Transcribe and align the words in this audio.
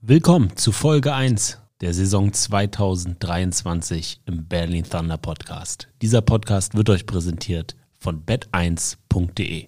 Willkommen 0.00 0.56
zu 0.56 0.70
Folge 0.70 1.12
1 1.12 1.58
der 1.80 1.92
Saison 1.92 2.32
2023 2.32 4.20
im 4.26 4.46
Berlin 4.46 4.84
Thunder 4.88 5.18
Podcast. 5.18 5.88
Dieser 6.02 6.22
Podcast 6.22 6.76
wird 6.76 6.88
euch 6.88 7.04
präsentiert 7.04 7.74
von 7.98 8.24
bet1.de. 8.24 9.66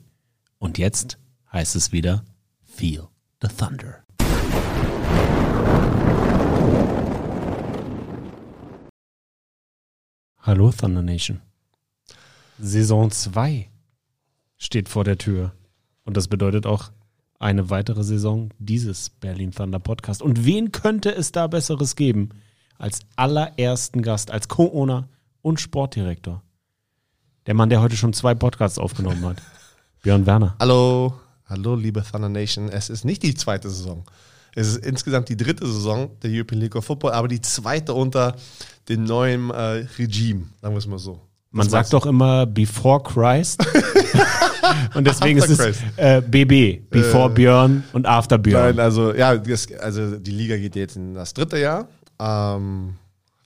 Und 0.60 0.78
jetzt 0.78 1.18
heißt 1.52 1.74
es 1.74 1.90
wieder 1.90 2.24
Feel 2.62 3.08
the 3.42 3.48
Thunder. 3.48 4.04
Hallo 10.38 10.70
Thunder 10.70 11.02
Nation. 11.02 11.40
Saison 12.56 13.10
2 13.10 13.68
steht 14.58 14.88
vor 14.88 15.02
der 15.02 15.18
Tür. 15.18 15.52
Und 16.04 16.16
das 16.16 16.28
bedeutet 16.28 16.66
auch 16.66 16.92
eine 17.40 17.70
weitere 17.70 18.04
Saison 18.04 18.50
dieses 18.58 19.10
Berlin 19.10 19.50
Thunder 19.50 19.80
Podcast. 19.80 20.22
Und 20.22 20.44
wen 20.44 20.70
könnte 20.72 21.10
es 21.10 21.32
da 21.32 21.46
Besseres 21.46 21.96
geben 21.96 22.28
als 22.78 23.00
allerersten 23.16 24.02
Gast, 24.02 24.30
als 24.30 24.46
Co-Owner 24.48 25.08
und 25.42 25.58
Sportdirektor? 25.58 26.42
Der 27.46 27.54
Mann, 27.54 27.70
der 27.70 27.80
heute 27.80 27.96
schon 27.96 28.12
zwei 28.12 28.34
Podcasts 28.34 28.78
aufgenommen 28.78 29.24
hat. 29.24 29.42
Björn 30.02 30.26
Werner. 30.26 30.54
Hallo, 30.60 31.14
hallo, 31.46 31.74
liebe 31.74 32.04
Thunder 32.04 32.28
Nation. 32.28 32.68
Es 32.68 32.90
ist 32.90 33.04
nicht 33.04 33.22
die 33.22 33.34
zweite 33.34 33.70
Saison. 33.70 34.04
Es 34.54 34.68
ist 34.68 34.84
insgesamt 34.84 35.30
die 35.30 35.36
dritte 35.36 35.66
Saison 35.66 36.10
der 36.22 36.30
European 36.30 36.60
League 36.60 36.76
of 36.76 36.84
Football, 36.84 37.12
aber 37.12 37.28
die 37.28 37.40
zweite 37.40 37.94
unter 37.94 38.36
dem 38.88 39.04
neuen 39.04 39.50
äh, 39.50 39.86
Regime, 39.98 40.46
sagen 40.60 40.74
wir 40.74 40.78
es 40.78 40.86
mal 40.86 40.98
so. 40.98 41.20
Man 41.52 41.68
sagt 41.68 41.92
du? 41.92 41.98
doch 41.98 42.06
immer 42.06 42.44
Before 42.46 43.02
Christ. 43.02 43.64
und 44.94 45.06
deswegen 45.06 45.38
ist 45.38 45.50
es 45.50 45.82
äh, 45.96 46.20
BB, 46.20 46.90
Before 46.90 47.30
äh, 47.30 47.34
Björn 47.34 47.84
und 47.92 48.06
After 48.06 48.38
Björn. 48.38 48.76
Nein, 48.76 48.80
also 48.80 49.14
ja, 49.14 49.36
das, 49.36 49.72
also 49.72 50.16
die 50.16 50.30
Liga 50.30 50.56
geht 50.56 50.76
jetzt 50.76 50.96
in 50.96 51.14
das 51.14 51.34
dritte 51.34 51.58
Jahr. 51.58 51.88
Ähm, 52.18 52.94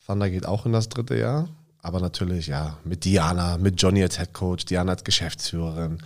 Thunder 0.06 0.30
geht 0.30 0.46
auch 0.46 0.66
in 0.66 0.72
das 0.72 0.88
dritte 0.88 1.16
Jahr. 1.16 1.48
Aber 1.82 2.00
natürlich, 2.00 2.46
ja, 2.46 2.78
mit 2.84 3.04
Diana, 3.04 3.58
mit 3.58 3.80
Johnny 3.80 4.02
als 4.02 4.18
Head 4.18 4.32
Coach, 4.32 4.64
Diana 4.64 4.92
als 4.92 5.04
Geschäftsführerin, 5.04 5.98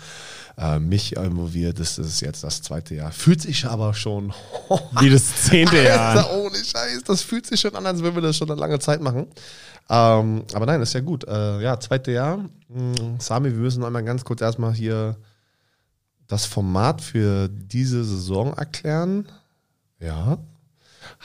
äh, 0.58 0.80
mich 0.80 1.14
involviert, 1.16 1.78
das 1.78 1.98
ist 1.98 2.20
jetzt 2.20 2.42
das 2.42 2.62
zweite 2.62 2.94
Jahr. 2.94 3.12
Fühlt 3.12 3.40
sich 3.40 3.64
aber 3.64 3.94
schon 3.94 4.32
wie 5.00 5.08
das 5.08 5.44
zehnte 5.44 5.82
Jahr. 5.84 6.16
Alter, 6.16 6.36
ohne 6.36 6.56
Scheiß, 6.56 7.04
das 7.06 7.22
fühlt 7.22 7.46
sich 7.46 7.60
schon 7.60 7.76
an, 7.76 7.86
als 7.86 8.02
würden 8.02 8.16
wir 8.16 8.22
das 8.22 8.36
schon 8.36 8.50
eine 8.50 8.60
lange 8.60 8.78
Zeit 8.80 9.00
machen. 9.00 9.28
Ähm, 9.88 10.44
aber 10.52 10.66
nein, 10.66 10.80
das 10.80 10.90
ist 10.90 10.94
ja 10.94 11.00
gut. 11.00 11.24
Äh, 11.28 11.62
ja, 11.62 11.78
zweite 11.78 12.10
Jahr. 12.10 12.44
Hm, 12.72 13.20
Sami, 13.20 13.50
wir 13.50 13.58
müssen 13.58 13.84
einmal 13.84 14.02
ganz 14.02 14.24
kurz 14.24 14.40
erstmal 14.40 14.74
hier 14.74 15.16
das 16.26 16.44
Format 16.44 17.00
für 17.00 17.48
diese 17.48 18.04
Saison 18.04 18.52
erklären. 18.54 19.28
Ja. 20.00 20.38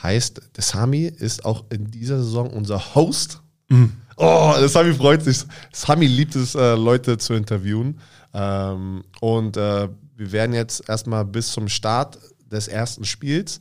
Heißt, 0.01 0.41
der 0.55 0.63
Sami 0.63 1.05
ist 1.05 1.43
auch 1.43 1.65
in 1.71 1.89
dieser 1.91 2.19
Saison 2.19 2.51
unser 2.51 2.95
Host. 2.95 3.41
Mhm. 3.67 3.93
Oh, 4.15 4.53
der 4.57 4.69
Sami 4.69 4.93
freut 4.93 5.23
sich. 5.23 5.43
Sami 5.71 6.05
liebt 6.05 6.35
es, 6.35 6.55
äh, 6.55 6.75
Leute 6.75 7.17
zu 7.17 7.33
interviewen. 7.33 7.99
Ähm, 8.33 9.03
und 9.21 9.57
äh, 9.57 9.89
wir 10.15 10.31
werden 10.31 10.53
jetzt 10.53 10.87
erstmal 10.89 11.25
bis 11.25 11.51
zum 11.51 11.67
Start 11.67 12.19
des 12.51 12.67
ersten 12.67 13.05
Spiels 13.05 13.59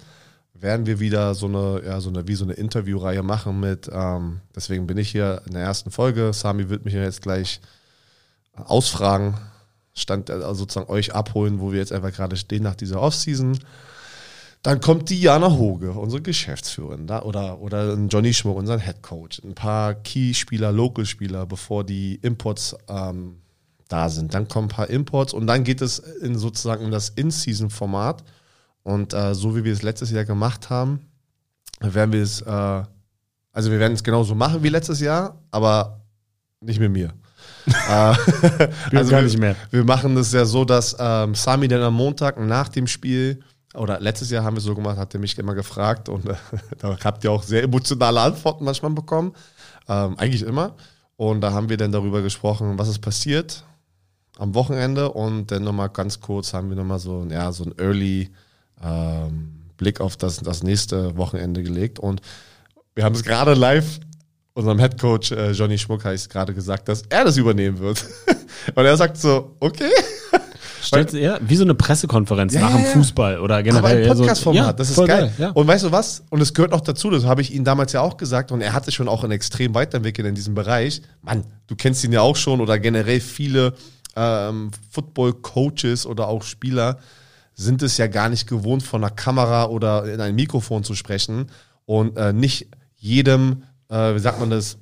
werden 0.62 0.86
wir 0.86 1.00
wieder 1.00 1.34
so 1.34 1.46
eine, 1.46 1.82
ja, 1.84 2.00
so 2.00 2.08
eine, 2.08 2.28
wie 2.28 2.34
so 2.34 2.44
eine 2.44 2.54
Interviewreihe 2.54 3.22
machen 3.22 3.58
mit, 3.60 3.90
ähm, 3.92 4.40
deswegen 4.54 4.86
bin 4.86 4.96
ich 4.96 5.10
hier 5.10 5.42
in 5.46 5.54
der 5.54 5.62
ersten 5.62 5.90
Folge. 5.90 6.32
Sami 6.32 6.68
wird 6.68 6.84
mich 6.84 6.94
jetzt 6.94 7.20
gleich 7.20 7.60
ausfragen, 8.54 9.34
stand 9.92 10.30
also 10.30 10.54
sozusagen 10.54 10.90
euch 10.90 11.14
abholen, 11.14 11.60
wo 11.60 11.72
wir 11.72 11.78
jetzt 11.78 11.92
einfach 11.92 12.12
gerade 12.12 12.36
stehen 12.36 12.62
nach 12.62 12.76
dieser 12.76 13.00
Offseason. 13.00 13.58
Dann 14.62 14.80
kommt 14.80 15.10
Diana 15.10 15.50
Hoge, 15.50 15.90
unsere 15.90 16.22
Geschäftsführerin, 16.22 17.08
da, 17.08 17.22
oder, 17.22 17.60
oder 17.60 17.94
Johnny 18.08 18.32
Schmuck, 18.32 18.56
unser 18.56 18.78
Head 18.78 19.02
Coach. 19.02 19.42
Ein 19.42 19.56
paar 19.56 19.94
Key-Spieler, 19.94 20.70
Local-Spieler, 20.70 21.46
bevor 21.46 21.82
die 21.82 22.14
Imports 22.22 22.76
ähm, 22.88 23.41
da 23.92 24.08
sind. 24.08 24.34
Dann 24.34 24.48
kommen 24.48 24.66
ein 24.66 24.74
paar 24.74 24.90
Imports 24.90 25.32
und 25.32 25.46
dann 25.46 25.64
geht 25.64 25.82
es 25.82 25.98
in 25.98 26.38
sozusagen 26.38 26.84
in 26.84 26.90
das 26.90 27.10
In-Season-Format. 27.10 28.24
Und 28.82 29.14
äh, 29.14 29.34
so 29.34 29.54
wie 29.54 29.64
wir 29.64 29.72
es 29.72 29.82
letztes 29.82 30.10
Jahr 30.10 30.24
gemacht 30.24 30.70
haben, 30.70 31.00
werden 31.80 32.12
wir 32.12 32.22
es, 32.22 32.40
äh, 32.40 32.82
also 33.52 33.70
wir 33.70 33.78
werden 33.78 33.92
es 33.92 34.02
genauso 34.02 34.34
machen 34.34 34.62
wie 34.62 34.70
letztes 34.70 35.00
Jahr, 35.00 35.38
aber 35.50 36.00
nicht 36.60 36.80
mit 36.80 36.90
mir. 36.90 37.12
äh, 37.66 38.14
also 38.96 39.10
gar 39.10 39.22
nicht 39.22 39.38
mehr. 39.38 39.54
Wir, 39.70 39.80
wir 39.80 39.84
machen 39.84 40.14
das 40.14 40.32
ja 40.32 40.44
so, 40.44 40.64
dass 40.64 40.96
ähm, 40.98 41.34
Sami 41.34 41.68
dann 41.68 41.82
am 41.82 41.94
Montag 41.94 42.40
nach 42.40 42.68
dem 42.68 42.86
Spiel 42.86 43.40
oder 43.74 44.00
letztes 44.00 44.30
Jahr 44.30 44.44
haben 44.44 44.56
wir 44.56 44.60
so 44.60 44.74
gemacht, 44.74 44.98
hat 44.98 45.14
er 45.14 45.20
mich 45.20 45.38
immer 45.38 45.54
gefragt 45.54 46.08
und 46.08 46.28
äh, 46.28 46.34
da 46.78 46.96
habt 47.04 47.24
ihr 47.24 47.30
auch 47.30 47.42
sehr 47.42 47.62
emotionale 47.62 48.20
Antworten 48.20 48.64
manchmal 48.64 48.92
bekommen. 48.92 49.32
Ähm, 49.88 50.18
eigentlich 50.18 50.42
immer. 50.42 50.74
Und 51.16 51.40
da 51.40 51.52
haben 51.52 51.68
wir 51.68 51.76
dann 51.76 51.92
darüber 51.92 52.22
gesprochen, 52.22 52.78
was 52.78 52.88
ist 52.88 53.00
passiert 53.00 53.64
am 54.38 54.54
Wochenende 54.54 55.12
und 55.12 55.50
dann 55.50 55.64
nochmal 55.64 55.90
ganz 55.90 56.20
kurz 56.20 56.54
haben 56.54 56.68
wir 56.68 56.76
nochmal 56.76 56.98
so, 56.98 57.26
ja, 57.30 57.52
so 57.52 57.64
ein 57.64 57.74
Early 57.78 58.30
ähm, 58.82 59.52
Blick 59.76 60.00
auf 60.00 60.16
das, 60.16 60.38
das 60.38 60.62
nächste 60.62 61.16
Wochenende 61.16 61.62
gelegt. 61.62 61.98
Und 61.98 62.20
wir 62.94 63.04
haben 63.04 63.14
es 63.14 63.22
gerade 63.22 63.54
live 63.54 64.00
unserem 64.54 64.78
Headcoach 64.78 65.32
äh, 65.32 65.52
Johnny 65.52 65.78
Schmuck 65.78 66.04
heißt 66.04 66.28
gerade 66.30 66.54
gesagt, 66.54 66.88
dass 66.88 67.02
er 67.08 67.24
das 67.24 67.36
übernehmen 67.36 67.78
wird. 67.78 68.04
und 68.74 68.84
er 68.84 68.96
sagt 68.96 69.16
so, 69.16 69.56
okay. 69.60 69.90
Stellt 70.82 71.14
er 71.14 71.38
wie 71.46 71.54
so 71.54 71.62
eine 71.62 71.74
Pressekonferenz 71.74 72.54
ja, 72.54 72.62
nach 72.62 72.74
dem 72.74 72.84
Fußball 72.84 73.38
oder 73.38 73.62
generell. 73.62 74.04
Aber 74.04 74.12
ein 74.12 74.18
Podcast-Format, 74.18 74.66
ja, 74.66 74.72
das 74.72 74.90
ist 74.90 74.96
geil. 74.96 75.06
geil 75.06 75.32
ja. 75.38 75.50
Und 75.50 75.66
weißt 75.66 75.84
du 75.84 75.92
was? 75.92 76.24
Und 76.28 76.40
es 76.40 76.52
gehört 76.54 76.72
auch 76.72 76.80
dazu, 76.80 77.08
das 77.08 77.24
habe 77.24 77.40
ich 77.40 77.54
ihm 77.54 77.62
damals 77.62 77.92
ja 77.92 78.00
auch 78.00 78.16
gesagt 78.16 78.50
und 78.50 78.60
er 78.60 78.72
hat 78.72 78.84
sich 78.84 78.94
schon 78.96 79.06
auch 79.06 79.22
in 79.22 79.30
extrem 79.30 79.74
weiterentwickelt 79.74 80.26
in 80.26 80.34
diesem 80.34 80.54
Bereich. 80.54 81.00
Mann, 81.22 81.44
du 81.68 81.76
kennst 81.76 82.02
ihn 82.02 82.12
ja 82.12 82.20
auch 82.20 82.34
schon 82.34 82.60
oder 82.60 82.80
generell 82.80 83.20
viele 83.20 83.74
ähm, 84.16 84.70
Football-Coaches 84.90 86.06
oder 86.06 86.28
auch 86.28 86.42
Spieler, 86.42 86.98
sind 87.54 87.82
es 87.82 87.98
ja 87.98 88.06
gar 88.06 88.28
nicht 88.28 88.46
gewohnt, 88.48 88.82
von 88.82 89.04
einer 89.04 89.12
Kamera 89.12 89.66
oder 89.66 90.12
in 90.12 90.20
ein 90.20 90.34
Mikrofon 90.34 90.84
zu 90.84 90.94
sprechen. 90.94 91.50
Und 91.84 92.16
äh, 92.16 92.32
nicht 92.32 92.68
jedem, 92.96 93.64
äh, 93.88 94.14
wie 94.14 94.18
sagt 94.18 94.40
man 94.40 94.50
das, 94.50 94.78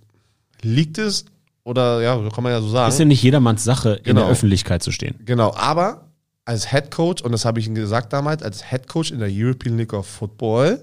liegt 0.62 0.98
es 0.98 1.24
oder 1.64 2.00
ja, 2.00 2.16
kann 2.30 2.44
man 2.44 2.52
ja 2.52 2.60
so 2.60 2.68
sagen. 2.68 2.90
Ist 2.90 2.98
ja 2.98 3.04
nicht 3.04 3.22
jedermanns 3.22 3.64
Sache, 3.64 3.88
genau. 3.88 3.98
in 3.98 4.04
der 4.04 4.14
genau. 4.14 4.28
Öffentlichkeit 4.28 4.82
zu 4.82 4.92
stehen. 4.92 5.16
Genau, 5.24 5.54
aber 5.54 6.10
als 6.44 6.70
Head 6.70 6.90
Coach, 6.90 7.22
und 7.22 7.32
das 7.32 7.44
habe 7.44 7.60
ich 7.60 7.66
Ihnen 7.66 7.74
gesagt 7.74 8.12
damals, 8.12 8.42
als 8.42 8.70
Head 8.70 8.88
Coach 8.88 9.10
in 9.10 9.18
der 9.18 9.28
European 9.30 9.76
League 9.76 9.92
of 9.92 10.06
Football, 10.06 10.82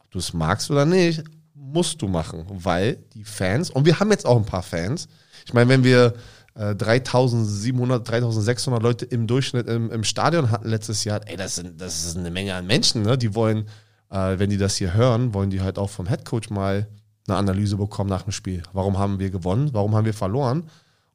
ob 0.00 0.10
du 0.10 0.18
es 0.18 0.32
magst 0.32 0.70
oder 0.70 0.84
nicht, 0.84 1.22
musst 1.54 2.00
du 2.02 2.08
machen, 2.08 2.44
weil 2.48 2.98
die 3.14 3.24
Fans, 3.24 3.70
und 3.70 3.84
wir 3.84 4.00
haben 4.00 4.10
jetzt 4.10 4.26
auch 4.26 4.36
ein 4.36 4.44
paar 4.44 4.62
Fans, 4.62 5.08
ich 5.44 5.54
meine, 5.54 5.68
wenn 5.68 5.84
wir 5.84 6.14
3700, 6.56 8.00
äh, 8.00 8.10
3600 8.10 8.82
Leute 8.82 9.04
im 9.04 9.26
Durchschnitt 9.26 9.68
im, 9.68 9.90
im, 9.90 10.04
Stadion 10.04 10.50
hatten 10.50 10.68
letztes 10.68 11.04
Jahr. 11.04 11.20
Ey, 11.26 11.36
das, 11.36 11.56
sind, 11.56 11.78
das 11.80 12.06
ist 12.06 12.16
eine 12.16 12.30
Menge 12.30 12.54
an 12.54 12.66
Menschen, 12.66 13.02
ne? 13.02 13.18
Die 13.18 13.34
wollen, 13.34 13.66
äh, 14.10 14.38
wenn 14.38 14.48
die 14.48 14.56
das 14.56 14.76
hier 14.76 14.94
hören, 14.94 15.34
wollen 15.34 15.50
die 15.50 15.60
halt 15.60 15.78
auch 15.78 15.90
vom 15.90 16.06
Headcoach 16.06 16.48
mal 16.50 16.86
eine 17.28 17.36
Analyse 17.36 17.76
bekommen 17.76 18.08
nach 18.08 18.22
dem 18.22 18.32
Spiel. 18.32 18.62
Warum 18.72 18.98
haben 18.98 19.18
wir 19.18 19.30
gewonnen? 19.30 19.70
Warum 19.72 19.94
haben 19.94 20.06
wir 20.06 20.14
verloren? 20.14 20.64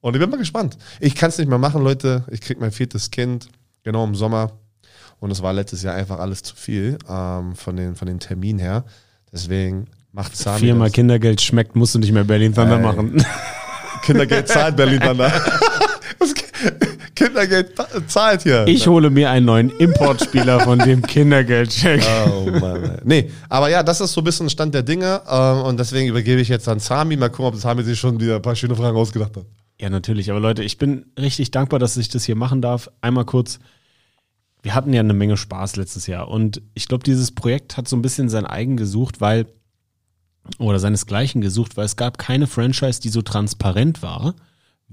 Und 0.01 0.15
ich 0.15 0.19
bin 0.19 0.29
mal 0.29 0.37
gespannt. 0.37 0.77
Ich 0.99 1.15
kann 1.15 1.29
es 1.29 1.37
nicht 1.37 1.47
mehr 1.47 1.57
machen, 1.57 1.83
Leute. 1.83 2.23
Ich 2.29 2.41
krieg 2.41 2.59
mein 2.59 2.71
viertes 2.71 3.09
Kind, 3.09 3.49
genau 3.83 4.03
im 4.03 4.15
Sommer. 4.15 4.51
Und 5.19 5.31
es 5.31 5.41
war 5.41 5.53
letztes 5.53 5.83
Jahr 5.83 5.95
einfach 5.95 6.19
alles 6.19 6.43
zu 6.43 6.55
viel 6.55 6.97
ähm, 7.07 7.55
von, 7.55 7.75
den, 7.75 7.95
von 7.95 8.07
den 8.07 8.19
Terminen 8.19 8.59
her. 8.59 8.83
Deswegen 9.31 9.87
macht 10.11 10.35
Sami 10.35 10.59
Viermal 10.59 10.89
das. 10.89 10.95
Kindergeld 10.95 11.41
schmeckt, 11.41 11.75
musst 11.75 11.95
du 11.95 11.99
nicht 11.99 12.11
mehr 12.11 12.23
Berlin 12.23 12.53
Thunder 12.53 12.79
machen. 12.79 13.23
Kindergeld 14.01 14.47
zahlt 14.47 14.75
Berlin 14.75 14.99
Banner. 14.99 15.31
Kindergeld 17.15 17.73
zahlt 18.07 18.43
hier. 18.43 18.65
Ich 18.67 18.87
hole 18.87 19.09
mir 19.09 19.29
einen 19.29 19.45
neuen 19.45 19.69
Importspieler 19.69 20.61
von 20.61 20.79
dem 20.79 21.01
Kindergeldcheck. 21.01 22.03
Oh 22.27 22.49
Mann. 22.49 22.99
Nee, 23.03 23.29
aber 23.49 23.69
ja, 23.69 23.83
das 23.83 24.01
ist 24.01 24.13
so 24.13 24.21
ein 24.21 24.23
bisschen 24.23 24.49
Stand 24.49 24.73
der 24.73 24.83
Dinge. 24.83 25.21
Ähm, 25.29 25.61
und 25.63 25.79
deswegen 25.79 26.09
übergebe 26.09 26.41
ich 26.41 26.49
jetzt 26.49 26.67
an 26.67 26.79
Sami. 26.79 27.15
Mal 27.17 27.29
gucken, 27.29 27.45
ob 27.45 27.55
Sami 27.55 27.83
sich 27.83 27.99
schon 27.99 28.19
wieder 28.19 28.37
ein 28.37 28.41
paar 28.41 28.55
schöne 28.55 28.75
Fragen 28.75 28.97
ausgedacht 28.97 29.37
hat. 29.37 29.45
Ja, 29.79 29.89
natürlich. 29.89 30.29
Aber 30.31 30.39
Leute, 30.39 30.63
ich 30.63 30.77
bin 30.77 31.05
richtig 31.19 31.51
dankbar, 31.51 31.79
dass 31.79 31.97
ich 31.97 32.09
das 32.09 32.23
hier 32.23 32.35
machen 32.35 32.61
darf. 32.61 32.89
Einmal 33.01 33.25
kurz. 33.25 33.59
Wir 34.63 34.75
hatten 34.75 34.93
ja 34.93 34.99
eine 34.99 35.13
Menge 35.13 35.37
Spaß 35.37 35.75
letztes 35.75 36.05
Jahr. 36.05 36.27
Und 36.27 36.61
ich 36.75 36.87
glaube, 36.87 37.03
dieses 37.03 37.31
Projekt 37.31 37.77
hat 37.77 37.87
so 37.87 37.95
ein 37.95 38.03
bisschen 38.03 38.29
sein 38.29 38.45
eigen 38.45 38.77
gesucht, 38.77 39.21
weil 39.21 39.47
oder 40.57 40.79
seinesgleichen 40.79 41.41
gesucht, 41.41 41.77
weil 41.77 41.85
es 41.85 41.95
gab 41.95 42.17
keine 42.17 42.47
Franchise, 42.47 43.01
die 43.01 43.09
so 43.09 43.21
transparent 43.21 44.01
war 44.01 44.35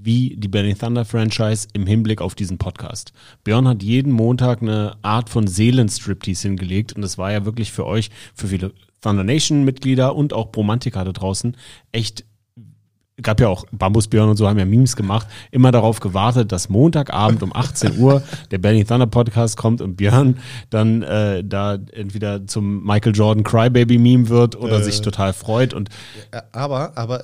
wie 0.01 0.35
die 0.37 0.47
Benny 0.47 0.75
Thunder 0.75 1.05
Franchise 1.05 1.67
im 1.73 1.85
Hinblick 1.85 2.21
auf 2.21 2.35
diesen 2.35 2.57
Podcast. 2.57 3.11
Björn 3.43 3.67
hat 3.67 3.83
jeden 3.83 4.13
Montag 4.13 4.61
eine 4.61 4.95
Art 5.01 5.29
von 5.29 5.47
Seelenstriptease 5.47 6.47
hingelegt 6.47 6.93
und 6.93 7.01
das 7.01 7.17
war 7.17 7.31
ja 7.31 7.45
wirklich 7.45 7.71
für 7.71 7.85
euch, 7.85 8.09
für 8.33 8.47
viele 8.47 8.71
Thunder 9.01 9.23
Nation 9.23 9.63
Mitglieder 9.63 10.15
und 10.15 10.33
auch 10.33 10.51
Bromantiker 10.51 11.03
da 11.03 11.11
draußen 11.11 11.55
echt 11.91 12.25
gab 13.21 13.39
ja 13.39 13.47
auch 13.47 13.65
Bambusbjörn 13.71 14.29
und 14.29 14.37
so, 14.37 14.47
haben 14.47 14.59
ja 14.59 14.65
Memes 14.65 14.95
gemacht, 14.95 15.27
immer 15.51 15.71
darauf 15.71 15.99
gewartet, 15.99 16.51
dass 16.51 16.69
Montagabend 16.69 17.43
um 17.43 17.55
18 17.55 17.99
Uhr 17.99 18.21
der 18.51 18.57
Bernie 18.57 18.83
Thunder 18.83 19.07
Podcast 19.07 19.57
kommt 19.57 19.81
und 19.81 19.95
Björn 19.95 20.39
dann 20.69 21.01
äh, 21.03 21.43
da 21.43 21.77
entweder 21.93 22.47
zum 22.47 22.83
Michael 22.83 23.15
Jordan 23.15 23.43
Crybaby 23.43 23.97
Meme 23.97 24.29
wird 24.29 24.55
oder 24.55 24.79
äh, 24.79 24.83
sich 24.83 25.01
total 25.01 25.33
freut 25.33 25.73
und 25.73 25.89
aber 26.51 26.97
aber 26.97 27.23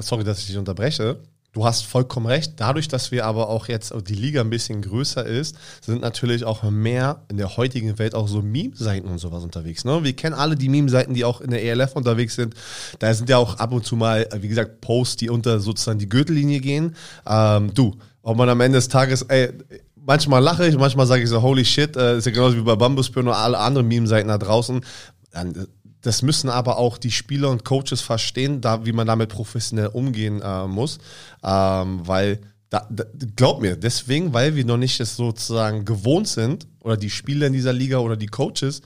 sorry, 0.00 0.24
dass 0.24 0.40
ich 0.40 0.46
dich 0.46 0.58
unterbreche. 0.58 1.18
Du 1.56 1.64
hast 1.64 1.86
vollkommen 1.86 2.26
recht. 2.26 2.52
Dadurch, 2.58 2.86
dass 2.86 3.12
wir 3.12 3.24
aber 3.24 3.48
auch 3.48 3.68
jetzt 3.68 3.94
die 4.08 4.14
Liga 4.14 4.42
ein 4.42 4.50
bisschen 4.50 4.82
größer 4.82 5.24
ist, 5.24 5.56
sind 5.80 6.02
natürlich 6.02 6.44
auch 6.44 6.62
mehr 6.64 7.22
in 7.30 7.38
der 7.38 7.56
heutigen 7.56 7.98
Welt 7.98 8.14
auch 8.14 8.28
so 8.28 8.42
Meme-Seiten 8.42 9.08
und 9.08 9.16
sowas 9.16 9.42
unterwegs. 9.42 9.86
Ne? 9.86 10.04
Wir 10.04 10.12
kennen 10.12 10.34
alle 10.34 10.54
die 10.54 10.68
Meme-Seiten, 10.68 11.14
die 11.14 11.24
auch 11.24 11.40
in 11.40 11.48
der 11.48 11.64
ELF 11.64 11.96
unterwegs 11.96 12.34
sind. 12.34 12.52
Da 12.98 13.14
sind 13.14 13.30
ja 13.30 13.38
auch 13.38 13.58
ab 13.58 13.72
und 13.72 13.86
zu 13.86 13.96
mal, 13.96 14.28
wie 14.38 14.48
gesagt, 14.48 14.82
Posts, 14.82 15.16
die 15.16 15.30
unter 15.30 15.58
sozusagen 15.58 15.98
die 15.98 16.10
Gürtellinie 16.10 16.60
gehen. 16.60 16.94
Ähm, 17.26 17.72
du, 17.72 17.96
ob 18.20 18.36
man 18.36 18.50
am 18.50 18.60
Ende 18.60 18.76
des 18.76 18.90
Tages, 18.90 19.22
ey, 19.22 19.48
manchmal 19.94 20.42
lache 20.42 20.68
ich, 20.68 20.76
manchmal 20.76 21.06
sage 21.06 21.22
ich 21.22 21.30
so, 21.30 21.40
holy 21.40 21.64
shit, 21.64 21.96
äh, 21.96 22.18
ist 22.18 22.26
ja 22.26 22.32
genauso 22.32 22.58
wie 22.58 22.60
bei 22.64 22.76
Bambuspin 22.76 23.26
oder 23.28 23.38
alle 23.38 23.58
anderen 23.58 23.88
Meme-Seiten 23.88 24.28
da 24.28 24.36
draußen. 24.36 24.82
Dann 25.30 25.66
das 26.06 26.22
müssen 26.22 26.48
aber 26.48 26.78
auch 26.78 26.98
die 26.98 27.10
Spieler 27.10 27.50
und 27.50 27.64
Coaches 27.64 28.00
verstehen, 28.00 28.60
da, 28.60 28.86
wie 28.86 28.92
man 28.92 29.08
damit 29.08 29.28
professionell 29.28 29.88
umgehen 29.88 30.40
äh, 30.40 30.66
muss. 30.66 30.98
Ähm, 31.42 32.06
weil, 32.06 32.38
da, 32.70 32.86
da, 32.88 33.04
glaub 33.34 33.60
mir, 33.60 33.76
deswegen, 33.76 34.32
weil 34.32 34.54
wir 34.54 34.64
noch 34.64 34.76
nicht 34.76 35.00
es 35.00 35.16
sozusagen 35.16 35.84
gewohnt 35.84 36.28
sind, 36.28 36.68
oder 36.80 36.96
die 36.96 37.10
Spieler 37.10 37.48
in 37.48 37.52
dieser 37.52 37.72
Liga 37.72 37.98
oder 37.98 38.16
die 38.16 38.28
Coaches, 38.28 38.82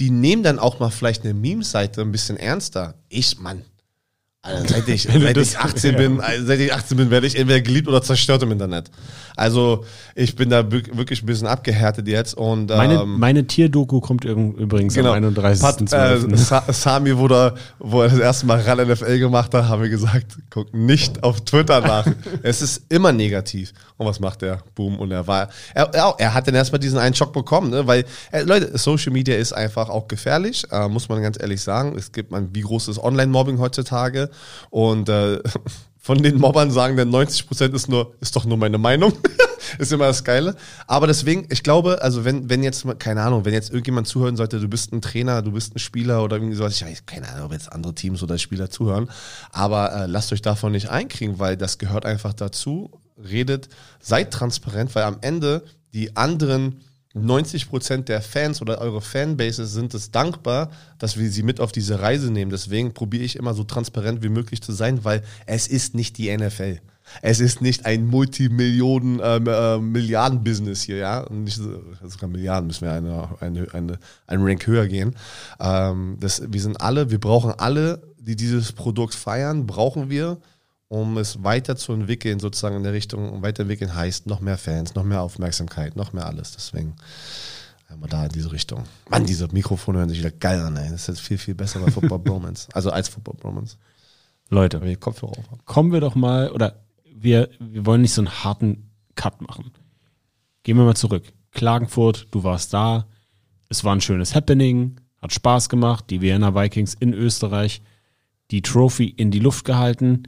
die 0.00 0.10
nehmen 0.10 0.42
dann 0.42 0.58
auch 0.58 0.80
mal 0.80 0.90
vielleicht 0.90 1.24
eine 1.24 1.32
Meme-Seite 1.32 2.00
ein 2.00 2.10
bisschen 2.10 2.36
ernster. 2.36 2.94
Ich, 3.08 3.38
Mann, 3.38 3.62
also 4.42 4.66
seit 4.66 4.88
ich, 4.88 5.02
seit 5.12 5.36
ich 5.36 5.58
18 5.58 5.96
bin, 5.96 6.22
seit 6.42 6.58
ich 6.58 6.72
18 6.72 6.96
bin, 6.96 7.10
werde 7.10 7.28
ich 7.28 7.36
entweder 7.36 7.60
geliebt 7.60 7.86
oder 7.86 8.02
zerstört 8.02 8.42
im 8.42 8.50
Internet. 8.50 8.90
Also 9.38 9.84
ich 10.14 10.34
bin 10.34 10.50
da 10.50 10.70
wirklich 10.70 11.22
ein 11.22 11.26
bisschen 11.26 11.46
abgehärtet 11.46 12.08
jetzt 12.08 12.34
und 12.34 12.70
meine, 12.70 13.02
ähm, 13.02 13.18
meine 13.18 13.46
Tierdoku 13.46 14.00
kommt 14.00 14.24
übrigens 14.24 14.94
genau, 14.94 15.10
am 15.10 15.16
31. 15.16 15.62
Pat, 15.62 15.80
äh, 15.92 16.72
Sami, 16.72 17.16
wo, 17.16 17.28
da, 17.28 17.54
wo 17.78 18.02
er 18.02 18.08
das 18.08 18.18
erste 18.18 18.46
Mal 18.46 18.60
RAN 18.60 18.88
NFL 18.88 19.18
gemacht 19.18 19.54
hat, 19.54 19.68
haben 19.68 19.82
wir 19.82 19.88
gesagt, 19.88 20.38
guck 20.50 20.74
nicht 20.74 21.22
auf 21.22 21.40
Twitter 21.42 21.80
nach. 21.80 22.06
es 22.42 22.62
ist 22.62 22.82
immer 22.88 23.12
negativ. 23.12 23.72
Und 23.96 24.06
was 24.06 24.20
macht 24.20 24.42
er? 24.42 24.62
Boom. 24.74 24.98
Und 24.98 25.10
er 25.10 25.26
war, 25.26 25.48
er, 25.74 25.92
er, 25.94 26.14
er 26.18 26.34
hat 26.34 26.46
dann 26.46 26.54
erstmal 26.54 26.78
diesen 26.78 26.98
einen 26.98 27.14
Schock 27.14 27.32
bekommen, 27.32 27.70
ne? 27.70 27.86
weil, 27.86 28.04
äh, 28.32 28.42
Leute, 28.42 28.76
Social 28.78 29.12
Media 29.12 29.36
ist 29.36 29.52
einfach 29.52 29.88
auch 29.88 30.08
gefährlich, 30.08 30.64
äh, 30.70 30.88
muss 30.88 31.08
man 31.08 31.22
ganz 31.22 31.40
ehrlich 31.40 31.60
sagen. 31.62 31.96
Es 31.96 32.12
gibt 32.12 32.30
man, 32.30 32.54
wie 32.54 32.60
groß 32.62 32.88
ist 32.88 32.98
Online-Mobbing 32.98 33.58
heutzutage? 33.58 34.30
Und 34.70 35.08
äh, 35.08 35.38
von 36.08 36.22
den 36.22 36.38
Mobbern 36.38 36.70
sagen 36.70 36.96
dann 36.96 37.10
90 37.10 37.46
Prozent 37.46 37.74
ist 37.74 37.86
nur, 37.86 38.14
ist 38.18 38.34
doch 38.34 38.46
nur 38.46 38.56
meine 38.56 38.78
Meinung. 38.78 39.12
ist 39.78 39.92
immer 39.92 40.06
das 40.06 40.24
Geile. 40.24 40.56
Aber 40.86 41.06
deswegen, 41.06 41.46
ich 41.50 41.62
glaube, 41.62 42.00
also 42.00 42.24
wenn, 42.24 42.48
wenn 42.48 42.62
jetzt, 42.62 42.86
keine 42.98 43.20
Ahnung, 43.20 43.44
wenn 43.44 43.52
jetzt 43.52 43.68
irgendjemand 43.68 44.06
zuhören 44.06 44.34
sollte, 44.34 44.58
du 44.58 44.68
bist 44.68 44.90
ein 44.90 45.02
Trainer, 45.02 45.42
du 45.42 45.52
bist 45.52 45.76
ein 45.76 45.78
Spieler 45.78 46.24
oder 46.24 46.36
irgendwie 46.36 46.54
sowas, 46.54 46.72
ich 46.72 46.82
weiß 46.82 47.04
keine 47.04 47.28
Ahnung, 47.28 47.44
ob 47.44 47.52
jetzt 47.52 47.70
andere 47.70 47.94
Teams 47.94 48.22
oder 48.22 48.38
Spieler 48.38 48.70
zuhören, 48.70 49.10
aber 49.52 49.92
äh, 49.92 50.06
lasst 50.06 50.32
euch 50.32 50.40
davon 50.40 50.72
nicht 50.72 50.88
einkriegen, 50.88 51.38
weil 51.38 51.58
das 51.58 51.76
gehört 51.76 52.06
einfach 52.06 52.32
dazu. 52.32 52.90
Redet, 53.22 53.68
seid 54.00 54.30
transparent, 54.30 54.94
weil 54.94 55.02
am 55.02 55.18
Ende 55.20 55.62
die 55.92 56.16
anderen 56.16 56.80
90% 57.24 58.04
der 58.04 58.20
Fans 58.20 58.62
oder 58.62 58.80
eure 58.80 59.00
Fanbases 59.00 59.72
sind 59.72 59.94
es 59.94 60.10
dankbar, 60.10 60.70
dass 60.98 61.18
wir 61.18 61.30
sie 61.30 61.42
mit 61.42 61.60
auf 61.60 61.72
diese 61.72 62.00
Reise 62.00 62.30
nehmen. 62.30 62.50
Deswegen 62.50 62.94
probiere 62.94 63.24
ich 63.24 63.36
immer 63.36 63.54
so 63.54 63.64
transparent 63.64 64.22
wie 64.22 64.28
möglich 64.28 64.62
zu 64.62 64.72
sein, 64.72 65.04
weil 65.04 65.22
es 65.46 65.68
ist 65.68 65.94
nicht 65.94 66.18
die 66.18 66.36
NFL. 66.36 66.80
Es 67.22 67.40
ist 67.40 67.62
nicht 67.62 67.86
ein 67.86 68.06
Multimillionen, 68.06 69.20
äh, 69.20 69.36
äh, 69.36 69.78
Milliarden-Business 69.78 70.82
hier, 70.82 70.96
ja. 70.96 71.26
Nicht 71.30 71.56
sogar 71.56 72.28
Milliarden 72.28 72.66
müssen 72.66 72.86
wir 72.86 72.92
eine, 72.92 73.28
eine, 73.40 73.66
eine, 73.72 73.98
einen 74.26 74.42
Rank 74.44 74.66
höher 74.66 74.86
gehen. 74.86 75.14
Ähm, 75.60 76.16
das, 76.20 76.42
wir 76.46 76.60
sind 76.60 76.80
alle, 76.80 77.10
wir 77.10 77.18
brauchen 77.18 77.52
alle, 77.52 78.02
die 78.18 78.36
dieses 78.36 78.72
Produkt 78.72 79.14
feiern, 79.14 79.66
brauchen 79.66 80.10
wir 80.10 80.38
um 80.88 81.18
es 81.18 81.44
weiterzuentwickeln, 81.44 82.40
sozusagen 82.40 82.76
in 82.76 82.82
der 82.82 82.94
Richtung 82.94 83.42
weiterentwickeln 83.42 83.94
heißt 83.94 84.26
noch 84.26 84.40
mehr 84.40 84.58
Fans, 84.58 84.94
noch 84.94 85.04
mehr 85.04 85.20
Aufmerksamkeit, 85.20 85.96
noch 85.96 86.12
mehr 86.12 86.26
alles. 86.26 86.52
Deswegen 86.52 86.96
einmal 87.88 88.08
da 88.08 88.24
in 88.24 88.32
diese 88.32 88.50
Richtung. 88.50 88.84
Mann, 89.08 89.26
diese 89.26 89.48
Mikrofone 89.48 89.98
hören 89.98 90.08
sich 90.08 90.18
wieder 90.18 90.30
geil 90.30 90.60
an, 90.60 90.76
ey. 90.76 90.90
Das 90.90 91.02
ist 91.02 91.08
jetzt 91.08 91.20
viel, 91.20 91.38
viel 91.38 91.54
besser 91.54 91.80
bei 91.80 91.90
Football 91.90 92.20
Bromance. 92.20 92.68
Also 92.74 92.90
als 92.90 93.08
Football 93.08 93.36
Bromance. 93.36 93.76
Leute, 94.48 94.82
wir 94.82 94.96
Kopfhörer 94.96 95.32
auf 95.32 95.64
kommen 95.66 95.92
wir 95.92 96.00
doch 96.00 96.14
mal, 96.14 96.50
oder 96.50 96.80
wir, 97.14 97.50
wir 97.58 97.84
wollen 97.84 98.00
nicht 98.00 98.14
so 98.14 98.22
einen 98.22 98.44
harten 98.44 98.90
Cut 99.14 99.42
machen. 99.42 99.72
Gehen 100.62 100.78
wir 100.78 100.84
mal 100.84 100.96
zurück. 100.96 101.24
Klagenfurt, 101.50 102.28
du 102.30 102.44
warst 102.44 102.72
da. 102.72 103.06
Es 103.68 103.84
war 103.84 103.94
ein 103.94 104.00
schönes 104.00 104.34
Happening, 104.34 105.00
hat 105.20 105.34
Spaß 105.34 105.68
gemacht. 105.68 106.06
Die 106.08 106.22
Vienna 106.22 106.54
Vikings 106.54 106.94
in 106.94 107.12
Österreich, 107.12 107.82
die 108.50 108.62
Trophy 108.62 109.08
in 109.08 109.30
die 109.30 109.40
Luft 109.40 109.66
gehalten 109.66 110.22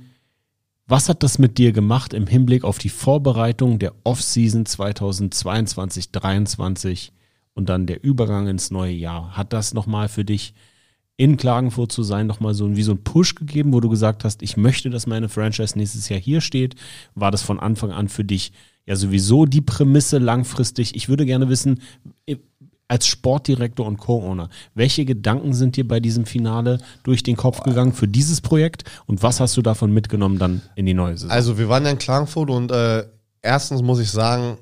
was 0.90 1.08
hat 1.08 1.22
das 1.22 1.38
mit 1.38 1.56
dir 1.56 1.70
gemacht 1.70 2.12
im 2.12 2.26
Hinblick 2.26 2.64
auf 2.64 2.78
die 2.78 2.88
Vorbereitung 2.88 3.78
der 3.78 3.94
Offseason 4.02 4.66
2022, 4.66 6.10
2023 6.12 7.12
und 7.54 7.68
dann 7.68 7.86
der 7.86 8.02
Übergang 8.02 8.48
ins 8.48 8.72
neue 8.72 8.92
Jahr? 8.92 9.36
Hat 9.36 9.52
das 9.52 9.72
nochmal 9.72 10.08
für 10.08 10.24
dich 10.24 10.52
in 11.16 11.36
Klagenfurt 11.36 11.92
zu 11.92 12.02
sein, 12.02 12.26
nochmal 12.26 12.54
so 12.54 12.76
wie 12.76 12.82
so 12.82 12.92
ein 12.92 13.04
Push 13.04 13.36
gegeben, 13.36 13.72
wo 13.72 13.78
du 13.80 13.88
gesagt 13.88 14.24
hast, 14.24 14.42
ich 14.42 14.56
möchte, 14.56 14.90
dass 14.90 15.06
meine 15.06 15.28
Franchise 15.28 15.78
nächstes 15.78 16.08
Jahr 16.08 16.18
hier 16.18 16.40
steht? 16.40 16.74
War 17.14 17.30
das 17.30 17.42
von 17.42 17.60
Anfang 17.60 17.92
an 17.92 18.08
für 18.08 18.24
dich 18.24 18.52
ja 18.84 18.96
sowieso 18.96 19.46
die 19.46 19.60
Prämisse 19.60 20.18
langfristig? 20.18 20.96
Ich 20.96 21.08
würde 21.08 21.24
gerne 21.24 21.48
wissen, 21.48 21.82
als 22.90 23.06
Sportdirektor 23.06 23.86
und 23.86 23.98
Co-Owner, 23.98 24.50
welche 24.74 25.04
Gedanken 25.04 25.54
sind 25.54 25.76
dir 25.76 25.86
bei 25.86 26.00
diesem 26.00 26.26
Finale 26.26 26.78
durch 27.04 27.22
den 27.22 27.36
Kopf 27.36 27.62
gegangen 27.62 27.92
für 27.92 28.08
dieses 28.08 28.40
Projekt 28.40 28.82
und 29.06 29.22
was 29.22 29.38
hast 29.38 29.56
du 29.56 29.62
davon 29.62 29.92
mitgenommen 29.92 30.40
dann 30.40 30.60
in 30.74 30.86
die 30.86 30.94
neue 30.94 31.12
Saison? 31.16 31.30
Also 31.30 31.56
wir 31.56 31.68
waren 31.68 31.84
ja 31.84 31.92
in 31.92 31.98
Klagenfurt 31.98 32.50
und 32.50 32.72
äh, 32.72 33.06
erstens 33.42 33.82
muss 33.82 34.00
ich 34.00 34.10
sagen, 34.10 34.58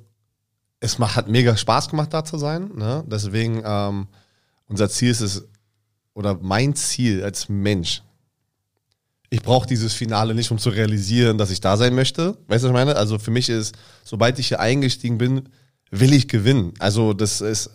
es 0.78 0.98
macht, 0.98 1.16
hat 1.16 1.28
mega 1.28 1.56
Spaß 1.56 1.88
gemacht, 1.88 2.12
da 2.12 2.22
zu 2.22 2.36
sein. 2.36 2.70
Ne? 2.76 3.02
Deswegen, 3.06 3.62
ähm, 3.64 4.08
unser 4.66 4.90
Ziel 4.90 5.10
ist 5.10 5.22
es, 5.22 5.48
oder 6.12 6.38
mein 6.40 6.74
Ziel 6.74 7.24
als 7.24 7.48
Mensch, 7.48 8.02
ich 9.30 9.40
brauche 9.40 9.66
dieses 9.66 9.94
Finale 9.94 10.34
nicht, 10.34 10.50
um 10.50 10.58
zu 10.58 10.68
realisieren, 10.68 11.38
dass 11.38 11.50
ich 11.50 11.62
da 11.62 11.78
sein 11.78 11.94
möchte. 11.94 12.36
Weißt 12.46 12.62
du, 12.62 12.68
was 12.68 12.72
ich 12.72 12.72
meine? 12.72 12.96
Also 12.96 13.18
für 13.18 13.30
mich 13.30 13.48
ist, 13.48 13.74
sobald 14.04 14.38
ich 14.38 14.48
hier 14.48 14.60
eingestiegen 14.60 15.16
bin, 15.16 15.48
will 15.90 16.12
ich 16.12 16.28
gewinnen. 16.28 16.74
Also 16.78 17.14
das 17.14 17.40
ist 17.40 17.70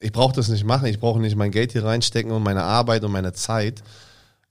ich 0.00 0.12
brauche 0.12 0.34
das 0.34 0.48
nicht 0.48 0.64
machen, 0.64 0.86
ich 0.86 0.98
brauche 0.98 1.20
nicht 1.20 1.36
mein 1.36 1.50
Geld 1.50 1.72
hier 1.72 1.84
reinstecken 1.84 2.32
und 2.32 2.42
meine 2.42 2.62
Arbeit 2.62 3.04
und 3.04 3.12
meine 3.12 3.32
Zeit. 3.34 3.82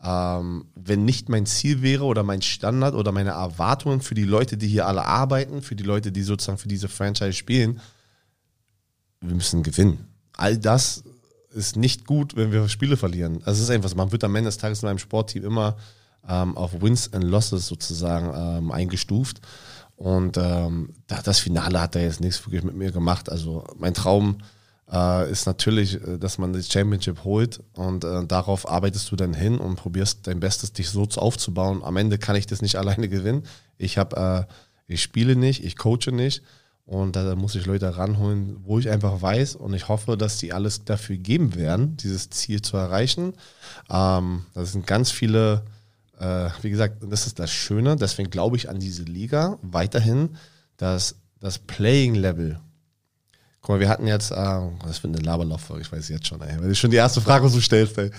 Ähm, 0.02 0.66
wenn 0.76 1.04
nicht 1.04 1.28
mein 1.28 1.46
Ziel 1.46 1.82
wäre 1.82 2.06
oder 2.06 2.24
mein 2.24 2.42
Standard 2.42 2.94
oder 2.96 3.12
meine 3.12 3.32
Erwartungen 3.32 4.00
für 4.00 4.16
die 4.16 4.24
Leute, 4.24 4.56
die 4.56 4.68
hier 4.68 4.88
alle 4.88 5.04
arbeiten, 5.04 5.62
für 5.62 5.76
die 5.76 5.84
Leute, 5.84 6.12
die 6.14 6.24
sozusagen 6.24 6.58
für 6.58 6.70
diese 6.70 6.88
Franchise 6.88 7.34
spielen, 7.34 7.82
wir 9.20 9.36
müssen 9.36 9.64
gewinnen. 9.64 10.08
All 10.38 10.58
das 10.58 11.04
ist 11.52 11.76
nicht 11.76 12.06
gut, 12.06 12.36
wenn 12.38 12.52
wir 12.52 12.70
Spiele 12.70 12.96
verlieren. 12.96 13.42
Es 13.46 13.60
ist 13.60 13.70
einfach, 13.72 13.94
man 13.96 14.12
wird 14.12 14.24
am 14.24 14.36
Ende 14.36 14.48
des 14.48 14.58
Tages 14.58 14.84
in 14.84 14.88
einem 14.88 15.00
Sportteam 15.00 15.44
immer 15.44 15.76
ähm, 16.28 16.56
auf 16.56 16.82
Wins 16.82 17.12
and 17.12 17.26
Losses 17.26 17.68
sozusagen 17.68 18.32
ähm, 18.34 18.72
eingestuft. 18.72 19.42
Und 19.98 20.38
ähm, 20.38 20.94
das 21.08 21.40
Finale 21.40 21.82
hat 21.82 21.96
da 21.96 22.00
jetzt 22.00 22.22
nichts 22.22 22.46
wirklich 22.46 22.64
mit 22.64 22.76
mir 22.76 22.92
gemacht. 22.92 23.30
Also 23.30 23.66
mein 23.78 23.94
Traum 23.94 24.38
äh, 24.92 25.32
ist 25.32 25.46
natürlich, 25.46 25.96
äh, 25.96 26.18
dass 26.18 26.38
man 26.38 26.54
das 26.54 26.72
Championship 26.72 27.24
holt 27.24 27.62
und 27.74 28.04
äh, 28.04 28.26
darauf 28.26 28.70
arbeitest 28.70 29.12
du 29.12 29.16
dann 29.16 29.34
hin 29.34 29.58
und 29.58 29.76
probierst 29.76 30.28
dein 30.28 30.40
Bestes, 30.40 30.74
dich 30.74 30.90
so 30.90 31.08
aufzubauen. 31.16 31.84
Am 31.84 31.98
Ende 31.98 32.18
kann 32.18 32.36
ich 32.36 32.48
das 32.48 32.62
nicht 32.62 32.76
alleine 32.78 33.10
gewinnen. 33.10 33.44
Ich 33.78 33.98
habe, 33.98 34.48
äh, 34.48 34.54
ich 34.88 35.02
spiele 35.02 35.36
nicht, 35.36 35.64
ich 35.64 35.78
coache 35.78 36.12
nicht 36.12 36.44
und 36.86 37.16
da 37.16 37.36
muss 37.36 37.54
ich 37.54 37.66
Leute 37.66 37.98
ranholen, 37.98 38.58
wo 38.64 38.80
ich 38.80 38.90
einfach 38.90 39.22
weiß 39.22 39.56
und 39.56 39.74
ich 39.74 39.88
hoffe, 39.88 40.18
dass 40.18 40.38
die 40.38 40.54
alles 40.54 40.86
dafür 40.86 41.18
geben 41.18 41.56
werden, 41.56 41.98
dieses 41.98 42.32
Ziel 42.32 42.62
zu 42.62 42.78
erreichen. 42.78 43.34
Ähm, 43.90 44.46
das 44.56 44.72
sind 44.72 44.88
ganz 44.88 45.12
viele, 45.12 45.64
äh, 46.20 46.50
wie 46.64 46.72
gesagt, 46.72 47.04
das 47.08 47.28
ist 47.28 47.38
das 47.38 47.52
Schöne. 47.52 47.96
Deswegen 47.96 48.32
glaube 48.32 48.58
ich 48.58 48.70
an 48.70 48.80
diese 48.80 49.04
Liga 49.04 49.60
weiterhin, 49.62 50.38
dass 50.78 51.16
das 51.40 51.60
Playing 51.60 52.16
Level 52.16 52.60
Guck 53.62 53.70
mal, 53.70 53.80
wir 53.80 53.90
hatten 53.90 54.08
jetzt, 54.08 54.32
äh, 54.32 54.36
was 54.84 55.00
für 55.00 55.08
eine 55.08 55.18
Laberlauffolge, 55.18 55.82
ich 55.82 55.92
weiß 55.92 56.08
jetzt 56.10 56.28
schon, 56.28 56.42
ey, 56.42 56.60
weil 56.60 56.70
das 56.70 56.78
schon 56.78 56.92
die 56.92 56.98
erste 56.98 57.22
Frage, 57.22 57.50
du 57.50 57.60
stellst, 57.60 57.98
ey. 57.98 58.12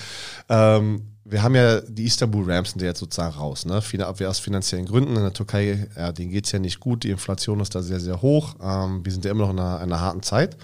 Ähm, 0.49 1.03
wir 1.25 1.43
haben 1.43 1.55
ja 1.55 1.81
die 1.81 2.05
Istanbul 2.05 2.51
Rams 2.51 2.71
sind 2.73 2.83
ja 2.83 2.89
jetzt 2.89 2.99
sozusagen 2.99 3.37
raus, 3.37 3.65
ne? 3.65 3.81
Viele 3.81 4.07
Abwehr 4.07 4.29
aus 4.29 4.39
finanziellen 4.41 4.87
Gründen. 4.87 5.17
In 5.17 5.23
der 5.23 5.33
Türkei, 5.33 5.89
ja, 5.97 6.13
denen 6.13 6.31
geht's 6.31 6.51
ja 6.53 6.59
nicht 6.59 6.81
gut, 6.81 7.05
die 7.05 7.11
Inflation 7.11 7.61
ist 7.61 7.75
da 7.75 7.83
sehr, 7.83 8.01
sehr 8.01 8.21
hoch. 8.21 8.57
Ähm, 8.61 9.05
wir 9.05 9.13
sind 9.13 9.25
ja 9.25 9.31
immer 9.31 9.45
noch 9.45 9.51
in 9.53 9.61
einer, 9.61 9.79
einer 9.79 10.01
harten 10.01 10.23
Zeit. 10.23 10.57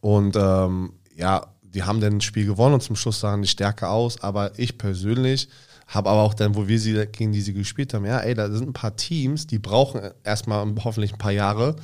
Und 0.00 0.36
ähm, 0.36 0.92
ja, 1.16 1.46
die 1.62 1.82
haben 1.82 2.00
dann 2.00 2.14
ein 2.14 2.20
Spiel 2.20 2.46
gewonnen 2.46 2.74
und 2.74 2.82
zum 2.82 2.94
Schluss 2.96 3.18
sahen 3.20 3.42
die 3.42 3.48
stärker 3.48 3.90
aus, 3.90 4.22
aber 4.22 4.56
ich 4.58 4.78
persönlich 4.78 5.48
Habe 5.86 6.10
aber 6.10 6.22
auch 6.22 6.34
dann, 6.34 6.54
wo 6.54 6.66
wir 6.66 6.78
sie 6.80 7.06
gegen 7.06 7.32
die 7.32 7.42
sie 7.42 7.52
gespielt 7.52 7.94
haben, 7.94 8.04
ja, 8.06 8.18
ey, 8.20 8.34
da 8.34 8.50
sind 8.50 8.68
ein 8.68 8.72
paar 8.72 8.96
Teams, 8.96 9.46
die 9.46 9.58
brauchen 9.58 10.00
erstmal 10.22 10.66
hoffentlich 10.82 11.12
ein 11.12 11.18
paar 11.18 11.32
Jahre. 11.32 11.76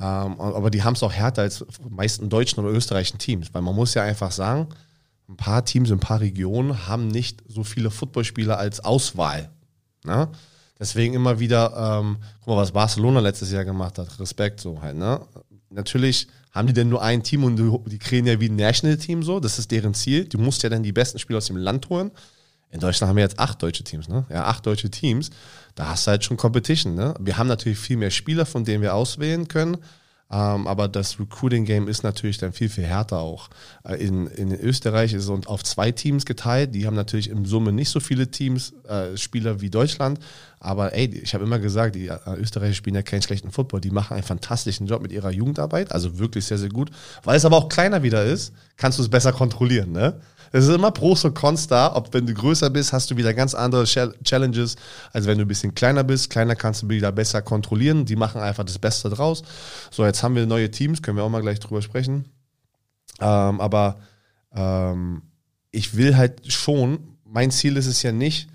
Ähm, 0.00 0.40
aber 0.40 0.70
die 0.70 0.82
haben 0.82 0.94
es 0.94 1.02
auch 1.02 1.12
härter 1.12 1.42
als 1.42 1.64
die 1.84 1.94
meisten 1.94 2.28
deutschen 2.28 2.64
oder 2.64 2.72
österreichischen 2.72 3.18
Teams. 3.18 3.52
Weil 3.52 3.62
man 3.62 3.74
muss 3.74 3.94
ja 3.94 4.02
einfach 4.02 4.30
sagen, 4.30 4.68
ein 5.28 5.36
paar 5.36 5.64
Teams, 5.64 5.90
ein 5.90 6.00
paar 6.00 6.20
Regionen 6.20 6.86
haben 6.86 7.08
nicht 7.08 7.42
so 7.48 7.64
viele 7.64 7.90
Footballspieler 7.90 8.58
als 8.58 8.80
Auswahl. 8.80 9.50
Ne? 10.04 10.28
Deswegen 10.78 11.14
immer 11.14 11.40
wieder, 11.40 12.00
ähm, 12.00 12.18
guck 12.40 12.54
mal, 12.54 12.62
was 12.62 12.72
Barcelona 12.72 13.20
letztes 13.20 13.50
Jahr 13.50 13.64
gemacht 13.64 13.98
hat. 13.98 14.18
Respekt 14.20 14.60
so 14.60 14.80
halt, 14.80 14.96
ne? 14.96 15.20
Natürlich 15.70 16.28
haben 16.52 16.66
die 16.66 16.72
denn 16.72 16.88
nur 16.88 17.02
ein 17.02 17.22
Team 17.22 17.44
und 17.44 17.56
die 17.90 17.98
kriegen 17.98 18.26
ja 18.26 18.40
wie 18.40 18.48
ein 18.48 18.56
National-Team 18.56 19.22
so. 19.22 19.38
Das 19.38 19.58
ist 19.58 19.70
deren 19.70 19.92
Ziel. 19.92 20.24
Du 20.24 20.38
musst 20.38 20.62
ja 20.62 20.70
dann 20.70 20.82
die 20.82 20.92
besten 20.92 21.18
Spieler 21.18 21.38
aus 21.38 21.46
dem 21.46 21.56
Land 21.56 21.88
holen. 21.90 22.10
In 22.70 22.80
Deutschland 22.80 23.08
haben 23.08 23.16
wir 23.16 23.24
jetzt 23.24 23.38
acht 23.38 23.62
deutsche 23.62 23.84
Teams, 23.84 24.08
ne? 24.08 24.24
Ja, 24.28 24.44
acht 24.44 24.66
deutsche 24.66 24.90
Teams. 24.90 25.30
Da 25.74 25.88
hast 25.88 26.06
du 26.06 26.10
halt 26.10 26.24
schon 26.24 26.36
Competition, 26.36 26.94
ne? 26.94 27.14
Wir 27.18 27.38
haben 27.38 27.46
natürlich 27.46 27.78
viel 27.78 27.96
mehr 27.96 28.10
Spieler, 28.10 28.44
von 28.44 28.64
denen 28.64 28.82
wir 28.82 28.94
auswählen 28.94 29.48
können. 29.48 29.78
Ähm, 30.30 30.66
aber 30.66 30.88
das 30.88 31.18
Recruiting-Game 31.18 31.88
ist 31.88 32.02
natürlich 32.02 32.36
dann 32.36 32.52
viel, 32.52 32.68
viel 32.68 32.84
härter 32.84 33.20
auch. 33.20 33.48
Äh, 33.84 33.94
in, 33.94 34.26
in 34.26 34.52
Österreich 34.52 35.14
ist 35.14 35.26
es 35.26 35.46
auf 35.46 35.64
zwei 35.64 35.90
Teams 35.90 36.26
geteilt. 36.26 36.74
Die 36.74 36.86
haben 36.86 36.96
natürlich 36.96 37.30
im 37.30 37.46
Summe 37.46 37.72
nicht 37.72 37.88
so 37.88 37.98
viele 37.98 38.30
Teams, 38.30 38.74
äh, 38.86 39.16
Spieler 39.16 39.62
wie 39.62 39.70
Deutschland. 39.70 40.18
Aber 40.60 40.92
ey, 40.92 41.06
ich 41.06 41.32
habe 41.32 41.44
immer 41.44 41.58
gesagt, 41.58 41.94
die 41.94 42.08
äh, 42.08 42.18
Österreicher 42.36 42.74
spielen 42.74 42.96
ja 42.96 43.02
keinen 43.02 43.22
schlechten 43.22 43.50
Football. 43.50 43.80
Die 43.80 43.90
machen 43.90 44.14
einen 44.14 44.22
fantastischen 44.22 44.86
Job 44.86 45.00
mit 45.00 45.12
ihrer 45.12 45.30
Jugendarbeit. 45.30 45.92
Also 45.92 46.18
wirklich 46.18 46.44
sehr, 46.44 46.58
sehr 46.58 46.68
gut. 46.68 46.90
Weil 47.24 47.36
es 47.36 47.46
aber 47.46 47.56
auch 47.56 47.70
kleiner 47.70 48.02
wieder 48.02 48.24
ist, 48.24 48.52
kannst 48.76 48.98
du 48.98 49.02
es 49.02 49.08
besser 49.08 49.32
kontrollieren, 49.32 49.92
ne? 49.92 50.20
Es 50.52 50.66
ist 50.66 50.74
immer 50.74 50.90
Pros 50.90 51.24
und 51.24 51.34
Cons 51.34 51.66
da. 51.66 51.94
Ob 51.94 52.12
wenn 52.14 52.26
du 52.26 52.34
größer 52.34 52.70
bist, 52.70 52.92
hast 52.92 53.10
du 53.10 53.16
wieder 53.16 53.34
ganz 53.34 53.54
andere 53.54 53.84
Challenges, 53.84 54.76
als 55.12 55.26
wenn 55.26 55.38
du 55.38 55.44
ein 55.44 55.48
bisschen 55.48 55.74
kleiner 55.74 56.04
bist. 56.04 56.30
Kleiner 56.30 56.56
kannst 56.56 56.82
du 56.82 56.88
wieder 56.88 57.12
besser 57.12 57.42
kontrollieren. 57.42 58.04
Die 58.04 58.16
machen 58.16 58.40
einfach 58.40 58.64
das 58.64 58.78
Beste 58.78 59.10
draus. 59.10 59.42
So, 59.90 60.04
jetzt 60.04 60.22
haben 60.22 60.34
wir 60.34 60.46
neue 60.46 60.70
Teams, 60.70 61.02
können 61.02 61.16
wir 61.16 61.24
auch 61.24 61.30
mal 61.30 61.42
gleich 61.42 61.60
drüber 61.60 61.82
sprechen. 61.82 62.26
Ähm, 63.20 63.60
aber 63.60 63.98
ähm, 64.54 65.22
ich 65.70 65.96
will 65.96 66.16
halt 66.16 66.52
schon, 66.52 67.16
mein 67.24 67.50
Ziel 67.50 67.76
ist 67.76 67.86
es 67.86 68.02
ja 68.02 68.12
nicht, 68.12 68.48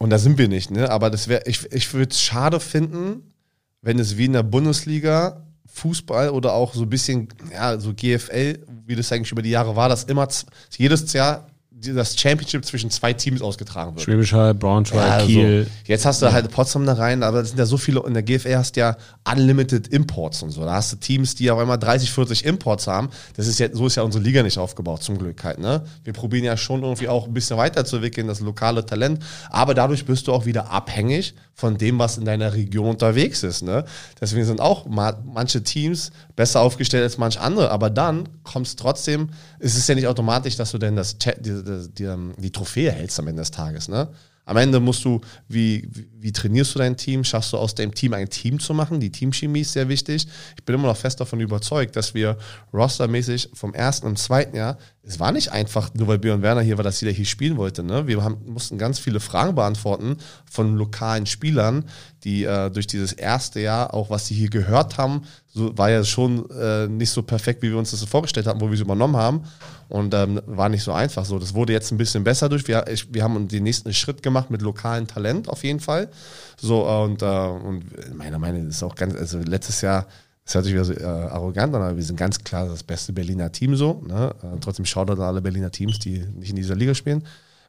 und 0.00 0.10
da 0.10 0.18
sind 0.18 0.38
wir 0.38 0.48
nicht, 0.48 0.70
ne? 0.70 0.90
Aber 0.90 1.08
das 1.08 1.28
wäre, 1.28 1.42
ich, 1.46 1.72
ich 1.72 1.94
würde 1.94 2.10
es 2.10 2.20
schade 2.20 2.58
finden, 2.58 3.32
wenn 3.80 3.98
es 3.98 4.16
wie 4.16 4.24
in 4.24 4.32
der 4.32 4.42
Bundesliga 4.42 5.46
Fußball 5.72 6.30
oder 6.30 6.52
auch 6.52 6.74
so 6.74 6.82
ein 6.82 6.90
bisschen, 6.90 7.28
ja, 7.52 7.78
so 7.78 7.92
GFL, 7.94 8.58
wie 8.86 8.96
das 8.96 9.10
eigentlich 9.12 9.32
über 9.32 9.42
die 9.42 9.50
Jahre 9.50 9.74
war, 9.74 9.88
dass 9.88 10.04
immer 10.04 10.28
jedes 10.76 11.12
Jahr 11.12 11.46
das 11.92 12.18
Championship 12.18 12.64
zwischen 12.64 12.90
zwei 12.90 13.12
Teams 13.12 13.42
ausgetragen 13.42 13.94
wird. 13.94 14.04
Schwäbisch 14.04 14.32
Hall, 14.32 14.54
Braunschweig, 14.54 15.20
ja, 15.20 15.26
Kiel. 15.26 15.64
So. 15.64 15.70
Jetzt 15.86 16.06
hast 16.06 16.22
du 16.22 16.26
ja. 16.26 16.32
halt 16.32 16.50
Potsdam 16.50 16.86
da 16.86 16.94
rein, 16.94 17.22
aber 17.22 17.40
es 17.40 17.48
sind 17.48 17.58
ja 17.58 17.66
so 17.66 17.76
viele, 17.76 18.02
in 18.06 18.14
der 18.14 18.22
GFL 18.22 18.56
hast 18.56 18.76
du 18.76 18.80
ja 18.80 18.96
Unlimited 19.30 19.88
Imports 19.88 20.42
und 20.42 20.50
so. 20.50 20.64
Da 20.64 20.74
hast 20.74 20.92
du 20.92 20.96
Teams, 20.96 21.34
die 21.34 21.50
auf 21.50 21.58
einmal 21.58 21.78
30, 21.78 22.10
40 22.10 22.44
Imports 22.44 22.86
haben. 22.86 23.10
Das 23.36 23.46
ist 23.46 23.58
ja, 23.58 23.68
so 23.72 23.86
ist 23.86 23.96
ja 23.96 24.02
unsere 24.02 24.22
Liga 24.22 24.42
nicht 24.42 24.58
aufgebaut, 24.58 25.02
zum 25.02 25.18
Glück 25.18 25.42
halt, 25.44 25.58
ne? 25.58 25.84
Wir 26.04 26.12
probieren 26.12 26.44
ja 26.44 26.56
schon 26.56 26.82
irgendwie 26.82 27.08
auch 27.08 27.26
ein 27.26 27.34
bisschen 27.34 27.56
weiterzuentwickeln, 27.56 28.26
das 28.26 28.40
lokale 28.40 28.86
Talent. 28.86 29.22
Aber 29.50 29.74
dadurch 29.74 30.04
bist 30.04 30.26
du 30.28 30.32
auch 30.32 30.46
wieder 30.46 30.70
abhängig 30.70 31.34
von 31.54 31.78
dem, 31.78 31.98
was 31.98 32.18
in 32.18 32.24
deiner 32.24 32.52
Region 32.52 32.90
unterwegs 32.90 33.44
ist, 33.44 33.62
ne? 33.62 33.84
Deswegen 34.20 34.44
sind 34.44 34.60
auch 34.60 34.86
manche 34.86 35.62
Teams 35.62 36.10
besser 36.34 36.60
aufgestellt 36.60 37.04
als 37.04 37.16
manche 37.16 37.40
andere. 37.40 37.70
Aber 37.70 37.90
dann 37.90 38.28
kommst 38.42 38.78
trotzdem, 38.78 39.30
es 39.60 39.76
ist 39.76 39.88
ja 39.88 39.94
nicht 39.94 40.08
automatisch, 40.08 40.56
dass 40.56 40.72
du 40.72 40.78
denn 40.78 40.96
das, 40.96 41.16
die, 41.16 41.88
die, 41.96 42.16
die 42.38 42.50
Trophäe 42.50 42.90
hältst 42.90 43.20
am 43.20 43.28
Ende 43.28 43.42
des 43.42 43.52
Tages. 43.52 43.88
Ne? 43.88 44.08
Am 44.46 44.56
Ende 44.56 44.78
musst 44.80 45.04
du, 45.04 45.20
wie, 45.48 45.88
wie 46.18 46.32
trainierst 46.32 46.74
du 46.74 46.78
dein 46.78 46.96
Team? 46.96 47.24
Schaffst 47.24 47.52
du 47.52 47.56
aus 47.56 47.74
deinem 47.74 47.94
Team 47.94 48.12
ein 48.12 48.28
Team 48.28 48.58
zu 48.58 48.74
machen? 48.74 49.00
Die 49.00 49.10
Teamchemie 49.10 49.60
ist 49.60 49.72
sehr 49.72 49.88
wichtig. 49.88 50.26
Ich 50.56 50.64
bin 50.64 50.74
immer 50.74 50.88
noch 50.88 50.96
fest 50.96 51.20
davon 51.20 51.40
überzeugt, 51.40 51.96
dass 51.96 52.14
wir 52.14 52.36
rostermäßig 52.72 53.50
vom 53.54 53.72
ersten 53.72 54.06
und 54.06 54.18
zweiten 54.18 54.56
Jahr, 54.56 54.76
es 55.06 55.20
war 55.20 55.32
nicht 55.32 55.52
einfach, 55.52 55.92
nur 55.94 56.08
weil 56.08 56.18
Björn 56.18 56.42
Werner 56.42 56.62
hier 56.62 56.78
war, 56.78 56.84
dass 56.84 57.00
jeder 57.00 57.12
hier 57.12 57.26
spielen 57.26 57.56
wollte. 57.56 57.82
Ne? 57.82 58.06
Wir 58.06 58.22
haben, 58.24 58.38
mussten 58.46 58.78
ganz 58.78 58.98
viele 58.98 59.20
Fragen 59.20 59.54
beantworten 59.54 60.16
von 60.50 60.76
lokalen 60.76 61.26
Spielern, 61.26 61.84
die 62.24 62.44
äh, 62.44 62.70
durch 62.70 62.86
dieses 62.86 63.12
erste 63.12 63.60
Jahr, 63.60 63.92
auch 63.92 64.08
was 64.08 64.26
sie 64.26 64.34
hier 64.34 64.48
gehört 64.48 64.96
haben, 64.96 65.22
so, 65.52 65.76
war 65.76 65.90
ja 65.90 66.04
schon 66.04 66.48
äh, 66.50 66.88
nicht 66.88 67.10
so 67.10 67.22
perfekt, 67.22 67.62
wie 67.62 67.70
wir 67.70 67.78
uns 67.78 67.90
das 67.90 68.00
so 68.00 68.06
vorgestellt 68.06 68.46
haben, 68.46 68.60
wo 68.60 68.66
wir 68.66 68.74
es 68.74 68.80
übernommen 68.80 69.16
haben. 69.16 69.44
Und 69.90 70.14
ähm, 70.14 70.40
war 70.46 70.70
nicht 70.70 70.82
so 70.82 70.92
einfach 70.92 71.26
so. 71.26 71.38
Das 71.38 71.54
wurde 71.54 71.74
jetzt 71.74 71.92
ein 71.92 71.98
bisschen 71.98 72.24
besser 72.24 72.48
durch. 72.48 72.66
Wir, 72.66 72.86
ich, 72.88 73.12
wir 73.12 73.22
haben 73.22 73.46
den 73.46 73.62
nächsten 73.62 73.92
Schritt 73.92 74.22
gemacht 74.22 74.50
mit 74.50 74.62
lokalem 74.62 75.06
Talent 75.06 75.48
auf 75.48 75.62
jeden 75.62 75.80
Fall. 75.80 76.08
So, 76.56 76.88
und, 76.88 77.20
äh, 77.20 77.26
und 77.26 77.84
meiner 78.16 78.38
Meinung 78.38 78.62
nach 78.62 78.70
ist 78.70 78.82
auch 78.82 78.94
ganz, 78.94 79.14
also 79.14 79.38
letztes 79.38 79.82
Jahr, 79.82 80.06
das 80.44 80.54
hört 80.54 80.64
sich 80.64 80.74
wieder 80.74 80.84
so 80.84 80.92
äh, 80.92 81.04
arrogant 81.04 81.74
an, 81.74 81.82
aber 81.82 81.96
wir 81.96 82.02
sind 82.02 82.16
ganz 82.16 82.38
klar 82.44 82.66
das 82.66 82.82
beste 82.82 83.12
Berliner 83.12 83.50
Team 83.50 83.76
so. 83.76 84.02
Ne? 84.06 84.34
Äh, 84.42 84.58
trotzdem 84.60 84.84
schaut 84.84 85.10
an 85.10 85.20
alle 85.20 85.40
Berliner 85.40 85.70
Teams, 85.70 85.98
die 85.98 86.18
nicht 86.18 86.50
in 86.50 86.56
dieser 86.56 86.74
Liga 86.74 86.94
spielen. 86.94 87.24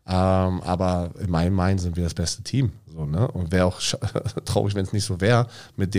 Ähm, 0.07 0.61
aber 0.61 1.11
in 1.19 1.31
meinem 1.31 1.55
Mind 1.55 1.81
sind 1.81 1.95
wir 1.95 2.03
das 2.03 2.13
beste 2.13 2.43
Team. 2.43 2.73
So, 2.91 3.05
ne? 3.05 3.27
Und 3.29 3.51
wäre 3.51 3.65
auch 3.65 3.81
traurig, 4.45 4.75
wenn 4.75 4.85
es 4.85 4.93
nicht 4.93 5.05
so 5.05 5.19
wäre 5.21 5.47
mit 5.77 5.95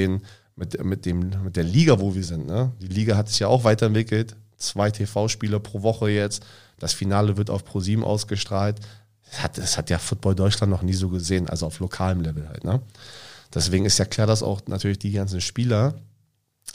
mit, 0.58 0.82
mit, 0.84 1.06
mit 1.06 1.56
der 1.56 1.64
Liga, 1.64 2.00
wo 2.00 2.14
wir 2.14 2.24
sind. 2.24 2.46
Ne? 2.46 2.72
Die 2.80 2.86
Liga 2.86 3.16
hat 3.16 3.28
sich 3.28 3.40
ja 3.40 3.48
auch 3.48 3.64
weiterentwickelt. 3.64 4.36
Zwei 4.56 4.90
TV-Spiele 4.90 5.60
pro 5.60 5.82
Woche 5.82 6.08
jetzt. 6.08 6.44
Das 6.78 6.94
Finale 6.94 7.36
wird 7.36 7.50
auf 7.50 7.64
Pro7 7.64 8.02
ausgestrahlt. 8.02 8.80
Das 9.28 9.42
hat, 9.42 9.58
das 9.58 9.76
hat 9.76 9.90
ja 9.90 9.98
Football 9.98 10.34
Deutschland 10.34 10.70
noch 10.70 10.82
nie 10.82 10.94
so 10.94 11.08
gesehen, 11.08 11.48
also 11.48 11.66
auf 11.66 11.80
lokalem 11.80 12.20
Level 12.22 12.48
halt. 12.48 12.64
Ne? 12.64 12.80
Deswegen 13.52 13.84
ist 13.84 13.98
ja 13.98 14.04
klar, 14.04 14.26
dass 14.26 14.42
auch 14.42 14.62
natürlich 14.66 14.98
die 14.98 15.12
ganzen 15.12 15.40
Spieler, 15.40 15.94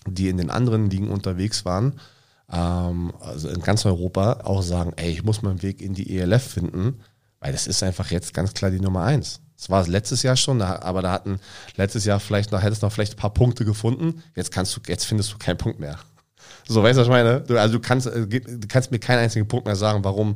die 0.08 0.30
in 0.30 0.38
den 0.38 0.50
anderen 0.50 0.90
Ligen 0.90 1.10
unterwegs 1.10 1.66
waren, 1.66 2.00
ähm, 2.52 3.14
also 3.20 3.50
in 3.50 3.62
ganz 3.62 3.86
Europa, 3.86 4.42
auch 4.44 4.62
sagen, 4.62 4.94
ey, 4.98 5.12
ich 5.12 5.24
muss 5.24 5.42
meinen 5.42 5.62
Weg 5.62 5.82
in 5.82 5.94
die 5.94 6.18
ELF 6.18 6.44
finden, 6.44 7.00
weil 7.40 7.52
das 7.52 7.68
ist 7.68 7.84
einfach 7.84 8.12
jetzt 8.12 8.34
ganz 8.34 8.54
klar 8.54 8.72
die 8.72 8.80
Nummer 8.80 9.04
eins. 9.04 9.42
Das 9.58 9.70
war 9.70 9.82
es 9.82 9.88
letztes 9.88 10.24
Jahr 10.24 10.36
schon, 10.36 10.62
aber 10.62 11.04
da 11.04 11.12
hatten 11.12 11.40
letztes 11.76 12.06
Jahr 12.06 12.20
vielleicht 12.20 12.52
noch, 12.52 12.64
hättest 12.64 12.82
noch 12.82 12.92
vielleicht 12.92 13.14
ein 13.14 13.18
paar 13.18 13.34
Punkte 13.34 13.64
gefunden. 13.64 14.24
Jetzt 14.36 14.52
kannst 14.52 14.76
du, 14.76 14.82
jetzt 14.88 15.06
findest 15.06 15.32
du 15.34 15.38
keinen 15.38 15.58
Punkt 15.58 15.80
mehr. 15.80 16.00
So, 16.68 16.82
weißt 16.82 16.98
du, 16.98 17.02
was 17.02 17.08
ich 17.08 17.12
meine? 17.12 17.42
Du, 17.42 17.60
also 17.60 17.76
du 17.76 17.80
kannst, 17.80 18.08
äh, 18.08 18.28
du 18.28 18.68
kannst 18.68 18.92
mir 18.92 19.00
keinen 19.00 19.20
einzigen 19.20 19.48
Punkt 19.48 19.68
mehr 19.68 19.76
sagen, 19.76 20.04
warum, 20.04 20.36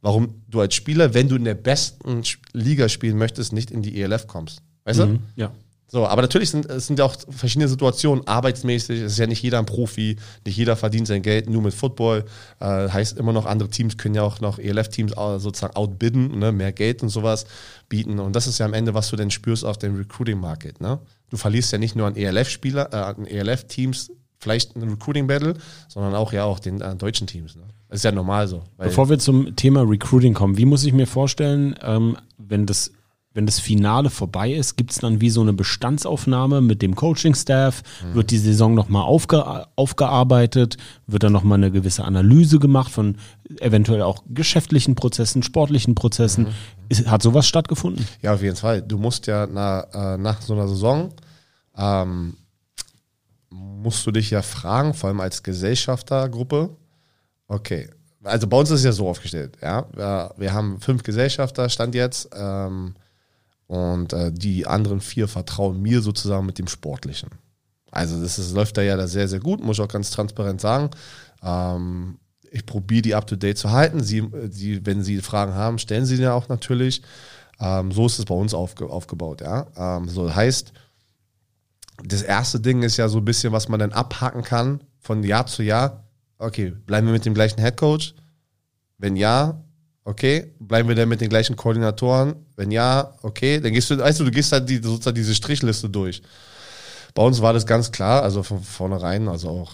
warum 0.00 0.42
du 0.48 0.60
als 0.60 0.74
Spieler, 0.74 1.12
wenn 1.12 1.28
du 1.28 1.36
in 1.36 1.44
der 1.44 1.54
besten 1.54 2.22
Liga 2.52 2.88
spielen 2.88 3.18
möchtest, 3.18 3.52
nicht 3.52 3.70
in 3.70 3.82
die 3.82 4.00
ELF 4.00 4.26
kommst. 4.26 4.62
Weißt 4.84 5.00
mhm, 5.00 5.18
du? 5.36 5.42
Ja. 5.42 5.52
So, 5.92 6.06
aber 6.06 6.22
natürlich 6.22 6.48
sind 6.48 6.64
es 6.70 6.86
sind 6.86 6.98
ja 6.98 7.04
auch 7.04 7.14
verschiedene 7.28 7.68
Situationen, 7.68 8.26
arbeitsmäßig. 8.26 9.02
Es 9.02 9.12
ist 9.12 9.18
ja 9.18 9.26
nicht 9.26 9.42
jeder 9.42 9.58
ein 9.58 9.66
Profi, 9.66 10.16
nicht 10.46 10.56
jeder 10.56 10.74
verdient 10.74 11.06
sein 11.06 11.20
Geld 11.20 11.50
nur 11.50 11.60
mit 11.60 11.74
Football. 11.74 12.24
Äh, 12.60 12.88
heißt 12.88 13.18
immer 13.18 13.34
noch, 13.34 13.44
andere 13.44 13.68
Teams 13.68 13.98
können 13.98 14.14
ja 14.14 14.22
auch 14.22 14.40
noch 14.40 14.58
ELF-Teams 14.58 15.12
sozusagen 15.36 15.76
outbidden, 15.76 16.38
ne? 16.38 16.50
mehr 16.50 16.72
Geld 16.72 17.02
und 17.02 17.10
sowas 17.10 17.44
bieten. 17.90 18.20
Und 18.20 18.34
das 18.34 18.46
ist 18.46 18.56
ja 18.58 18.64
am 18.64 18.72
Ende, 18.72 18.94
was 18.94 19.10
du 19.10 19.16
denn 19.16 19.30
spürst 19.30 19.66
auf 19.66 19.76
dem 19.76 19.94
Recruiting-Market. 19.94 20.80
Ne? 20.80 20.98
Du 21.28 21.36
verlierst 21.36 21.70
ja 21.72 21.76
nicht 21.76 21.94
nur 21.94 22.06
an 22.06 22.16
ELF-Spieler, 22.16 22.88
äh, 22.90 22.96
an 22.96 23.26
ELF-Teams 23.26 24.12
vielleicht 24.38 24.74
ein 24.74 24.88
Recruiting-Battle, 24.88 25.54
sondern 25.88 26.14
auch 26.14 26.32
ja 26.32 26.44
auch 26.44 26.58
den 26.58 26.80
äh, 26.80 26.96
deutschen 26.96 27.26
Teams. 27.26 27.54
Ne? 27.54 27.64
Das 27.90 27.98
ist 27.98 28.04
ja 28.04 28.12
normal 28.12 28.48
so. 28.48 28.62
Bevor 28.78 29.10
wir 29.10 29.18
zum 29.18 29.56
Thema 29.56 29.82
Recruiting 29.82 30.32
kommen, 30.32 30.56
wie 30.56 30.64
muss 30.64 30.84
ich 30.84 30.94
mir 30.94 31.06
vorstellen, 31.06 31.74
ähm, 31.82 32.16
wenn 32.38 32.64
das 32.64 32.92
wenn 33.34 33.46
das 33.46 33.58
Finale 33.58 34.10
vorbei 34.10 34.52
ist, 34.52 34.76
gibt 34.76 34.90
es 34.90 34.98
dann 34.98 35.20
wie 35.20 35.30
so 35.30 35.40
eine 35.40 35.52
Bestandsaufnahme 35.52 36.60
mit 36.60 36.82
dem 36.82 36.94
Coaching-Staff? 36.94 37.82
Mhm. 38.04 38.14
Wird 38.14 38.30
die 38.30 38.38
Saison 38.38 38.74
nochmal 38.74 39.04
aufge 39.04 39.66
aufgearbeitet? 39.76 40.76
Wird 41.06 41.22
dann 41.22 41.32
nochmal 41.32 41.58
eine 41.58 41.70
gewisse 41.70 42.04
Analyse 42.04 42.58
gemacht 42.58 42.92
von 42.92 43.16
eventuell 43.60 44.02
auch 44.02 44.22
geschäftlichen 44.28 44.94
Prozessen, 44.94 45.42
sportlichen 45.42 45.94
Prozessen? 45.94 46.44
Mhm. 46.44 46.50
Ist, 46.88 47.06
hat 47.06 47.22
sowas 47.22 47.46
stattgefunden? 47.46 48.06
Ja, 48.20 48.34
auf 48.34 48.42
jeden 48.42 48.56
Fall. 48.56 48.82
Du 48.82 48.98
musst 48.98 49.26
ja 49.26 49.46
na, 49.50 50.14
äh, 50.14 50.18
nach 50.18 50.42
so 50.42 50.52
einer 50.52 50.68
Saison, 50.68 51.14
ähm, 51.76 52.36
musst 53.48 54.06
du 54.06 54.10
dich 54.10 54.30
ja 54.30 54.42
fragen, 54.42 54.92
vor 54.92 55.08
allem 55.08 55.20
als 55.20 55.42
Gesellschaftergruppe, 55.42 56.70
okay, 57.48 57.88
also 58.24 58.46
bei 58.46 58.56
uns 58.56 58.70
ist 58.70 58.80
es 58.80 58.84
ja 58.84 58.92
so 58.92 59.08
aufgestellt, 59.08 59.58
ja. 59.60 59.84
Wir, 59.94 60.32
wir 60.36 60.52
haben 60.52 60.80
fünf 60.80 61.02
Gesellschafter, 61.02 61.68
stand 61.68 61.94
jetzt. 61.94 62.30
Ähm, 62.34 62.94
und 63.66 64.12
äh, 64.12 64.32
die 64.32 64.66
anderen 64.66 65.00
vier 65.00 65.28
vertrauen 65.28 65.80
mir 65.80 66.02
sozusagen 66.02 66.46
mit 66.46 66.58
dem 66.58 66.68
Sportlichen. 66.68 67.30
Also 67.90 68.20
das 68.20 68.38
ist, 68.38 68.52
läuft 68.54 68.76
da 68.76 68.82
ja 68.82 68.96
da 68.96 69.06
sehr, 69.06 69.28
sehr 69.28 69.40
gut, 69.40 69.62
muss 69.62 69.78
ich 69.78 69.84
auch 69.84 69.88
ganz 69.88 70.10
transparent 70.10 70.60
sagen. 70.60 70.90
Ähm, 71.42 72.18
ich 72.50 72.66
probiere 72.66 73.02
die 73.02 73.14
up-to-date 73.14 73.58
zu 73.58 73.70
halten. 73.70 74.02
Sie, 74.02 74.28
sie, 74.50 74.84
wenn 74.84 75.02
Sie 75.02 75.20
Fragen 75.20 75.54
haben, 75.54 75.78
stellen 75.78 76.04
Sie 76.04 76.16
die 76.16 76.22
ja 76.22 76.34
auch 76.34 76.48
natürlich. 76.48 77.02
Ähm, 77.60 77.92
so 77.92 78.06
ist 78.06 78.18
es 78.18 78.24
bei 78.24 78.34
uns 78.34 78.54
aufge, 78.54 78.86
aufgebaut. 78.86 79.40
Ja? 79.40 79.66
Ähm, 79.76 80.08
so 80.08 80.34
heißt, 80.34 80.72
das 82.04 82.22
erste 82.22 82.60
Ding 82.60 82.82
ist 82.82 82.96
ja 82.96 83.08
so 83.08 83.18
ein 83.18 83.24
bisschen, 83.24 83.52
was 83.52 83.68
man 83.68 83.78
dann 83.80 83.92
abhaken 83.92 84.42
kann 84.42 84.82
von 85.00 85.22
Jahr 85.22 85.46
zu 85.46 85.62
Jahr. 85.62 86.04
Okay, 86.38 86.70
bleiben 86.70 87.06
wir 87.06 87.12
mit 87.12 87.24
dem 87.24 87.34
gleichen 87.34 87.60
Headcoach? 87.60 88.14
Wenn 88.98 89.16
ja, 89.16 89.62
okay, 90.04 90.52
bleiben 90.58 90.88
wir 90.88 90.94
denn 90.94 91.08
mit 91.08 91.20
den 91.20 91.28
gleichen 91.28 91.56
Koordinatoren? 91.56 92.34
Wenn 92.56 92.70
ja, 92.70 93.14
okay, 93.22 93.60
dann 93.60 93.72
gehst 93.72 93.90
du, 93.90 93.98
weißt 93.98 94.20
du, 94.20 94.24
du 94.24 94.30
gehst 94.30 94.52
halt 94.52 94.68
die, 94.68 94.76
sozusagen 94.82 95.14
diese 95.14 95.34
Strichliste 95.34 95.88
durch. 95.88 96.22
Bei 97.14 97.22
uns 97.22 97.42
war 97.42 97.52
das 97.52 97.66
ganz 97.66 97.92
klar, 97.92 98.22
also 98.22 98.42
von 98.42 98.62
vornherein, 98.62 99.28
also 99.28 99.48
auch 99.48 99.72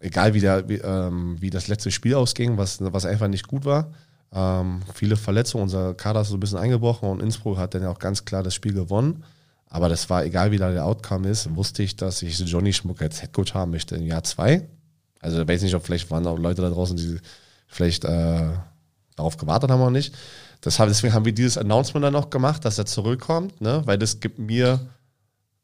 egal 0.00 0.34
wie, 0.34 0.40
der, 0.40 0.68
wie, 0.68 0.76
ähm, 0.76 1.36
wie 1.40 1.50
das 1.50 1.68
letzte 1.68 1.90
Spiel 1.90 2.14
ausging, 2.14 2.56
was, 2.56 2.78
was 2.80 3.04
einfach 3.04 3.28
nicht 3.28 3.48
gut 3.48 3.64
war. 3.64 3.92
Ähm, 4.32 4.80
viele 4.94 5.16
Verletzungen, 5.16 5.64
unser 5.64 5.94
Kader 5.94 6.22
ist 6.22 6.28
so 6.28 6.36
ein 6.36 6.40
bisschen 6.40 6.58
eingebrochen 6.58 7.08
und 7.08 7.22
Innsbruck 7.22 7.58
hat 7.58 7.74
dann 7.74 7.82
ja 7.82 7.90
auch 7.90 7.98
ganz 7.98 8.24
klar 8.24 8.42
das 8.42 8.54
Spiel 8.54 8.72
gewonnen. 8.72 9.24
Aber 9.70 9.88
das 9.88 10.08
war, 10.08 10.24
egal 10.24 10.50
wie 10.50 10.56
da 10.56 10.70
der 10.70 10.86
Outcome 10.86 11.28
ist, 11.28 11.54
wusste 11.54 11.82
ich, 11.82 11.96
dass 11.96 12.22
ich 12.22 12.38
Johnny 12.38 12.72
Schmuck 12.72 13.02
als 13.02 13.22
Headcoach 13.22 13.54
haben 13.54 13.70
möchte 13.70 13.96
im 13.96 14.06
Jahr 14.06 14.24
zwei. 14.24 14.66
Also 15.20 15.42
ich 15.42 15.48
weiß 15.48 15.62
nicht, 15.62 15.74
ob 15.74 15.84
vielleicht 15.84 16.10
waren 16.10 16.26
auch 16.26 16.38
Leute 16.38 16.62
da 16.62 16.70
draußen, 16.70 16.96
die 16.96 17.18
vielleicht 17.66 18.04
äh, 18.04 18.50
darauf 19.18 19.36
gewartet 19.36 19.70
haben 19.70 19.80
oder 19.80 19.90
nicht. 19.90 20.14
Deshalb, 20.64 20.88
deswegen 20.88 21.14
haben 21.14 21.24
wir 21.24 21.32
dieses 21.32 21.58
Announcement 21.58 22.04
dann 22.04 22.12
noch 22.12 22.30
gemacht, 22.30 22.64
dass 22.64 22.78
er 22.78 22.86
zurückkommt, 22.86 23.60
ne? 23.60 23.82
weil 23.84 23.98
das 23.98 24.20
gibt 24.20 24.38
mir 24.38 24.80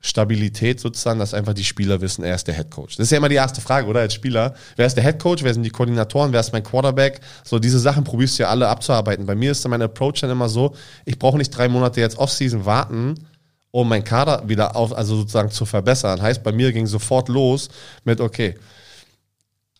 Stabilität 0.01 0.81
sozusagen, 0.81 1.19
dass 1.19 1.33
einfach 1.33 1.55
die 1.55 1.65
Spieler 1.65 2.01
wissen, 2.03 2.25
er 2.25 2.35
ist 2.35 2.47
der 2.47 2.55
Head 2.55 2.71
Coach. 2.71 2.97
Das 2.97 3.05
ist 3.05 3.11
ja 3.11 3.17
immer 3.17 3.31
die 3.31 3.37
erste 3.37 3.63
Frage, 3.63 3.87
oder? 3.87 4.01
Als 4.01 4.13
Spieler, 4.13 4.55
wer 4.77 4.87
ist 4.87 4.97
der 4.97 5.03
Head 5.03 5.19
Coach, 5.19 5.43
wer 5.43 5.55
sind 5.55 5.63
die 5.63 5.71
Koordinatoren, 5.71 6.31
wer 6.31 6.41
ist 6.41 6.53
mein 6.53 6.63
Quarterback? 6.63 7.21
So 7.43 7.59
diese 7.59 7.79
Sachen 7.79 8.05
probierst 8.05 8.39
du 8.39 8.43
ja 8.43 8.51
alle 8.51 8.69
abzuarbeiten. 8.69 9.25
Bei 9.25 9.35
mir 9.35 9.51
ist 9.53 9.65
dann 9.65 9.71
mein 9.71 9.81
Approach 9.81 10.21
dann 10.21 10.29
immer 10.29 10.51
so, 10.51 10.75
ich 11.07 11.19
brauche 11.19 11.39
nicht 11.39 11.51
drei 11.51 11.69
Monate 11.69 12.01
jetzt 12.01 12.19
Offseason 12.19 12.67
warten, 12.67 13.15
um 13.71 13.89
meinen 13.89 14.05
Kader 14.05 14.47
wieder 14.47 14.77
auf, 14.77 14.95
also 14.95 15.17
sozusagen 15.17 15.51
zu 15.51 15.65
verbessern. 15.65 16.21
Heißt, 16.21 16.43
bei 16.43 16.53
mir 16.53 16.71
ging 16.73 16.87
sofort 16.87 17.31
los 17.31 17.71
mit, 18.05 18.21
okay, 18.21 18.57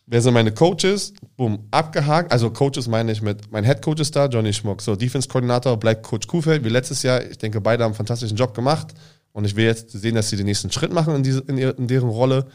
wer 0.07 0.21
sind 0.21 0.33
meine 0.33 0.51
Coaches? 0.51 1.13
Boom, 1.37 1.67
abgehakt. 1.71 2.31
Also 2.31 2.49
Coaches 2.49 2.87
meine 2.87 3.11
ich 3.11 3.21
mit, 3.21 3.51
mein 3.51 3.63
Head 3.63 3.81
Coach 3.81 4.01
ist 4.01 4.15
da, 4.15 4.27
Johnny 4.27 4.53
Schmuck. 4.53 4.81
So, 4.81 4.95
Defense-Koordinator 4.95 5.77
bleibt 5.77 6.03
Coach 6.03 6.27
Kuhfeld, 6.27 6.63
wie 6.63 6.69
letztes 6.69 7.03
Jahr. 7.03 7.23
Ich 7.23 7.37
denke, 7.37 7.61
beide 7.61 7.83
haben 7.83 7.91
einen 7.91 7.95
fantastischen 7.97 8.37
Job 8.37 8.53
gemacht. 8.53 8.93
Und 9.33 9.45
ich 9.45 9.55
will 9.55 9.65
jetzt 9.65 9.91
sehen, 9.91 10.15
dass 10.15 10.29
sie 10.29 10.37
den 10.37 10.45
nächsten 10.45 10.71
Schritt 10.71 10.93
machen 10.93 11.15
in, 11.15 11.23
diese, 11.23 11.41
in, 11.41 11.57
in 11.57 11.87
deren 11.87 12.09
Rolle. 12.09 12.45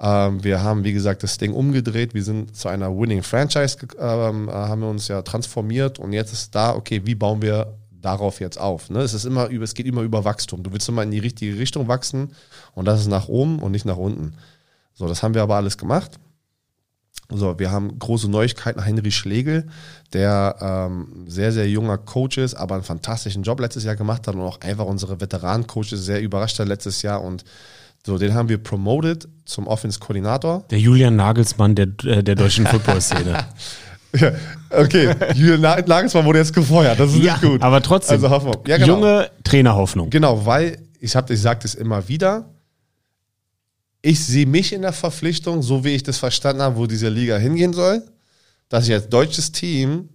Ähm, 0.00 0.42
wir 0.42 0.62
haben, 0.62 0.84
wie 0.84 0.92
gesagt, 0.92 1.22
das 1.22 1.38
Ding 1.38 1.54
umgedreht. 1.54 2.14
Wir 2.14 2.24
sind 2.24 2.56
zu 2.56 2.68
einer 2.68 2.96
Winning 2.96 3.22
Franchise, 3.22 3.78
ähm, 3.98 4.50
haben 4.50 4.80
wir 4.80 4.88
uns 4.88 5.08
ja 5.08 5.22
transformiert. 5.22 5.98
Und 5.98 6.12
jetzt 6.12 6.32
ist 6.32 6.54
da, 6.54 6.74
okay, 6.74 7.02
wie 7.04 7.14
bauen 7.14 7.42
wir 7.42 7.74
darauf 7.92 8.40
jetzt 8.40 8.58
auf? 8.58 8.90
Ne? 8.90 9.00
Es, 9.00 9.14
ist 9.14 9.24
immer 9.24 9.50
es 9.50 9.74
geht 9.74 9.86
immer 9.86 10.02
über 10.02 10.24
Wachstum. 10.24 10.62
Du 10.62 10.72
willst 10.72 10.88
immer 10.88 11.02
in 11.02 11.10
die 11.10 11.18
richtige 11.18 11.58
Richtung 11.58 11.88
wachsen. 11.88 12.32
Und 12.74 12.86
das 12.86 13.00
ist 13.00 13.08
nach 13.08 13.28
oben 13.28 13.60
und 13.60 13.72
nicht 13.72 13.84
nach 13.84 13.96
unten. 13.96 14.34
So, 14.94 15.06
das 15.06 15.22
haben 15.22 15.34
wir 15.34 15.42
aber 15.42 15.56
alles 15.56 15.78
gemacht. 15.78 16.18
So, 17.28 17.58
wir 17.58 17.70
haben 17.72 17.98
große 17.98 18.30
Neuigkeiten. 18.30 18.84
Heinrich 18.84 19.16
Schlegel, 19.16 19.66
der 20.12 20.56
ähm, 20.60 21.24
sehr, 21.26 21.52
sehr 21.52 21.68
junger 21.68 21.98
Coach 21.98 22.38
ist, 22.38 22.54
aber 22.54 22.76
einen 22.76 22.84
fantastischen 22.84 23.42
Job 23.42 23.60
letztes 23.60 23.84
Jahr 23.84 23.96
gemacht 23.96 24.28
hat 24.28 24.34
und 24.34 24.42
auch 24.42 24.60
einfach 24.60 24.84
unsere 24.84 25.20
Veteranen-Coaches 25.20 26.04
sehr 26.04 26.20
überrascht 26.20 26.58
hat 26.58 26.68
letztes 26.68 27.02
Jahr. 27.02 27.22
Und 27.22 27.44
so, 28.04 28.16
den 28.18 28.34
haben 28.34 28.48
wir 28.48 28.58
promoted 28.58 29.26
zum 29.44 29.66
Offense-Koordinator. 29.66 30.64
Der 30.70 30.78
Julian 30.78 31.16
Nagelsmann 31.16 31.74
der, 31.74 31.88
äh, 32.04 32.22
der 32.22 32.36
deutschen 32.36 32.64
Football-Szene. 32.68 33.44
ja, 34.14 34.32
okay, 34.70 35.12
Julian 35.34 35.62
Nagelsmann 35.62 36.24
wurde 36.24 36.38
jetzt 36.38 36.54
gefeuert. 36.54 37.00
Das 37.00 37.10
ist 37.12 37.22
ja, 37.22 37.32
nicht 37.32 37.42
gut. 37.42 37.62
Aber 37.62 37.82
trotzdem, 37.82 38.14
also, 38.14 38.30
hoffen 38.30 38.52
wir. 38.52 38.60
Ja, 38.68 38.76
genau. 38.76 38.94
junge 38.94 39.30
Trainerhoffnung. 39.42 40.10
Genau, 40.10 40.46
weil 40.46 40.78
ich, 41.00 41.16
hab, 41.16 41.28
ich 41.28 41.40
sage 41.40 41.58
das 41.62 41.74
immer 41.74 42.06
wieder 42.06 42.44
ich 44.02 44.24
sehe 44.24 44.46
mich 44.46 44.72
in 44.72 44.82
der 44.82 44.92
Verpflichtung, 44.92 45.62
so 45.62 45.84
wie 45.84 45.94
ich 45.94 46.02
das 46.02 46.18
verstanden 46.18 46.62
habe, 46.62 46.76
wo 46.76 46.86
diese 46.86 47.08
Liga 47.08 47.36
hingehen 47.36 47.72
soll, 47.72 48.02
dass 48.68 48.86
ich 48.86 48.94
als 48.94 49.08
deutsches 49.08 49.52
Team 49.52 50.08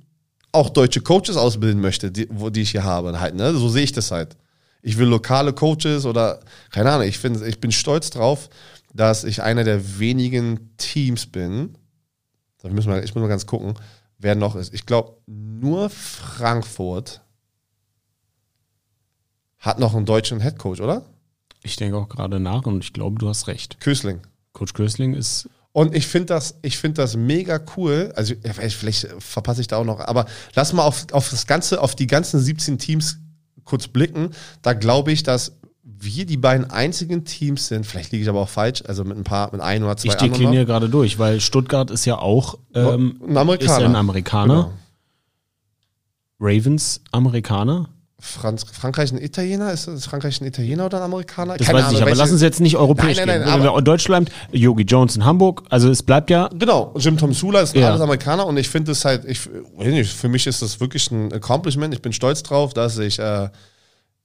auch 0.52 0.70
deutsche 0.70 1.02
Coaches 1.02 1.38
ausbilden 1.38 1.82
möchte, 1.82 2.12
die, 2.12 2.28
wo, 2.30 2.50
die 2.50 2.62
ich 2.62 2.72
hier 2.72 2.84
habe. 2.84 3.20
Halt, 3.20 3.36
ne? 3.36 3.54
So 3.54 3.70
sehe 3.70 3.84
ich 3.84 3.92
das 3.92 4.12
halt. 4.12 4.38
Ich 4.82 4.98
will 4.98 5.08
lokale 5.08 5.54
Coaches 5.54 6.06
oder, 6.06 6.40
keine 6.72 6.92
Ahnung, 6.92 7.08
ich, 7.08 7.18
find, 7.20 7.42
ich 7.46 7.60
bin 7.60 7.72
stolz 7.72 8.10
drauf, 8.10 8.50
dass 8.94 9.24
ich 9.24 9.42
einer 9.42 9.64
der 9.64 10.00
wenigen 10.00 10.76
Teams 10.78 11.26
bin. 11.26 11.78
Da 12.62 12.70
müssen 12.70 12.92
wir, 12.92 13.04
ich 13.04 13.14
muss 13.14 13.22
mal 13.22 13.28
ganz 13.28 13.46
gucken, 13.46 13.76
wer 14.18 14.36
noch 14.36 14.56
ist. 14.56 14.74
Ich 14.74 14.86
glaube, 14.86 15.18
nur 15.26 15.90
Frankfurt 15.90 17.22
hat 19.60 19.80
noch 19.80 19.96
einen 19.96 20.06
deutschen 20.06 20.40
Headcoach, 20.40 20.82
oder? 20.82 21.06
Ich 21.64 21.76
denke 21.76 21.98
auch 21.98 22.10
gerade 22.10 22.40
nach 22.40 22.66
und 22.66 22.84
ich 22.84 22.94
glaube, 22.94 23.20
du 23.20 23.30
hast 23.30 23.48
recht. 23.48 23.80
Kösling. 23.80 24.22
Coach 24.54 24.74
Kösling 24.74 25.14
ist. 25.14 25.50
Und 25.74 25.96
ich 25.96 26.08
finde 26.08 26.28
das, 26.28 26.56
ich 26.62 26.78
finde 26.78 27.02
das 27.02 27.16
mega 27.16 27.60
cool. 27.78 28.12
Also 28.16 28.34
vielleicht 28.44 29.08
verpasse 29.20 29.62
ich 29.62 29.68
da 29.68 29.78
auch 29.78 29.86
noch, 29.86 30.00
aber 30.02 30.26
lass 30.54 30.74
mal 30.74 30.84
auf, 30.84 31.06
auf 31.14 31.30
das 31.30 31.48
ganze, 31.48 31.82
auf 31.82 31.96
die 31.96 32.08
ganzen 32.08 32.40
17 32.40 32.78
Teams 32.78 33.20
kurz 33.64 33.88
blicken. 33.88 34.32
Da 34.62 34.74
glaube 34.74 35.12
ich, 35.12 35.24
dass 35.24 35.54
wir 35.84 36.26
die 36.26 36.38
beiden 36.38 36.70
einzigen 36.70 37.26
Teams 37.26 37.68
sind, 37.68 37.86
vielleicht 37.86 38.12
liege 38.12 38.24
ich 38.24 38.30
aber 38.30 38.42
auch 38.42 38.50
falsch, 38.50 38.84
also 38.88 39.04
mit 39.04 39.18
ein 39.18 39.24
paar, 39.24 39.52
mit 39.52 39.62
ein 39.62 39.84
oder 39.84 39.96
zwei 39.98 40.10
Ich 40.10 40.16
dekliniere 40.16 40.66
gerade 40.66 40.90
durch, 40.90 41.20
weil 41.20 41.40
Stuttgart 41.40 41.92
ist 41.92 42.06
ja 42.06 42.18
auch 42.18 42.58
ähm, 42.74 43.22
ein 43.28 43.38
Amerikaner. 43.38 43.76
Ist 43.76 43.82
ja 43.82 43.88
ein 43.88 43.96
Amerikaner. 43.96 44.56
Genau. 44.56 44.74
Ravens 46.40 47.02
Amerikaner. 47.12 47.90
Franz, 48.24 48.66
Frankreich 48.72 49.12
ein 49.12 49.18
Italiener? 49.18 49.74
Ist, 49.74 49.88
ist, 49.88 50.06
Frankreich 50.06 50.40
ein 50.42 50.46
Italiener 50.46 50.86
oder 50.86 50.98
ein 50.98 51.04
Amerikaner? 51.04 51.58
Das 51.58 51.66
Keine 51.66 51.80
weiß 51.80 51.86
ich 51.88 51.92
nicht, 51.94 52.02
aber 52.04 52.16
lass 52.16 52.32
uns 52.32 52.42
jetzt 52.42 52.60
nicht 52.60 52.78
europäisch 52.78 53.18
nein, 53.18 53.28
nein, 53.28 53.40
nein, 53.42 53.50
gehen. 53.50 53.64
Wenn 53.64 53.74
wir 53.74 53.82
Deutschland, 53.82 54.30
Yogi 54.52 54.84
Jones 54.84 55.16
in 55.16 55.26
Hamburg, 55.26 55.64
also 55.70 55.90
es 55.90 56.04
bleibt 56.04 56.30
ja... 56.30 56.48
Genau, 56.54 56.94
Jim 56.98 57.18
Tom 57.18 57.34
Sula 57.34 57.62
ist 57.62 57.76
ja. 57.76 57.90
alles 57.90 58.02
Amerikaner 58.02 58.46
und 58.46 58.58
ich 58.58 58.70
finde 58.70 58.92
es 58.92 59.04
halt, 59.04 59.26
ich, 59.26 59.40
für 59.40 60.30
mich 60.30 60.46
ist 60.46 60.62
das 60.62 60.80
wirklich 60.80 61.10
ein 61.10 61.34
Accomplishment. 61.34 61.96
Ich 61.96 62.02
bin 62.02 62.14
stolz 62.14 62.44
drauf, 62.44 62.74
dass 62.74 63.00
ich... 63.00 63.18
Äh, 63.18 63.50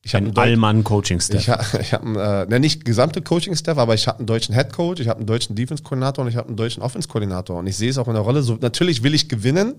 ich 0.03 0.15
habe 0.15 0.27
einen 0.27 0.37
Allmann-Coaching-Staff. 0.37 1.41
Ich, 1.41 1.81
ich 1.81 1.93
habe 1.93 2.47
äh, 2.49 2.59
nicht 2.61 2.85
gesamte 2.85 3.23
Coaching-Staff, 3.23 3.77
aber 3.77 3.95
ich 3.95 4.07
habe 4.07 4.19
einen 4.19 4.27
deutschen 4.27 4.55
Head-Coach, 4.55 5.01
ich 5.01 5.09
habe 5.09 5.19
einen 5.19 5.27
deutschen 5.27 5.57
Defense-Koordinator 5.57 6.25
und 6.25 6.31
ich 6.31 6.37
habe 6.37 6.47
einen 6.47 6.57
deutschen 6.57 6.83
Offense-Koordinator. 6.83 7.59
Und 7.59 7.67
ich 7.67 7.77
sehe 7.77 7.91
es 7.91 7.99
auch 7.99 8.07
in 8.07 8.15
der 8.15 8.23
Rolle. 8.23 8.43
So, 8.43 8.57
natürlich 8.61 9.03
will 9.03 9.15
ich 9.15 9.29
gewinnen, 9.29 9.75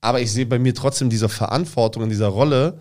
aber 0.00 0.20
ich 0.20 0.30
sehe 0.30 0.46
bei 0.46 0.58
mir 0.58 0.72
trotzdem 0.74 1.10
diese 1.10 1.28
Verantwortung 1.28 2.04
in 2.04 2.10
dieser 2.10 2.28
Rolle, 2.28 2.78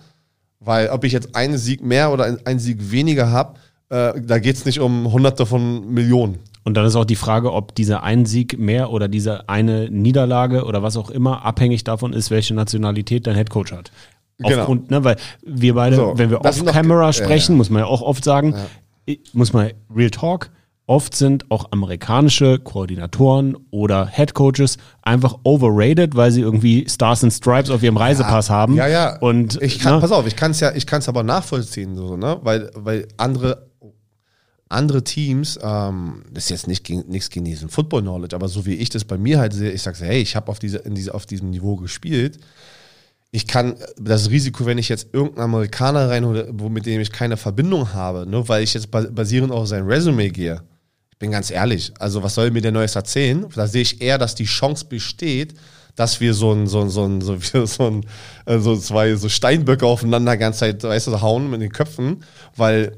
weil 0.60 0.90
ob 0.90 1.04
ich 1.04 1.14
jetzt 1.14 1.36
einen 1.36 1.58
Sieg 1.58 1.84
mehr 1.84 2.12
oder 2.12 2.38
einen 2.46 2.60
Sieg 2.60 2.92
weniger 2.92 3.32
habe, 3.32 3.60
äh, 3.90 4.14
da 4.22 4.40
geht 4.40 4.56
es 4.56 4.66
nicht 4.66 4.80
um 4.80 5.12
Hunderte 5.12 5.46
von 5.46 5.94
Millionen. 5.94 6.38
Und 6.64 6.76
dann 6.76 6.86
ist 6.86 6.96
auch 6.96 7.06
die 7.06 7.16
Frage, 7.16 7.54
ob 7.54 7.74
dieser 7.74 8.04
ein 8.04 8.26
Sieg 8.26 8.60
mehr 8.60 8.92
oder 8.92 9.08
diese 9.08 9.50
eine 9.50 9.90
Niederlage 9.90 10.66
oder 10.66 10.84
was 10.84 10.98
auch 10.98 11.10
immer 11.10 11.46
abhängig 11.46 11.84
davon 11.84 12.14
ist, 12.14 12.30
welche 12.30 12.54
Nationalität 12.54 13.26
dein 13.26 13.36
Headcoach 13.36 13.72
hat. 13.72 13.92
Genau. 14.38 14.60
Aufgrund, 14.60 14.92
ne, 14.92 15.04
weil 15.04 15.16
wir 15.46 15.74
beide, 15.74 15.96
so, 15.96 16.14
wenn 16.16 16.30
wir 16.30 16.46
off-Camera 16.46 17.12
sprechen, 17.12 17.54
ja, 17.54 17.56
ja. 17.56 17.58
muss 17.58 17.70
man 17.70 17.80
ja 17.82 17.88
auch 17.88 18.02
oft 18.02 18.24
sagen, 18.24 18.56
ja. 19.08 19.16
muss 19.34 19.52
man 19.52 19.72
Real 19.94 20.12
Talk, 20.12 20.52
Oft 20.90 21.16
sind 21.16 21.52
auch 21.52 21.68
amerikanische 21.70 22.58
Koordinatoren 22.58 23.56
oder 23.70 24.08
Head 24.08 24.34
Coaches 24.34 24.78
einfach 25.04 25.38
overrated, 25.44 26.16
weil 26.16 26.32
sie 26.32 26.42
irgendwie 26.42 26.90
Stars 26.90 27.24
and 27.24 27.32
Stripes 27.32 27.70
auf 27.70 27.84
ihrem 27.84 27.96
Reisepass 27.96 28.48
ja, 28.48 28.56
haben. 28.56 28.74
Ja, 28.74 28.88
ja. 28.88 29.20
Und 29.20 29.62
ich 29.62 29.78
kann, 29.78 29.94
ne? 29.94 30.02
pass 30.02 30.12
auf, 30.12 30.26
ich 30.26 30.36
kann 30.36 30.50
es 30.50 30.60
ja, 30.62 30.74
ich 30.74 30.88
kann 30.88 30.98
es 30.98 31.08
aber 31.08 31.22
nachvollziehen, 31.22 31.96
so, 31.96 32.18
ne? 32.18 32.40
Weil, 32.42 32.72
weil 32.74 33.08
andere, 33.18 33.68
andere 34.68 35.04
Teams, 35.04 35.60
ähm, 35.62 36.24
das 36.34 36.46
ist 36.46 36.50
jetzt 36.50 36.68
nicht 36.68 36.84
gegen, 36.86 37.08
nichts 37.08 37.30
gegen 37.30 37.46
diesen 37.46 37.70
Football 37.70 38.02
Knowledge, 38.02 38.36
aber 38.36 38.48
so 38.48 38.66
wie 38.66 38.74
ich 38.74 38.90
das 38.90 39.06
bei 39.06 39.20
mir 39.20 39.38
halt 39.38 39.54
sehe, 39.54 39.70
ich 39.70 39.84
sage, 39.84 40.00
hey, 40.00 40.24
ich 40.24 40.36
habe 40.36 40.50
auf 40.50 40.58
diese, 40.58 40.80
in 40.80 40.96
diese, 40.96 41.14
auf 41.14 41.28
diesem 41.28 41.52
Niveau 41.52 41.76
gespielt 41.76 42.40
ich 43.32 43.46
kann 43.46 43.76
das 44.00 44.32
Risiko, 44.32 44.66
wenn 44.66 44.80
ich 44.80 44.90
jetzt 44.90 45.14
irgendeinen 45.14 45.44
Amerikaner 45.44 46.10
reinhole, 46.10 46.52
mit 46.52 46.86
dem 46.86 47.00
ich 47.00 47.12
keine 47.12 47.38
Verbindung 47.38 47.94
habe, 47.94 48.26
nur 48.26 48.50
weil 48.50 48.64
ich 48.64 48.74
jetzt 48.74 48.90
basierend 48.90 49.52
auf 49.52 49.68
sein 49.68 49.86
Resume 49.86 50.30
gehe, 50.30 50.64
bin 51.20 51.32
ganz 51.32 51.52
ehrlich, 51.52 51.92
also 52.00 52.24
was 52.24 52.34
soll 52.34 52.50
mir 52.50 52.62
der 52.62 52.72
Neues 52.72 52.96
erzählen? 52.96 53.46
Da 53.54 53.68
sehe 53.68 53.82
ich 53.82 54.02
eher, 54.02 54.18
dass 54.18 54.36
die 54.36 54.46
Chance 54.46 54.86
besteht, 54.86 55.54
dass 55.96 56.22
wir 56.22 56.34
so 56.34 56.54
ein, 56.54 56.66
so 56.66 56.82
ein, 56.82 56.90
so 56.90 57.04
ein, 57.04 57.20
so, 57.20 57.38
so, 57.66 57.88
ein, 57.88 58.06
äh, 58.46 58.58
so 58.60 58.78
zwei 58.78 59.16
so 59.16 59.28
Steinböcke 59.28 59.86
aufeinander 59.86 60.38
ganze 60.38 60.60
Zeit, 60.60 60.84
weißt 60.84 61.08
du, 61.08 61.22
hauen 61.22 61.50
mit 61.50 61.62
den 61.62 61.74
Köpfen, 61.74 62.24
weil, 62.56 62.96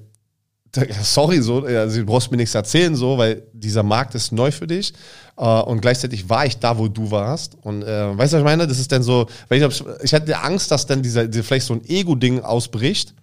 sorry, 1.02 1.42
so, 1.42 1.66
also 1.66 2.00
du 2.00 2.06
brauchst 2.06 2.30
mir 2.30 2.38
nichts 2.38 2.54
erzählen, 2.54 2.96
so, 2.96 3.18
weil 3.18 3.44
dieser 3.54 3.82
Markt 3.82 4.14
ist 4.14 4.32
neu 4.32 4.52
für 4.52 4.68
dich. 4.68 4.94
Uh, 5.38 5.64
und 5.66 5.82
gleichzeitig 5.82 6.30
war 6.30 6.46
ich 6.46 6.60
da, 6.60 6.78
wo 6.78 6.88
du 6.88 7.10
warst. 7.10 7.58
Und 7.62 7.82
äh, 7.82 8.16
weißt 8.16 8.34
du, 8.34 8.36
was 8.36 8.42
ich 8.42 8.44
meine? 8.44 8.68
Das 8.68 8.78
ist 8.78 8.92
dann 8.92 9.02
so, 9.02 9.26
weil 9.48 9.64
ich, 9.64 9.84
ich 10.04 10.14
hatte 10.14 10.38
Angst, 10.38 10.70
dass 10.70 10.86
dann 10.86 11.02
dieser, 11.02 11.28
dieser 11.28 11.44
vielleicht 11.44 11.66
so 11.66 11.74
ein 11.74 11.84
Ego-Ding 11.88 12.42
ausbricht 12.42 13.16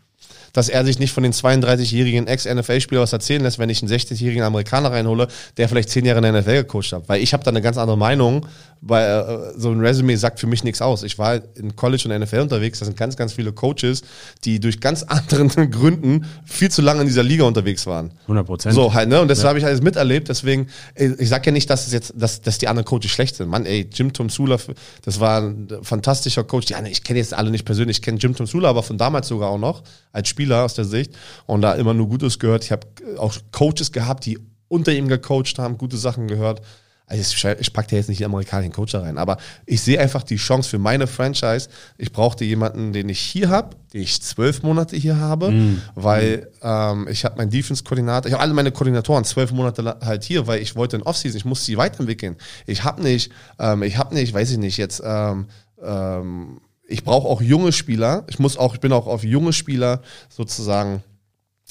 dass 0.53 0.69
er 0.69 0.85
sich 0.85 0.99
nicht 0.99 1.13
von 1.13 1.23
den 1.23 1.33
32-jährigen 1.33 2.27
Ex-NFL-Spieler 2.27 3.01
was 3.01 3.13
erzählen 3.13 3.43
lässt, 3.43 3.59
wenn 3.59 3.71
ich 3.71 3.83
einen 3.83 3.91
60-jährigen 3.91 4.43
Amerikaner 4.43 4.93
reinhole, 4.93 5.29
der 5.57 5.69
vielleicht 5.69 5.91
zehn 5.91 6.05
Jahre 6.05 6.19
in 6.19 6.33
der 6.33 6.41
NFL 6.41 6.57
gecoacht 6.63 6.93
hat. 6.93 7.09
Weil 7.09 7.23
ich 7.23 7.33
habe 7.33 7.45
da 7.45 7.51
eine 7.51 7.63
ganz 7.63 7.79
andere 7.79 7.99
Meinung, 7.99 8.47
weil 8.81 9.53
äh, 9.55 9.59
so 9.59 9.71
ein 9.71 9.81
Resume 9.81 10.17
sagt 10.17 10.41
für 10.41 10.47
mich 10.47 10.65
nichts 10.65 10.81
aus. 10.81 11.03
Ich 11.03 11.19
war 11.19 11.41
in 11.57 11.75
College 11.77 12.09
und 12.09 12.19
NFL 12.19 12.41
unterwegs, 12.41 12.79
da 12.79 12.85
sind 12.85 12.97
ganz, 12.97 13.17
ganz 13.17 13.33
viele 13.33 13.53
Coaches, 13.53 14.03
die 14.45 14.61
durch 14.61 14.81
ganz 14.81 15.03
anderen 15.09 15.71
Gründen 15.71 16.27
viel 16.45 16.71
zu 16.71 16.83
lange 16.83 17.03
in 17.03 17.07
dieser 17.07 17.23
Liga 17.23 17.45
unterwegs 17.45 17.87
waren. 17.87 18.13
100 18.23 18.47
Prozent. 18.47 18.75
So 18.75 18.95
halt, 18.95 19.09
ne? 19.09 19.21
Und 19.21 19.29
das 19.29 19.43
ja. 19.43 19.49
habe 19.49 19.59
ich 19.59 19.65
alles 19.65 19.83
miterlebt. 19.83 20.29
Deswegen, 20.29 20.69
ich 20.95 21.29
sage 21.29 21.47
ja 21.47 21.53
nicht, 21.53 21.69
dass 21.71 21.87
es 21.87 21.93
jetzt, 21.93 22.15
dass, 22.17 22.41
dass 22.41 22.59
die 22.59 22.69
anderen 22.69 22.85
Coaches 22.85 23.11
schlecht 23.11 23.37
sind. 23.37 23.49
Mann, 23.49 23.67
ey, 23.67 23.89
Jim 23.93 24.13
Tom 24.13 24.29
Sula, 24.29 24.59
das 25.05 25.21
war 25.21 25.43
ein 25.43 25.69
fantastischer 25.83 26.45
Coach. 26.45 26.67
Die 26.67 26.75
anderen, 26.75 26.93
ich 26.93 27.03
kenne 27.03 27.19
jetzt 27.19 27.35
alle 27.35 27.51
nicht 27.51 27.65
persönlich, 27.65 27.99
ich 27.99 28.03
kenne 28.03 28.19
Jim 28.19 28.35
Tom 28.35 28.47
Sula, 28.47 28.69
aber 28.69 28.83
von 28.83 28.99
damals 28.99 29.29
sogar 29.29 29.51
auch 29.51 29.59
noch 29.59 29.83
als 30.13 30.29
Spieler 30.29 30.38
aus 30.47 30.75
der 30.75 30.85
Sicht 30.85 31.17
und 31.47 31.63
da 31.63 31.75
immer 31.75 31.95
nur 31.95 32.09
Gutes 32.09 32.39
gehört. 32.39 32.65
Ich 32.65 32.73
habe 32.73 32.87
auch 33.19 33.35
Coaches 33.53 33.93
gehabt, 33.93 34.27
die 34.27 34.39
unter 34.69 34.93
ihm 34.93 35.09
gecoacht 35.09 35.59
haben, 35.59 35.79
gute 35.79 35.97
Sachen 35.97 36.29
gehört. 36.29 36.63
Also 37.09 37.57
ich, 37.59 37.73
packe 37.73 37.97
jetzt 37.97 38.11
nicht 38.11 38.21
den 38.21 38.27
amerikanischen 38.27 38.73
Coach 38.73 38.95
rein, 38.95 39.17
aber 39.17 39.39
ich 39.65 39.81
sehe 39.81 39.99
einfach 39.99 40.23
die 40.23 40.37
Chance 40.37 40.69
für 40.69 40.79
meine 40.79 41.07
Franchise. 41.07 41.71
Ich 41.97 42.13
brauchte 42.13 42.45
jemanden, 42.45 42.93
den 42.93 43.09
ich 43.09 43.19
hier 43.19 43.49
habe, 43.49 43.77
den 43.95 44.03
ich 44.03 44.21
zwölf 44.21 44.63
Monate 44.63 44.95
hier 44.95 45.17
habe, 45.17 45.51
mm. 45.51 45.83
weil 45.95 46.51
ähm, 46.63 47.09
ich 47.11 47.25
habe 47.25 47.39
meinen 47.39 47.49
Defense-Koordinator, 47.49 48.27
ich 48.27 48.35
habe 48.35 48.43
alle 48.43 48.53
meine 48.53 48.73
Koordinatoren 48.73 49.25
zwölf 49.25 49.53
Monate 49.53 49.97
halt 50.05 50.23
hier, 50.23 50.47
weil 50.47 50.61
ich 50.61 50.77
wollte 50.77 50.97
in 50.97 51.03
Offseason, 51.03 51.39
ich 51.39 51.47
muss 51.47 51.65
sie 51.65 51.79
weiterentwickeln. 51.79 52.37
Ich 52.67 52.85
habe 52.85 53.03
nicht, 53.03 53.33
ähm, 53.59 53.83
ich 53.83 53.97
habe 53.97 54.15
nicht, 54.15 54.35
weiß 54.35 54.51
ich 54.51 54.59
nicht, 54.59 54.77
jetzt 54.77 55.03
ähm, 55.03 55.47
ähm, 55.83 56.61
ich 56.89 57.05
brauche 57.05 57.29
auch 57.29 57.41
junge 57.41 57.71
Spieler. 57.71 58.25
Ich 58.29 58.41
muss 58.41 58.57
auch, 58.57 58.75
ich 58.75 58.81
bin 58.81 58.93
auch 58.93 59.07
auf 59.07 59.23
junge 59.23 59.53
Spieler 59.53 60.03
sozusagen 60.29 61.05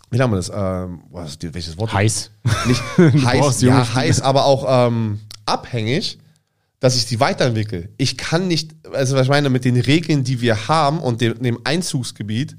wie 0.09 0.21
haben 0.21 0.31
wir 0.31 0.37
das? 0.37 0.51
Ähm, 0.53 1.01
was, 1.11 1.37
welches 1.41 1.77
Wort? 1.77 1.93
Heiß. 1.93 2.31
Nicht 2.65 2.81
heiß, 2.97 3.61
ja, 3.61 3.93
heiß, 3.93 4.21
aber 4.21 4.45
auch 4.45 4.87
ähm, 4.87 5.19
abhängig, 5.45 6.19
dass 6.79 6.95
ich 6.95 7.05
sie 7.05 7.19
weiterentwickle. 7.19 7.89
Ich 7.97 8.17
kann 8.17 8.47
nicht, 8.47 8.75
also 8.93 9.15
was 9.15 9.23
ich 9.23 9.29
meine, 9.29 9.49
mit 9.49 9.65
den 9.65 9.77
Regeln, 9.77 10.23
die 10.23 10.41
wir 10.41 10.67
haben 10.67 10.99
und 10.99 11.21
dem, 11.21 11.41
dem 11.41 11.59
Einzugsgebiet, 11.63 12.55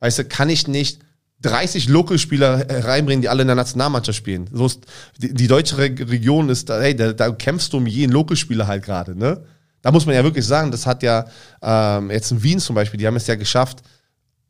weißt 0.00 0.20
du, 0.20 0.24
kann 0.24 0.48
ich 0.48 0.66
nicht 0.66 1.00
30 1.42 1.88
Lokalspieler 1.88 2.66
reinbringen, 2.84 3.22
die 3.22 3.28
alle 3.28 3.42
in 3.42 3.48
der 3.48 3.54
Nationalmannschaft 3.54 4.18
spielen. 4.18 4.50
So 4.52 4.66
ist, 4.66 4.80
die, 5.18 5.32
die 5.32 5.46
deutsche 5.46 5.78
Region 5.78 6.48
ist, 6.48 6.68
da, 6.68 6.80
hey, 6.80 6.96
da, 6.96 7.12
da 7.12 7.30
kämpfst 7.30 7.72
du 7.72 7.76
um 7.76 7.86
jeden 7.86 8.12
Lokalspieler 8.12 8.66
halt 8.66 8.84
gerade, 8.84 9.16
ne? 9.16 9.44
Da 9.82 9.92
muss 9.92 10.06
man 10.06 10.14
ja 10.14 10.24
wirklich 10.24 10.46
sagen, 10.46 10.70
das 10.70 10.86
hat 10.86 11.02
ja 11.02 11.26
ähm, 11.62 12.10
jetzt 12.10 12.30
in 12.32 12.42
Wien 12.42 12.58
zum 12.58 12.74
Beispiel, 12.74 12.98
die 12.98 13.06
haben 13.06 13.16
es 13.16 13.26
ja 13.26 13.36
geschafft, 13.36 13.82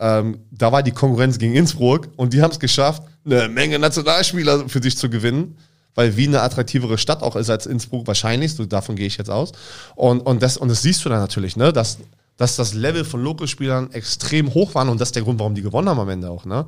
ähm, 0.01 0.39
da 0.51 0.71
war 0.73 0.83
die 0.83 0.93
Konkurrenz 0.93 1.39
gegen 1.39 1.55
Innsbruck 1.55 2.09
und 2.17 2.33
die 2.33 2.41
haben 2.41 2.53
es 2.53 2.61
geschafft, 2.61 3.03
eine 3.25 3.49
Menge 3.49 3.79
Nationalspieler 3.79 4.69
für 4.69 4.83
sich 4.83 4.97
zu 4.97 5.11
gewinnen 5.11 5.57
weil 5.99 6.17
Wien 6.17 6.29
eine 6.29 6.43
attraktivere 6.43 6.97
Stadt 6.97 7.25
auch 7.25 7.35
ist 7.35 7.51
als 7.51 7.67
Innsbruck 7.67 8.07
wahrscheinlich, 8.07 8.55
so 8.55 8.65
davon 8.65 8.95
gehe 8.95 9.09
ich 9.09 9.17
jetzt 9.17 9.31
aus. 9.31 9.51
Und, 9.97 10.21
und, 10.21 10.41
das, 10.45 10.57
und 10.57 10.69
das 10.69 10.83
siehst 10.83 11.05
du 11.05 11.09
dann 11.09 11.19
natürlich, 11.19 11.57
ne, 11.57 11.73
dass, 11.73 11.99
dass 12.37 12.55
das 12.55 12.73
Level 12.73 13.05
von 13.05 13.21
Lokalspielern 13.21 13.91
extrem 13.91 14.55
hoch 14.55 14.77
war 14.77 14.89
und 14.89 15.01
das 15.01 15.09
ist 15.09 15.17
der 15.17 15.25
Grund, 15.25 15.41
warum 15.41 15.57
die 15.57 15.63
gewonnen 15.63 15.89
haben 15.89 15.99
am 15.99 16.09
Ende 16.09 16.31
auch, 16.31 16.45
ne? 16.45 16.67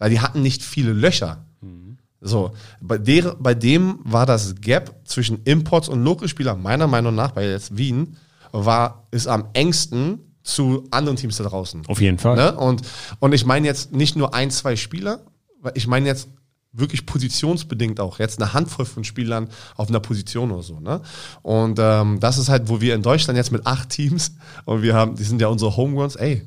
Weil 0.00 0.10
die 0.10 0.18
hatten 0.18 0.42
nicht 0.42 0.64
viele 0.64 0.92
Löcher. 0.92 1.44
Mhm. 1.60 1.81
So, 2.24 2.52
bei, 2.80 2.98
der, 2.98 3.34
bei 3.38 3.54
dem 3.54 3.98
war 4.04 4.26
das 4.26 4.54
Gap 4.60 4.94
zwischen 5.04 5.42
Imports 5.44 5.88
und 5.88 6.04
Lokalspielern 6.04 6.62
meiner 6.62 6.86
Meinung 6.86 7.14
nach, 7.14 7.32
bei 7.32 7.48
jetzt 7.48 7.76
Wien, 7.76 8.16
war, 8.52 9.06
ist 9.10 9.26
am 9.26 9.46
engsten 9.54 10.20
zu 10.42 10.86
anderen 10.90 11.16
Teams 11.16 11.36
da 11.36 11.44
draußen. 11.44 11.82
Auf 11.86 12.00
jeden 12.00 12.18
Fall. 12.18 12.36
Ne? 12.36 12.56
Und, 12.56 12.82
und 13.18 13.32
ich 13.32 13.44
meine 13.44 13.66
jetzt 13.66 13.92
nicht 13.92 14.16
nur 14.16 14.34
ein, 14.34 14.50
zwei 14.50 14.76
Spieler, 14.76 15.20
ich 15.74 15.86
meine 15.86 16.06
jetzt 16.06 16.28
wirklich 16.72 17.06
positionsbedingt 17.06 18.00
auch. 18.00 18.18
Jetzt 18.18 18.40
eine 18.40 18.54
Handvoll 18.54 18.86
von 18.86 19.04
Spielern 19.04 19.48
auf 19.76 19.88
einer 19.88 20.00
Position 20.00 20.50
oder 20.50 20.62
so. 20.62 20.80
Ne? 20.80 21.02
Und 21.42 21.78
ähm, 21.80 22.18
das 22.20 22.38
ist 22.38 22.48
halt, 22.48 22.68
wo 22.68 22.80
wir 22.80 22.94
in 22.94 23.02
Deutschland 23.02 23.36
jetzt 23.36 23.52
mit 23.52 23.66
acht 23.66 23.90
Teams 23.90 24.32
und 24.64 24.82
wir 24.82 24.94
haben, 24.94 25.16
die 25.16 25.24
sind 25.24 25.40
ja 25.40 25.48
unsere 25.48 25.76
Homegrowns, 25.76 26.16
ey. 26.16 26.44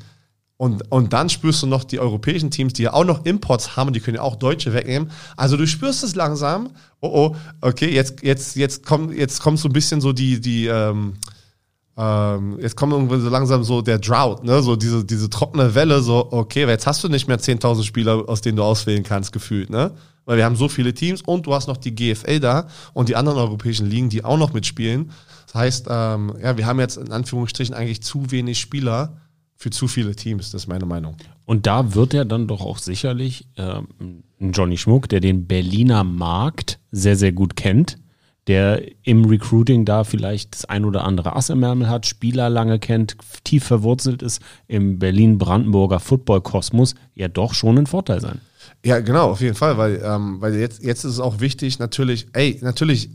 Und, 0.58 0.90
und 0.90 1.12
dann 1.12 1.30
spürst 1.30 1.64
du 1.64 1.68
noch 1.68 1.84
die 1.84 2.00
europäischen 2.00 2.50
Teams, 2.50 2.74
die 2.74 2.84
ja 2.84 2.94
auch 2.94 3.04
noch 3.04 3.26
Imports 3.26 3.76
haben, 3.76 3.92
die 3.92 4.00
können 4.00 4.16
ja 4.16 4.22
auch 4.22 4.38
Deutsche 4.38 4.74
wegnehmen. 4.74 5.12
Also 5.36 5.58
du 5.58 5.68
spürst 5.68 6.04
es 6.04 6.16
langsam. 6.16 6.70
Oh 7.02 7.10
oh, 7.14 7.36
okay, 7.60 7.94
jetzt, 7.94 8.24
jetzt, 8.24 8.56
jetzt 8.56 8.86
kommt, 8.86 9.14
jetzt 9.14 9.42
kommt 9.42 9.60
so 9.60 9.68
ein 9.68 9.74
bisschen 9.74 10.00
so 10.00 10.14
die, 10.14 10.40
die, 10.40 10.68
ähm, 10.68 11.16
ähm, 11.98 12.58
jetzt 12.62 12.78
kommt 12.78 12.94
irgendwie 12.94 13.20
so 13.20 13.30
langsam 13.30 13.66
so 13.66 13.82
der 13.82 14.00
Drought, 14.00 14.46
ne? 14.46 14.62
so 14.62 14.78
diese, 14.78 15.04
diese 15.04 15.30
trockene 15.30 15.76
Welle, 15.76 16.02
so, 16.02 16.32
okay, 16.32 16.66
jetzt 16.68 16.88
hast 16.88 17.04
du 17.04 17.10
nicht 17.10 17.28
mehr 17.28 17.40
10.000 17.40 17.84
Spieler, 17.84 18.24
aus 18.28 18.42
denen 18.42 18.56
du 18.56 18.64
auswählen 18.64 19.04
kannst, 19.04 19.34
gefühlt, 19.34 19.70
ne? 19.70 19.92
Weil 20.26 20.38
wir 20.38 20.46
haben 20.46 20.56
so 20.56 20.68
viele 20.68 20.94
Teams 20.94 21.22
und 21.22 21.46
du 21.46 21.54
hast 21.54 21.68
noch 21.68 21.78
die 21.78 21.94
GFL 21.94 22.40
da 22.40 22.68
und 22.94 23.10
die 23.10 23.16
anderen 23.16 23.38
europäischen 23.38 23.88
Ligen, 23.88 24.10
die 24.10 24.24
auch 24.26 24.38
noch 24.38 24.54
mitspielen. 24.54 25.12
Das 25.46 25.54
heißt, 25.54 25.88
ähm, 25.88 26.34
ja, 26.42 26.58
wir 26.58 26.66
haben 26.66 26.80
jetzt 26.80 26.98
in 26.98 27.12
Anführungsstrichen 27.12 27.76
eigentlich 27.76 28.02
zu 28.02 28.32
wenig 28.32 28.60
Spieler 28.60 29.18
für 29.56 29.70
zu 29.70 29.88
viele 29.88 30.16
Teams, 30.16 30.52
das 30.52 30.64
ist 30.64 30.68
meine 30.68 30.86
Meinung. 30.86 31.16
Und 31.46 31.66
da 31.66 31.96
wird 31.96 32.14
er 32.14 32.26
dann 32.26 32.48
doch 32.48 32.62
auch 32.62 32.78
sicherlich 32.78 33.48
ähm, 33.58 34.24
Johnny 34.40 34.78
Schmuck, 34.78 35.08
der 35.10 35.20
den 35.20 35.48
Berliner 35.48 36.04
Markt 36.04 36.80
sehr, 36.92 37.16
sehr 37.16 37.32
gut 37.32 37.56
kennt, 37.56 37.98
der 38.48 38.84
im 39.04 39.26
Recruiting 39.26 39.86
da 39.86 40.04
vielleicht 40.04 40.54
das 40.54 40.66
ein 40.66 40.86
oder 40.86 41.04
andere 41.04 41.36
Ass 41.36 41.50
im 41.50 41.64
Ärmel 41.64 41.90
hat, 41.90 42.06
Spieler 42.06 42.50
lange 42.50 42.80
kennt, 42.80 43.18
tief 43.44 43.64
verwurzelt 43.64 44.22
ist, 44.22 44.42
im 44.68 45.00
Berlin-Brandenburger 45.00 46.00
Football-Kosmos 46.00 46.96
ja 47.16 47.28
doch 47.28 47.54
schon 47.54 47.78
ein 47.78 47.88
Vorteil 47.88 48.22
sein. 48.22 48.42
Ja, 48.84 49.00
genau, 49.00 49.32
auf 49.32 49.42
jeden 49.42 49.56
Fall, 49.56 49.78
weil, 49.78 50.02
ähm, 50.04 50.42
weil 50.42 50.56
jetzt, 50.56 50.84
jetzt 50.84 51.06
ist 51.06 51.14
es 51.14 51.20
auch 51.20 51.40
wichtig, 51.40 51.80
natürlich, 51.80 52.28
ey, 52.34 52.60
natürlich, 52.62 53.10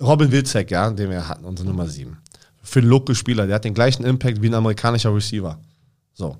Robin 0.00 0.32
Wilczek, 0.32 0.70
ja, 0.70 0.90
den 0.90 1.10
wir 1.10 1.28
hatten, 1.28 1.44
unsere 1.44 1.68
Nummer 1.68 1.86
7. 1.86 2.16
Für 2.60 2.80
einen 2.80 2.88
Local-Spieler, 2.88 3.46
der 3.46 3.56
hat 3.56 3.64
den 3.64 3.74
gleichen 3.74 4.04
Impact 4.04 4.42
wie 4.42 4.48
ein 4.48 4.54
amerikanischer 4.54 5.14
Receiver. 5.14 5.60
So. 6.12 6.36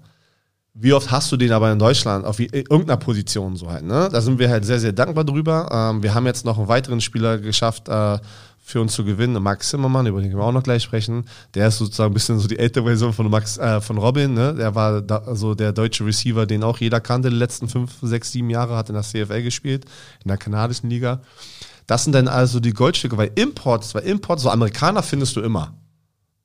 Wie 0.74 0.94
oft 0.94 1.10
hast 1.10 1.30
du 1.30 1.36
den 1.36 1.52
aber 1.52 1.70
in 1.70 1.78
Deutschland 1.78 2.24
auf 2.24 2.40
irgendeiner 2.40 2.96
Position 2.96 3.56
so 3.56 3.70
halt, 3.70 3.84
ne? 3.84 4.08
Da 4.10 4.22
sind 4.22 4.38
wir 4.38 4.48
halt 4.48 4.64
sehr, 4.64 4.80
sehr 4.80 4.92
dankbar 4.92 5.24
drüber. 5.24 5.68
Ähm, 5.70 6.02
wir 6.02 6.14
haben 6.14 6.24
jetzt 6.24 6.46
noch 6.46 6.56
einen 6.56 6.68
weiteren 6.68 7.02
Spieler 7.02 7.36
geschafft, 7.36 7.90
äh, 7.90 8.18
für 8.64 8.80
uns 8.80 8.94
zu 8.94 9.04
gewinnen, 9.04 9.42
Max 9.42 9.70
Zimmermann, 9.70 10.06
über 10.06 10.20
den 10.20 10.30
können 10.30 10.40
wir 10.40 10.46
auch 10.46 10.52
noch 10.52 10.62
gleich 10.62 10.84
sprechen. 10.84 11.24
Der 11.54 11.66
ist 11.68 11.78
sozusagen 11.78 12.12
ein 12.12 12.14
bisschen 12.14 12.38
so 12.38 12.46
die 12.46 12.58
ältere 12.58 12.84
Version 12.84 13.12
von 13.12 13.28
Max, 13.28 13.58
äh, 13.58 13.80
von 13.80 13.98
Robin, 13.98 14.34
ne? 14.34 14.54
Der 14.54 14.74
war 14.74 15.02
da, 15.02 15.34
so 15.34 15.54
der 15.54 15.72
deutsche 15.72 16.06
Receiver, 16.06 16.46
den 16.46 16.62
auch 16.62 16.78
jeder 16.78 17.00
kannte, 17.00 17.28
die 17.28 17.36
letzten 17.36 17.68
fünf, 17.68 17.98
sechs, 18.00 18.30
sieben 18.30 18.50
Jahre, 18.50 18.76
hat 18.76 18.88
in 18.88 18.94
der 18.94 19.02
CFL 19.02 19.42
gespielt, 19.42 19.84
in 20.22 20.28
der 20.28 20.38
kanadischen 20.38 20.88
Liga. 20.88 21.20
Das 21.88 22.04
sind 22.04 22.14
dann 22.14 22.28
also 22.28 22.60
die 22.60 22.72
Goldstücke, 22.72 23.16
weil 23.16 23.32
Imports, 23.34 23.94
weil 23.96 24.04
Imports, 24.04 24.44
so 24.44 24.50
Amerikaner 24.50 25.02
findest 25.02 25.34
du 25.34 25.40
immer. 25.40 25.74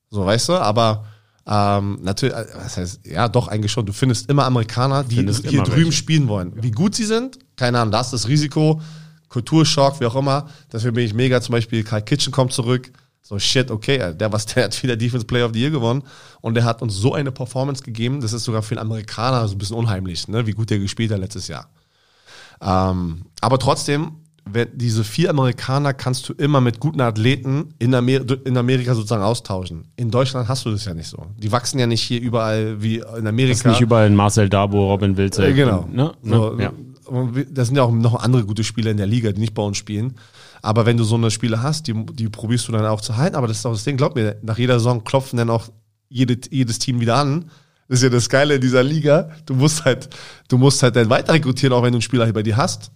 So, 0.10 0.26
weißt 0.26 0.50
du, 0.50 0.54
aber 0.54 1.06
ähm, 1.50 2.00
natürlich, 2.02 2.36
äh, 2.36 2.46
was 2.56 2.78
heißt, 2.78 3.06
ja, 3.06 3.30
doch 3.30 3.48
eigentlich 3.48 3.72
schon. 3.72 3.86
Du 3.86 3.94
findest 3.94 4.30
immer 4.30 4.46
Amerikaner, 4.46 5.04
die 5.04 5.16
findest 5.16 5.48
hier 5.48 5.64
drüben 5.64 5.78
welche. 5.78 5.92
spielen 5.94 6.28
wollen. 6.28 6.52
Wie 6.62 6.72
gut 6.72 6.94
sie 6.94 7.06
sind, 7.06 7.40
keine 7.56 7.80
Ahnung, 7.80 7.94
da 7.94 8.02
ist 8.02 8.12
das 8.12 8.28
Risiko, 8.28 8.82
Kulturschock, 9.30 10.00
wie 10.02 10.06
auch 10.06 10.16
immer. 10.16 10.50
Deswegen 10.72 10.96
bin 10.96 11.06
ich 11.06 11.14
mega, 11.14 11.40
zum 11.42 11.54
Beispiel 11.54 11.84
Kai 11.84 12.02
Kitchen 12.02 12.34
kommt 12.34 12.52
zurück. 12.52 12.92
So, 13.22 13.40
shit, 13.40 13.72
okay, 13.72 14.14
der, 14.14 14.32
was, 14.34 14.46
der 14.48 14.66
hat 14.66 14.84
wieder 14.84 14.98
Defense 14.98 15.26
Player 15.26 15.46
of 15.46 15.52
the 15.54 15.62
Year 15.62 15.72
gewonnen 15.72 16.04
und 16.42 16.56
der 16.56 16.66
hat 16.66 16.82
uns 16.82 16.96
so 16.96 17.14
eine 17.14 17.32
Performance 17.32 17.82
gegeben, 17.82 18.20
das 18.20 18.34
ist 18.34 18.44
sogar 18.44 18.62
für 18.62 18.76
einen 18.78 18.86
Amerikaner 18.86 19.48
so 19.48 19.56
ein 19.56 19.58
bisschen 19.58 19.78
unheimlich, 19.78 20.28
ne, 20.28 20.48
wie 20.48 20.54
gut 20.54 20.70
der 20.70 20.80
gespielt 20.80 21.12
hat 21.12 21.20
letztes 21.20 21.48
Jahr. 21.48 21.70
Ähm, 22.62 23.26
aber 23.40 23.60
trotzdem, 23.60 24.12
diese 24.74 25.04
vier 25.04 25.30
Amerikaner 25.30 25.94
kannst 25.94 26.28
du 26.30 26.34
immer 26.34 26.62
mit 26.62 26.80
guten 26.80 27.02
Athleten 27.02 27.74
in, 27.80 27.94
Amer 27.94 28.22
in 28.46 28.58
Amerika 28.58 28.96
sozusagen 28.96 29.24
austauschen. 29.24 29.86
In 29.96 30.12
Deutschland 30.12 30.48
hast 30.48 30.66
du 30.66 30.72
das 30.72 30.86
ja 30.86 30.94
nicht 30.94 31.08
so. 31.08 31.28
Die 31.38 31.52
wachsen 31.52 31.80
ja 31.80 31.88
nicht 31.88 32.02
hier 32.02 32.22
überall 32.22 32.82
wie 32.82 32.98
in 32.98 33.28
Amerika. 33.28 33.54
Das 33.54 33.60
ist 33.60 33.66
nicht 33.66 33.82
überall 33.82 34.08
in 34.08 34.16
Marcel 34.16 34.50
Dabo, 34.50 34.92
Robin 34.92 35.18
Wilczek. 35.18 35.50
Äh, 35.50 35.54
genau. 35.54 35.88
Ne? 35.92 36.12
So, 36.24 36.60
ja 36.60 36.72
da 37.52 37.66
sind 37.66 37.76
ja 37.76 37.84
auch 37.84 37.92
noch 37.92 38.16
andere 38.16 38.46
gute 38.46 38.64
Spieler 38.64 38.92
in 38.92 38.98
der 38.98 39.08
Liga, 39.08 39.32
die 39.32 39.40
nicht 39.40 39.54
bei 39.54 39.64
uns 39.64 39.78
spielen. 39.78 40.16
Aber 40.62 40.86
wenn 40.86 40.98
du 40.98 41.04
so 41.04 41.16
eine 41.16 41.32
Spiele 41.32 41.62
hast, 41.62 41.88
die, 41.88 41.94
die 42.14 42.30
probierst 42.30 42.68
du 42.68 42.72
dann 42.72 42.86
auch 42.86 43.02
zu 43.02 43.18
halten. 43.18 43.36
Aber 43.36 43.48
das 43.48 43.58
ist 43.58 43.66
auch 43.66 43.74
das 43.74 43.84
Ding, 43.84 43.98
glaub 43.98 44.16
mir, 44.16 44.38
nach 44.42 44.58
jeder 44.58 44.80
Saison 44.80 45.04
klopfen 45.04 45.38
dann 45.38 45.50
auch 45.50 45.70
jede, 46.10 46.38
jedes 46.50 46.80
Team 46.80 47.00
wieder 47.00 47.16
an. 47.16 47.50
Das 47.88 48.00
ist 48.00 48.04
ja 48.04 48.10
das 48.10 48.30
Geile 48.30 48.56
in 48.56 48.62
dieser 48.62 48.84
Liga. 48.84 49.30
Du 49.46 49.54
musst 49.54 49.86
halt, 49.86 50.10
du 50.50 50.58
musst 50.58 50.84
halt 50.84 50.96
dann 50.96 51.10
weiter 51.10 51.34
rekrutieren, 51.34 51.74
auch 51.74 51.84
wenn 51.84 51.92
du 51.92 51.98
einen 51.98 52.02
Spieler 52.02 52.26
hier 52.26 52.34
bei 52.34 52.44
dir 52.44 52.58
hast. 52.58 52.92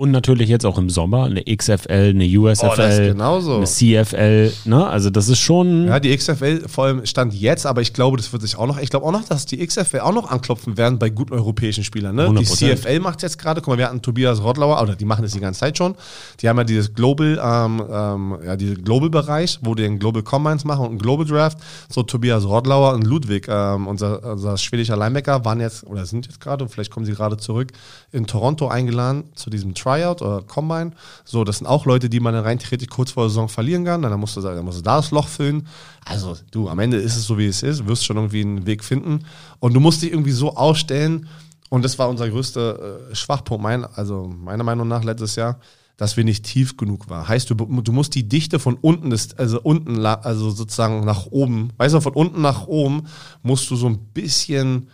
Und 0.00 0.12
natürlich 0.12 0.48
jetzt 0.48 0.64
auch 0.64 0.78
im 0.78 0.90
Sommer 0.90 1.24
eine 1.24 1.42
XFL, 1.42 2.10
eine 2.14 2.24
Oh, 2.38 2.42
USFL, 2.44 3.08
genauso. 3.14 3.56
eine 3.56 3.64
CFL. 3.64 4.52
Ne? 4.64 4.86
Also 4.86 5.10
das 5.10 5.28
ist 5.28 5.40
schon. 5.40 5.88
Ja, 5.88 5.98
die 5.98 6.16
XFL 6.16 6.68
vor 6.68 6.84
allem 6.84 7.04
stand 7.04 7.34
jetzt, 7.34 7.66
aber 7.66 7.80
ich 7.80 7.92
glaube, 7.94 8.16
das 8.16 8.32
wird 8.32 8.42
sich 8.42 8.56
auch 8.56 8.68
noch, 8.68 8.78
ich 8.78 8.90
glaube 8.90 9.04
auch 9.04 9.10
noch, 9.10 9.24
dass 9.24 9.44
die 9.44 9.58
XFL 9.66 9.98
auch 9.98 10.12
noch 10.12 10.30
anklopfen 10.30 10.76
werden 10.76 11.00
bei 11.00 11.10
guten 11.10 11.32
europäischen 11.32 11.82
Spielern. 11.82 12.14
Ne? 12.14 12.28
Die 12.28 12.46
100%. 12.46 12.76
CFL 12.76 13.00
macht 13.00 13.22
jetzt 13.22 13.38
gerade, 13.40 13.60
guck 13.60 13.72
mal, 13.72 13.78
wir 13.78 13.86
hatten 13.88 14.00
Tobias 14.00 14.40
Rodlauer, 14.40 14.80
oder 14.80 14.94
die 14.94 15.04
machen 15.04 15.22
das 15.22 15.32
die 15.32 15.40
ganze 15.40 15.58
Zeit 15.58 15.76
schon. 15.76 15.96
Die 16.40 16.48
haben 16.48 16.58
ja 16.58 16.62
dieses 16.62 16.94
Global, 16.94 17.40
ähm, 17.42 17.82
ähm, 17.90 18.38
ja, 18.46 18.54
diese 18.54 18.76
Global-Bereich, 18.76 19.58
wo 19.62 19.74
die 19.74 19.82
den 19.82 19.98
Global 19.98 20.22
Combines 20.22 20.64
machen 20.64 20.82
und 20.82 20.90
einen 20.90 20.98
Global 21.00 21.26
Draft. 21.26 21.58
So 21.88 22.04
Tobias 22.04 22.44
Rodlauer 22.44 22.92
und 22.94 23.02
Ludwig, 23.04 23.48
ähm, 23.48 23.88
unser, 23.88 24.22
unser 24.34 24.58
schwedischer 24.58 24.96
Linebacker, 24.96 25.44
waren 25.44 25.58
jetzt, 25.58 25.84
oder 25.84 26.06
sind 26.06 26.26
jetzt 26.26 26.40
gerade, 26.40 26.68
vielleicht 26.68 26.92
kommen 26.92 27.04
sie 27.04 27.14
gerade 27.14 27.36
zurück, 27.36 27.72
in 28.12 28.28
Toronto 28.28 28.68
eingeladen 28.68 29.24
zu 29.34 29.50
diesem 29.50 29.74
Tryout 29.88 30.22
oder 30.22 30.42
Combine. 30.42 30.92
So, 31.24 31.44
das 31.44 31.58
sind 31.58 31.66
auch 31.66 31.86
Leute, 31.86 32.10
die 32.10 32.20
man 32.20 32.34
dann 32.34 32.44
rein 32.44 32.58
theoretisch 32.58 32.88
kurz 32.88 33.12
vor 33.12 33.24
der 33.24 33.30
Saison 33.30 33.48
verlieren 33.48 33.84
kann. 33.84 34.02
Dann 34.02 34.20
musst 34.20 34.36
du, 34.36 34.40
dann 34.40 34.64
musst 34.64 34.78
du 34.78 34.82
da 34.82 34.96
das 34.96 35.10
Loch 35.10 35.28
füllen. 35.28 35.66
Also, 36.04 36.36
du, 36.50 36.68
am 36.68 36.78
Ende 36.78 36.98
ist 36.98 37.16
es 37.16 37.24
so, 37.26 37.38
wie 37.38 37.46
es 37.46 37.62
ist. 37.62 37.80
Du 37.80 37.86
wirst 37.86 38.04
schon 38.04 38.16
irgendwie 38.16 38.42
einen 38.42 38.66
Weg 38.66 38.84
finden. 38.84 39.24
Und 39.60 39.74
du 39.74 39.80
musst 39.80 40.02
dich 40.02 40.12
irgendwie 40.12 40.32
so 40.32 40.54
ausstellen. 40.56 41.28
Und 41.70 41.84
das 41.84 41.98
war 41.98 42.08
unser 42.08 42.28
größter 42.28 43.10
äh, 43.10 43.14
Schwachpunkt, 43.14 43.62
mein, 43.62 43.84
also 43.84 44.26
meiner 44.26 44.64
Meinung 44.64 44.88
nach 44.88 45.04
letztes 45.04 45.36
Jahr, 45.36 45.58
dass 45.98 46.16
wir 46.16 46.24
nicht 46.24 46.44
tief 46.44 46.76
genug 46.76 47.10
waren. 47.10 47.28
Heißt, 47.28 47.50
du, 47.50 47.54
du 47.54 47.92
musst 47.92 48.14
die 48.14 48.28
Dichte 48.28 48.58
von 48.58 48.76
unten, 48.76 49.10
des, 49.10 49.36
also 49.36 49.60
unten, 49.60 50.04
also 50.06 50.50
sozusagen 50.50 51.04
nach 51.04 51.26
oben, 51.26 51.70
weißt 51.76 51.94
du, 51.94 52.00
von 52.00 52.14
unten 52.14 52.40
nach 52.40 52.66
oben 52.66 53.06
musst 53.42 53.70
du 53.70 53.76
so 53.76 53.86
ein 53.86 53.98
bisschen 53.98 54.88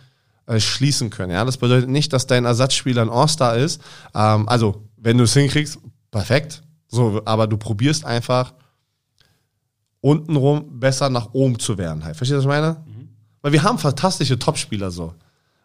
äh, 0.47 0.59
schließen 0.59 1.09
können. 1.09 1.31
Ja, 1.31 1.45
das 1.45 1.57
bedeutet 1.57 1.89
nicht, 1.89 2.13
dass 2.13 2.27
dein 2.27 2.45
Ersatzspieler 2.45 3.01
ein 3.01 3.09
All-Star 3.09 3.55
ist. 3.55 3.81
Ähm, 4.13 4.47
also, 4.47 4.83
wenn 4.97 5.17
du 5.17 5.23
es 5.23 5.33
hinkriegst, 5.33 5.79
perfekt. 6.11 6.63
So, 6.87 7.21
aber 7.25 7.47
du 7.47 7.57
probierst 7.57 8.05
einfach 8.05 8.53
untenrum 10.01 10.79
besser 10.79 11.09
nach 11.09 11.33
oben 11.33 11.57
zu 11.57 11.77
werden. 11.77 12.03
Halt. 12.03 12.15
Verstehst 12.15 12.35
du, 12.35 12.37
was 12.37 12.43
ich 12.43 12.61
meine? 12.61 12.83
Weil 13.41 13.51
wir 13.51 13.63
haben 13.63 13.77
fantastische 13.79 14.39
Topspieler 14.39 14.91
so. 14.91 15.13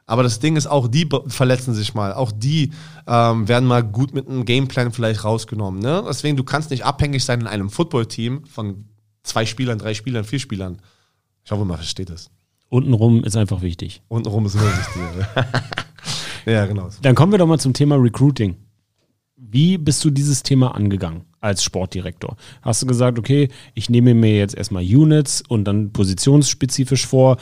Aber 0.06 0.22
das 0.22 0.40
Ding 0.40 0.56
ist, 0.56 0.66
auch 0.66 0.88
die 0.88 1.08
verletzen 1.28 1.72
sich 1.72 1.94
mal. 1.94 2.12
Auch 2.12 2.32
die 2.32 2.72
ähm, 3.06 3.46
werden 3.48 3.66
mal 3.66 3.84
gut 3.84 4.12
mit 4.12 4.28
einem 4.28 4.44
Gameplan 4.44 4.92
vielleicht 4.92 5.24
rausgenommen. 5.24 5.80
Ne? 5.80 6.02
Deswegen, 6.08 6.36
du 6.36 6.42
kannst 6.42 6.70
nicht 6.70 6.84
abhängig 6.84 7.24
sein 7.24 7.40
in 7.40 7.46
einem 7.46 7.70
Footballteam 7.70 8.44
von 8.44 8.86
zwei 9.22 9.46
Spielern, 9.46 9.78
drei 9.78 9.94
Spielern, 9.94 10.24
vier 10.24 10.40
Spielern. 10.40 10.82
Ich 11.44 11.52
hoffe, 11.52 11.64
man 11.64 11.76
versteht 11.76 12.10
es. 12.10 12.30
Untenrum 12.70 13.24
ist 13.24 13.36
einfach 13.36 13.62
wichtig. 13.62 14.02
Untenrum 14.08 14.46
ist 14.46 14.54
immer 14.54 14.64
wichtig. 14.64 15.02
ja, 16.46 16.66
genau. 16.66 16.88
Dann 17.02 17.14
kommen 17.14 17.32
wir 17.32 17.38
doch 17.38 17.46
mal 17.46 17.58
zum 17.58 17.74
Thema 17.74 17.96
Recruiting. 17.96 18.56
Wie 19.36 19.76
bist 19.76 20.04
du 20.04 20.10
dieses 20.10 20.42
Thema 20.42 20.74
angegangen 20.74 21.24
als 21.40 21.62
Sportdirektor? 21.64 22.36
Hast 22.62 22.82
du 22.82 22.86
gesagt, 22.86 23.18
okay, 23.18 23.48
ich 23.74 23.88
nehme 23.90 24.14
mir 24.14 24.36
jetzt 24.36 24.54
erstmal 24.56 24.82
Units 24.82 25.42
und 25.48 25.64
dann 25.64 25.92
positionsspezifisch 25.92 27.06
vor? 27.06 27.38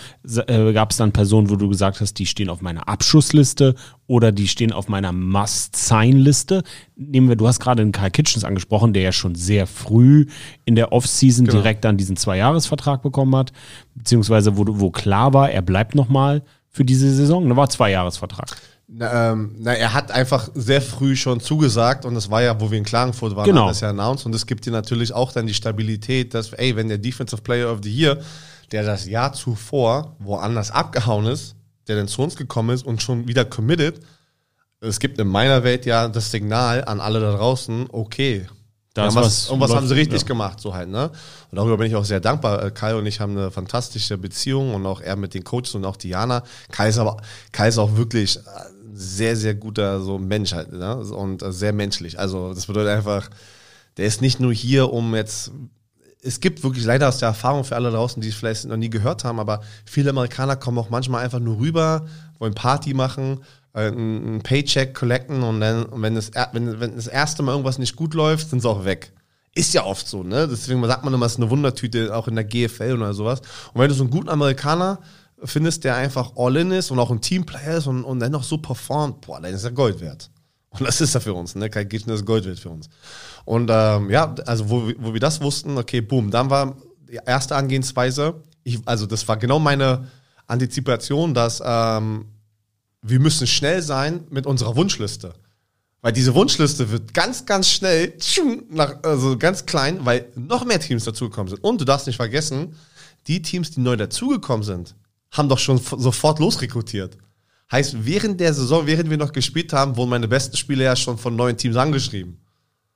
Äh, 0.47 0.73
Gab 0.73 0.91
es 0.93 0.97
dann 0.99 1.13
Personen, 1.13 1.51
wo 1.51 1.57
du 1.57 1.69
gesagt 1.69 2.01
hast, 2.01 2.15
die 2.15 2.27
stehen 2.27 2.49
auf 2.49 2.61
meiner 2.61 2.89
Abschussliste 2.89 3.75
oder 4.07 4.33
die 4.33 4.49
stehen 4.49 4.73
auf 4.73 4.89
meiner 4.89 5.13
Must-Sign-Liste? 5.13 6.63
Nehmen 6.97 7.29
wir, 7.29 7.37
du 7.37 7.47
hast 7.47 7.61
gerade 7.61 7.83
den 7.83 7.93
Kai 7.93 8.11
Kitchens 8.11 8.45
angesprochen, 8.45 8.93
der 8.93 9.03
ja 9.03 9.13
schon 9.13 9.35
sehr 9.35 9.67
früh 9.67 10.27
in 10.65 10.75
der 10.75 10.93
Offseason 10.93 11.47
Genau. 11.47 11.59
direkt 11.59 11.85
dann 11.85 11.97
diesen 11.97 12.17
Zweijahresvertrag 12.17 13.03
bekommen 13.03 13.35
hat, 13.37 13.53
beziehungsweise 13.95 14.57
wo, 14.57 14.65
wo 14.69 14.91
klar 14.91 15.33
war, 15.35 15.51
er 15.51 15.63
bleibt 15.63 15.95
nochmal 15.95 16.43
für 16.71 16.85
diese 16.85 17.13
Saison. 17.15 17.49
Da 17.49 17.57
war 17.57 17.69
Zweijahresvertrag. 17.69 18.57
Na, 18.91 19.33
ähm, 19.33 19.55
na, 19.59 19.75
er 19.75 19.93
hat 19.93 20.11
einfach 20.11 20.49
sehr 20.55 20.81
früh 20.81 21.15
schon 21.15 21.41
zugesagt 21.41 22.07
und 22.07 22.15
das 22.15 22.31
war 22.31 22.41
ja, 22.43 22.59
wo 22.59 22.71
wir 22.71 22.79
in 22.79 22.85
Klagenfurt 22.85 23.37
waren, 23.37 23.45
Genau. 23.45 23.65
hat 23.65 23.73
das 23.73 23.81
ja 23.81 23.91
announced 23.91 24.25
und 24.25 24.35
es 24.35 24.47
gibt 24.47 24.65
dir 24.65 24.71
natürlich 24.71 25.13
auch 25.13 25.31
dann 25.31 25.47
die 25.47 25.53
Stabilität, 25.53 26.33
dass, 26.33 26.55
ey, 26.55 26.75
wenn 26.75 26.89
der 26.89 26.97
Defensive 26.97 27.43
Player 27.43 27.71
of 27.71 27.81
the 27.83 27.95
Year, 27.95 28.19
der 28.73 28.85
das 28.85 29.07
Jahr 29.07 29.35
zuvor 29.35 30.17
woanders 30.19 30.71
abgehauen 30.71 31.27
ist, 31.27 31.55
der 31.87 31.97
dann 31.97 32.09
zu 32.09 32.23
uns 32.23 32.35
gekommen 32.35 32.71
ist 32.75 32.85
und 32.87 33.03
schon 33.03 33.29
wieder 33.29 33.45
committed, 33.45 34.01
es 34.81 35.01
gibt 35.01 35.19
in 35.19 35.29
meiner 35.29 35.65
Welt 35.65 35.85
ja 35.85 36.09
das 36.09 36.31
Signal 36.31 36.83
an 36.85 37.01
alle 37.01 37.21
da 37.21 37.33
draußen, 37.37 37.89
okay, 37.93 38.47
Da 38.95 39.03
ja, 39.03 39.15
was, 39.15 39.17
was 39.17 39.47
irgendwas 39.49 39.75
haben 39.75 39.87
sie 39.87 39.95
läuft, 39.95 40.07
richtig 40.07 40.23
ja. 40.23 40.29
gemacht, 40.29 40.61
so 40.61 40.73
halt, 40.73 40.89
ne? 40.89 41.11
Und 41.51 41.57
darüber 41.57 41.77
bin 41.77 41.89
ich 41.89 41.95
auch 41.97 42.05
sehr 42.07 42.21
dankbar. 42.21 42.65
Äh, 42.65 42.71
Kai 42.71 42.95
und 42.95 43.05
ich 43.07 43.21
haben 43.21 43.37
eine 43.37 43.51
fantastische 43.51 44.17
Beziehung 44.17 44.75
und 44.75 44.87
auch 44.87 45.01
er 45.03 45.17
mit 45.17 45.35
den 45.35 45.45
Coaches 45.45 45.75
und 45.75 45.85
auch 45.85 45.97
Diana. 45.97 46.43
Kai 46.71 46.89
ist 46.89 46.99
aber, 46.99 47.19
Kai 47.53 47.69
ist 47.69 47.79
auch 47.79 47.97
wirklich 47.97 48.39
ein 48.39 48.78
sehr, 48.99 49.37
sehr 49.37 49.55
guter 49.55 50.01
so 50.01 50.19
Mensch 50.19 50.53
halt, 50.53 50.73
ne? 50.73 50.97
Und 50.97 51.43
äh, 51.43 51.53
sehr 51.53 51.73
menschlich. 51.73 52.19
Also, 52.19 52.53
das 52.53 52.67
bedeutet 52.67 52.91
einfach, 52.91 53.31
der 53.97 54.07
ist 54.07 54.21
nicht 54.21 54.41
nur 54.41 54.53
hier, 54.53 54.93
um 54.93 55.15
jetzt 55.15 55.53
es 56.23 56.41
gibt 56.41 56.63
wirklich 56.63 56.85
leider 56.85 57.09
aus 57.09 57.19
der 57.19 57.29
Erfahrung 57.29 57.65
für 57.65 57.77
alle 57.77 57.91
draußen, 57.91 58.21
die 58.21 58.29
es 58.29 58.35
vielleicht 58.35 58.65
noch 58.65 58.77
nie 58.77 58.91
gehört 58.91 59.25
haben, 59.25 59.39
aber 59.39 59.61
viele 59.85 60.11
Amerikaner 60.11 60.57
kommen 60.57 60.79
auch 60.79 60.91
manchmal 60.91 61.25
einfach 61.25 61.39
nur 61.39 61.59
rüber, 61.59 62.07
wollen 62.39 62.55
Party 62.55 62.93
machen, 62.95 63.41
äh, 63.73 63.87
einen 63.87 64.27
einen 64.27 64.43
Paycheck 64.43 64.95
collecten 64.95 65.43
und 65.43 65.61
dann, 65.61 65.85
und 65.85 66.03
wenn, 66.03 66.15
das, 66.15 66.33
wenn, 66.53 66.81
wenn 66.81 66.97
das 66.97 67.07
erste 67.07 67.43
Mal 67.43 67.53
irgendwas 67.53 67.79
nicht 67.79 67.97
gut 67.97 68.15
läuft, 68.15 68.51
sind 68.51 68.61
sie 68.61 68.69
auch 68.69 68.85
weg. 68.85 69.13
Ist 69.55 69.75
ja 69.75 69.85
oft 69.85 70.07
so, 70.07 70.23
ne? 70.23 70.47
Deswegen 70.49 70.85
sagt 70.85 71.05
man 71.05 71.15
immer, 71.15 71.27
es 71.27 71.33
ist 71.33 71.39
eine 71.39 71.51
Wundertüte, 71.51 72.15
auch 72.15 72.29
in 72.29 72.35
der 72.35 72.45
GFL 72.45 72.95
oder 72.95 73.15
sowas. 73.15 73.41
Und 73.73 73.81
wenn 73.81 73.89
du 73.89 73.95
so 73.95 74.05
einen 74.05 74.11
guten 74.11 74.29
Amerikaner 74.29 74.99
findest, 75.45 75.85
der 75.85 75.97
einfach 75.97 76.33
all-in 76.37 76.71
ist 76.73 76.91
und 76.91 76.99
auch 76.99 77.11
ein 77.11 77.21
Teamplayer 77.21 77.79
ist 77.79 77.87
und, 77.87 78.05
und 78.05 78.21
dann 78.21 78.33
noch 78.33 78.43
so 78.45 78.59
performt, 78.59 79.21
boah, 79.23 79.41
dann 79.41 79.55
ist 79.55 79.65
er 79.65 79.71
Gold 79.73 80.01
wert. 80.01 80.31
Und 80.71 80.87
das 80.87 81.01
ist 81.01 81.15
er 81.15 81.21
für 81.21 81.33
uns, 81.35 81.55
ne? 81.55 81.71
Kein 81.71 81.89
Kitchener 81.89 82.15
ist 82.15 82.27
Gold 82.27 82.45
wert 82.45 82.59
für 82.59 82.71
uns. 82.71 82.89
Und 83.45 83.71
ähm, 83.73 84.11
ja, 84.11 84.35
also 84.47 84.69
wo, 84.69 84.89
wir- 84.89 84.97
wo 84.99 85.13
wir 85.15 85.21
das 85.21 85.41
wussten, 85.41 85.79
okay, 85.79 86.01
boom, 86.01 86.31
dann 86.31 86.51
war 86.51 86.77
die 87.09 87.19
erste 87.25 87.57
Angehensweise, 87.57 88.43
ich, 88.65 88.79
also 88.85 89.07
das 89.07 89.27
war 89.29 89.37
genau 89.39 89.59
meine 89.59 90.09
Antizipation, 90.47 91.33
dass 91.35 91.63
ähm, 91.65 92.27
wir 93.03 93.21
müssen 93.21 93.47
schnell 93.47 93.81
sein 93.83 94.25
mit 94.31 94.47
unserer 94.47 94.77
Wunschliste. 94.77 95.35
Weil 96.01 96.13
diese 96.13 96.35
Wunschliste 96.35 96.91
wird 96.91 97.13
ganz, 97.15 97.45
ganz 97.47 97.69
schnell, 97.71 98.15
nach, 98.71 99.03
also 99.03 99.37
ganz 99.37 99.67
klein, 99.67 100.05
weil 100.05 100.27
noch 100.37 100.65
mehr 100.65 100.79
Teams 100.81 101.05
dazugekommen 101.05 101.49
sind. 101.49 101.65
Und 101.65 101.81
du 101.81 101.85
darfst 101.85 102.07
nicht 102.07 102.17
vergessen, 102.17 102.75
die 103.27 103.43
Teams, 103.43 103.71
die 103.73 103.81
neu 103.81 103.97
dazugekommen 103.97 104.63
sind, 104.65 104.95
haben 105.31 105.49
doch 105.49 105.59
schon 105.59 105.79
sofort 105.79 106.39
losrekrutiert. 106.39 107.19
Heißt, 107.71 107.97
während 108.05 108.41
der 108.41 108.55
Saison, 108.55 108.87
während 108.87 109.11
wir 109.11 109.19
noch 109.19 109.33
gespielt 109.33 109.73
haben, 109.73 109.97
wurden 109.97 110.11
meine 110.11 110.29
besten 110.29 110.57
Spieler 110.57 110.85
ja 110.85 110.97
schon 110.97 111.19
von 111.19 111.37
neuen 111.37 111.57
Teams 111.57 111.77
angeschrieben. 111.77 112.39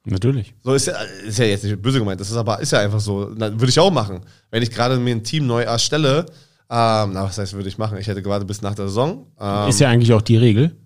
Natürlich. 0.05 0.55
So 0.64 0.75
ist 0.75 0.87
ja, 0.87 0.95
ist 1.27 1.38
ja 1.38 1.45
jetzt 1.45 1.62
nicht 1.64 1.81
böse 1.81 1.99
gemeint, 1.99 2.21
das 2.21 2.31
ist 2.31 2.37
aber 2.37 2.59
ist 2.61 2.73
ja 2.73 2.81
einfach 2.81 3.01
so. 3.01 3.31
Na, 3.37 3.53
Würde 3.53 3.68
ich 3.68 3.79
auch 3.79 3.90
machen. 3.90 4.23
Wenn 4.51 4.62
ich 4.62 4.71
gerade 4.71 4.99
mir 4.99 5.14
ein 5.14 5.23
Team 5.23 5.47
neu 5.47 5.62
erstelle, 5.62 6.27
ähm, 6.71 7.12
na, 7.12 7.25
was 7.25 7.38
heißt, 7.38 7.53
würde 7.53 7.68
ich 7.68 7.79
machen? 7.79 7.99
Ich 7.99 8.07
hätte 8.07 8.23
gewartet 8.23 8.49
bis 8.49 8.62
nach 8.62 8.75
der 8.75 8.88
Saison. 8.88 9.27
Ähm, 9.38 9.68
Ist 9.68 9.79
ja 9.79 9.90
eigentlich 9.90 10.12
auch 10.12 10.23
die 10.23 10.38
Regel. 10.38 10.77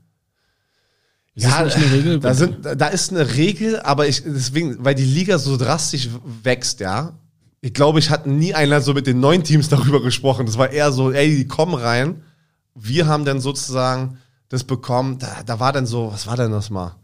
Ist 1.34 1.44
ja, 1.44 1.62
das 1.62 1.76
nicht 1.76 1.86
eine 1.86 1.96
Regel? 1.96 2.18
Da, 2.18 2.34
sind, 2.34 2.56
da 2.64 2.88
ist 2.88 3.10
eine 3.10 3.36
Regel, 3.36 3.78
aber 3.80 4.08
ich, 4.08 4.22
deswegen, 4.22 4.84
weil 4.84 4.94
die 4.94 5.04
Liga 5.04 5.38
so 5.38 5.56
drastisch 5.56 6.08
wächst, 6.42 6.80
ja. 6.80 7.18
Ich 7.66 7.74
glaube, 7.74 7.98
ich 7.98 8.10
hatte 8.10 8.30
nie 8.30 8.54
einer 8.54 8.80
so 8.80 8.94
mit 8.94 9.08
den 9.08 9.18
neuen 9.18 9.42
Teams 9.42 9.68
darüber 9.68 10.00
gesprochen. 10.00 10.46
Das 10.46 10.56
war 10.56 10.70
eher 10.70 10.92
so, 10.92 11.10
ey, 11.10 11.34
die 11.34 11.48
kommen 11.48 11.74
rein. 11.74 12.22
Wir 12.76 13.08
haben 13.08 13.24
dann 13.24 13.40
sozusagen 13.40 14.18
das 14.48 14.62
bekommen. 14.62 15.18
Da, 15.18 15.42
da 15.44 15.58
war 15.58 15.72
dann 15.72 15.84
so, 15.84 16.12
was 16.12 16.28
war 16.28 16.36
denn 16.36 16.52
das 16.52 16.70
mal? 16.70 16.94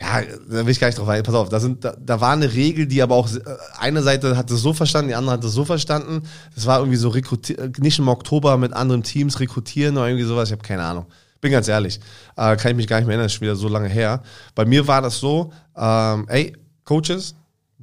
Ja, 0.00 0.22
da 0.48 0.64
will 0.64 0.68
ich 0.68 0.78
gar 0.78 0.86
nicht 0.86 1.00
drauf 1.00 1.08
ein. 1.08 1.24
Pass 1.24 1.34
auf, 1.34 1.48
da, 1.48 1.58
sind, 1.58 1.84
da, 1.84 1.96
da 1.98 2.20
war 2.20 2.32
eine 2.32 2.52
Regel, 2.52 2.86
die 2.86 3.02
aber 3.02 3.16
auch, 3.16 3.28
äh, 3.28 3.40
eine 3.76 4.04
Seite 4.04 4.36
hat 4.36 4.48
es 4.52 4.60
so 4.60 4.72
verstanden, 4.72 5.08
die 5.08 5.16
andere 5.16 5.32
hat 5.32 5.42
es 5.42 5.50
so 5.50 5.64
verstanden. 5.64 6.22
Das 6.54 6.66
war 6.66 6.78
irgendwie 6.78 6.96
so, 6.96 7.08
rekrutier 7.08 7.72
nicht 7.80 7.98
im 7.98 8.06
Oktober 8.06 8.56
mit 8.56 8.72
anderen 8.72 9.02
Teams 9.02 9.40
rekrutieren 9.40 9.96
oder 9.96 10.06
irgendwie 10.06 10.26
sowas. 10.26 10.48
Ich 10.48 10.52
habe 10.52 10.62
keine 10.62 10.84
Ahnung. 10.84 11.06
Bin 11.40 11.50
ganz 11.50 11.66
ehrlich. 11.66 11.98
Äh, 12.36 12.54
kann 12.54 12.70
ich 12.70 12.76
mich 12.76 12.86
gar 12.86 12.98
nicht 12.98 13.08
mehr 13.08 13.14
erinnern, 13.14 13.26
ist 13.26 13.32
schon 13.32 13.40
wieder 13.40 13.56
so 13.56 13.66
lange 13.66 13.88
her. 13.88 14.22
Bei 14.54 14.64
mir 14.64 14.86
war 14.86 15.02
das 15.02 15.18
so, 15.18 15.52
ähm, 15.76 16.26
ey, 16.28 16.56
Coaches, 16.84 17.34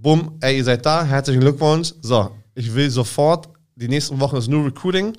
bumm, 0.02 0.38
ey, 0.42 0.58
ihr 0.58 0.64
seid 0.64 0.86
da, 0.86 1.04
herzlichen 1.04 1.42
Glückwunsch. 1.42 1.94
So, 2.02 2.32
ich 2.56 2.74
will 2.74 2.90
sofort, 2.90 3.50
die 3.76 3.88
nächsten 3.88 4.20
Wochen 4.20 4.36
ist 4.38 4.48
nur 4.48 4.66
Recruiting. 4.66 5.18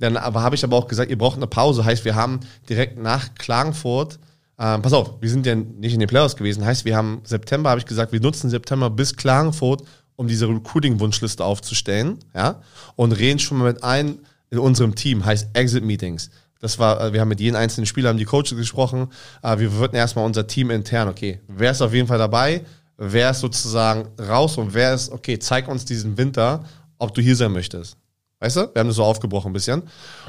Dann 0.00 0.18
habe 0.18 0.56
ich 0.56 0.64
aber 0.64 0.76
auch 0.76 0.88
gesagt, 0.88 1.10
ihr 1.10 1.18
braucht 1.18 1.36
eine 1.36 1.46
Pause. 1.46 1.84
Heißt, 1.84 2.04
wir 2.04 2.14
haben 2.14 2.40
direkt 2.68 2.98
nach 2.98 3.34
Klagenfurt, 3.34 4.18
ähm, 4.58 4.82
pass 4.82 4.92
auf, 4.92 5.14
wir 5.20 5.30
sind 5.30 5.46
ja 5.46 5.54
nicht 5.54 5.94
in 5.94 6.00
den 6.00 6.08
Playoffs 6.08 6.36
gewesen. 6.36 6.64
Heißt, 6.64 6.84
wir 6.84 6.96
haben 6.96 7.20
September, 7.24 7.70
habe 7.70 7.80
ich 7.80 7.86
gesagt, 7.86 8.12
wir 8.12 8.20
nutzen 8.20 8.50
September 8.50 8.90
bis 8.90 9.16
Klagenfurt, 9.16 9.82
um 10.16 10.28
diese 10.28 10.48
Recruiting-Wunschliste 10.48 11.44
aufzustellen. 11.44 12.18
Ja, 12.34 12.60
und 12.96 13.12
reden 13.12 13.38
schon 13.38 13.58
mal 13.58 13.72
mit 13.72 13.82
allen 13.82 14.20
in 14.50 14.58
unserem 14.58 14.94
Team, 14.94 15.24
heißt 15.24 15.48
Exit-Meetings. 15.54 16.30
Das 16.60 16.78
war, 16.78 17.00
äh, 17.00 17.12
wir 17.12 17.20
haben 17.20 17.28
mit 17.28 17.40
jedem 17.40 17.56
einzelnen 17.56 17.86
Spieler, 17.86 18.08
haben 18.10 18.18
die 18.18 18.24
Coaches 18.24 18.56
gesprochen. 18.56 19.08
Äh, 19.42 19.58
Wir 19.58 19.72
würden 19.74 19.96
erstmal 19.96 20.24
unser 20.24 20.46
Team 20.46 20.70
intern, 20.70 21.08
okay, 21.08 21.40
wer 21.48 21.72
ist 21.72 21.82
auf 21.82 21.92
jeden 21.92 22.06
Fall 22.08 22.18
dabei? 22.18 22.64
Wer 22.96 23.30
ist 23.30 23.40
sozusagen 23.40 24.08
raus 24.20 24.56
und 24.56 24.74
wer 24.74 24.94
ist, 24.94 25.10
okay, 25.10 25.38
zeig 25.38 25.68
uns 25.68 25.84
diesen 25.84 26.16
Winter, 26.16 26.64
ob 26.98 27.14
du 27.14 27.20
hier 27.20 27.36
sein 27.36 27.52
möchtest. 27.52 27.96
Weißt 28.40 28.56
du? 28.56 28.70
Wir 28.72 28.80
haben 28.80 28.88
das 28.88 28.96
so 28.96 29.04
aufgebrochen 29.04 29.50
ein 29.50 29.52
bisschen. 29.54 29.82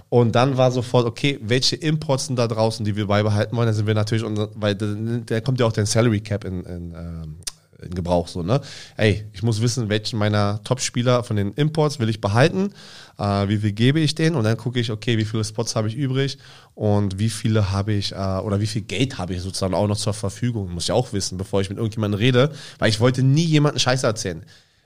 Und 0.09 0.33
dann 0.35 0.57
war 0.57 0.71
sofort, 0.71 1.05
okay, 1.05 1.39
welche 1.41 1.75
Imports 1.75 2.27
sind 2.27 2.37
da 2.37 2.47
draußen, 2.47 2.85
die 2.85 2.95
wir 2.95 3.07
beibehalten 3.07 3.55
wollen? 3.57 3.67
Da 3.67 3.73
sind 3.73 3.87
wir 3.87 3.93
natürlich, 3.93 4.23
unser, 4.23 4.49
weil 4.55 4.75
da 4.75 5.41
kommt 5.41 5.59
ja 5.59 5.65
auch 5.65 5.73
der 5.73 5.85
Salary 5.85 6.21
Cap 6.21 6.45
in, 6.45 6.63
in, 6.63 6.93
ähm, 6.93 7.37
in 7.81 7.93
Gebrauch 7.93 8.27
so, 8.27 8.41
ne? 8.41 8.61
Ey, 8.95 9.25
ich 9.33 9.43
muss 9.43 9.61
wissen, 9.61 9.89
welchen 9.89 10.17
meiner 10.17 10.61
Top-Spieler 10.63 11.23
von 11.23 11.35
den 11.35 11.51
Imports 11.53 11.99
will 11.99 12.09
ich 12.09 12.21
behalten, 12.21 12.73
äh, 13.17 13.47
wie 13.47 13.57
viel 13.57 13.71
gebe 13.71 13.99
ich 13.99 14.15
denen 14.15 14.35
und 14.35 14.43
dann 14.43 14.57
gucke 14.57 14.79
ich, 14.79 14.91
okay, 14.91 15.17
wie 15.17 15.25
viele 15.25 15.43
Spots 15.43 15.75
habe 15.75 15.87
ich 15.87 15.95
übrig 15.95 16.37
und 16.73 17.19
wie 17.19 17.29
viele 17.29 17.71
habe 17.71 17.93
ich 17.93 18.11
äh, 18.11 18.15
oder 18.15 18.59
wie 18.59 18.67
viel 18.67 18.81
Geld 18.81 19.17
habe 19.17 19.33
ich 19.33 19.41
sozusagen 19.41 19.73
auch 19.73 19.87
noch 19.87 19.97
zur 19.97 20.13
Verfügung. 20.13 20.71
Muss 20.71 20.85
ich 20.85 20.91
auch 20.91 21.13
wissen, 21.13 21.37
bevor 21.37 21.61
ich 21.61 21.69
mit 21.69 21.77
irgendjemandem 21.77 22.19
rede, 22.19 22.51
weil 22.79 22.89
ich 22.89 22.99
wollte 22.99 23.23
nie 23.23 23.45
jemanden 23.45 23.79
Scheiße 23.79 24.05
erzählen. 24.05 24.43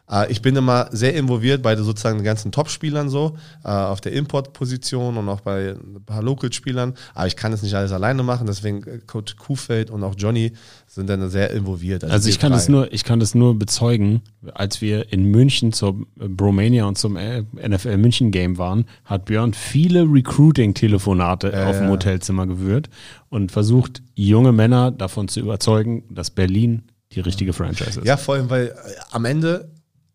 Äh, 0.10 0.32
ich 0.32 0.42
bin 0.42 0.56
immer 0.56 0.88
sehr 0.92 1.16
involviert 1.16 1.62
bei 1.62 1.76
sozusagen 1.76 2.18
den 2.18 2.26
ganzen 2.26 2.52
Top-Spielern 2.52 3.10
so, 3.10 3.38
äh, 3.64 3.70
auf 3.70 4.02
der 4.02 4.14
Import-Position 4.14 5.18
und 5.18 5.30
auch 5.30 5.42
bei 5.42 5.72
ein 5.72 6.04
paar 6.06 6.24
Local-Spielern. 6.24 6.94
Aber 7.14 7.28
ich 7.28 7.36
kann 7.36 7.54
es 7.54 7.62
nicht 7.62 7.76
alles 7.76 7.92
alleine 7.92 8.24
machen, 8.24 8.48
deswegen 8.48 8.84
äh, 8.84 9.00
Coach 9.06 9.36
Kuhfeld 9.38 9.92
und 9.92 10.04
auch 10.04 10.16
Johnny 10.18 10.54
sind 10.88 11.10
dann 11.10 11.30
sehr 11.30 11.52
involviert. 11.52 12.04
Also, 12.04 12.14
also 12.14 12.30
ich 12.30 12.40
kann 12.40 12.52
das 12.52 12.70
nur, 12.70 12.92
ich 12.92 13.04
kann 13.04 13.20
das 13.20 13.36
nur 13.36 13.58
bezeugen, 13.58 14.22
als 14.54 14.82
wir 14.82 15.12
in 15.14 15.26
München 15.26 15.74
zur 15.74 15.96
Bromania 16.16 16.86
und 16.86 16.98
zum 16.98 17.14
NFL 17.14 17.98
München 17.98 18.32
Game 18.32 18.58
waren, 18.58 18.86
hat 19.06 19.26
Björn 19.26 19.54
viele 19.54 20.04
Recruiting-Telefonate 20.04 21.52
äh, 21.52 21.66
auf 21.66 21.78
dem 21.78 21.90
Hotelzimmer 21.90 22.48
gewührt 22.48 22.90
und 23.30 23.52
versucht, 23.52 24.02
junge 24.16 24.52
Männer 24.52 24.92
davon 24.92 25.28
zu 25.28 25.40
überzeugen, 25.40 26.04
dass 26.10 26.32
Berlin 26.32 26.84
die 27.12 27.20
richtige 27.20 27.54
Franchise 27.54 28.00
ist. 28.00 28.06
Ja, 28.06 28.18
vor 28.18 28.36
allem, 28.36 28.50
weil 28.50 28.76
am 29.12 29.26
Ende 29.26 29.70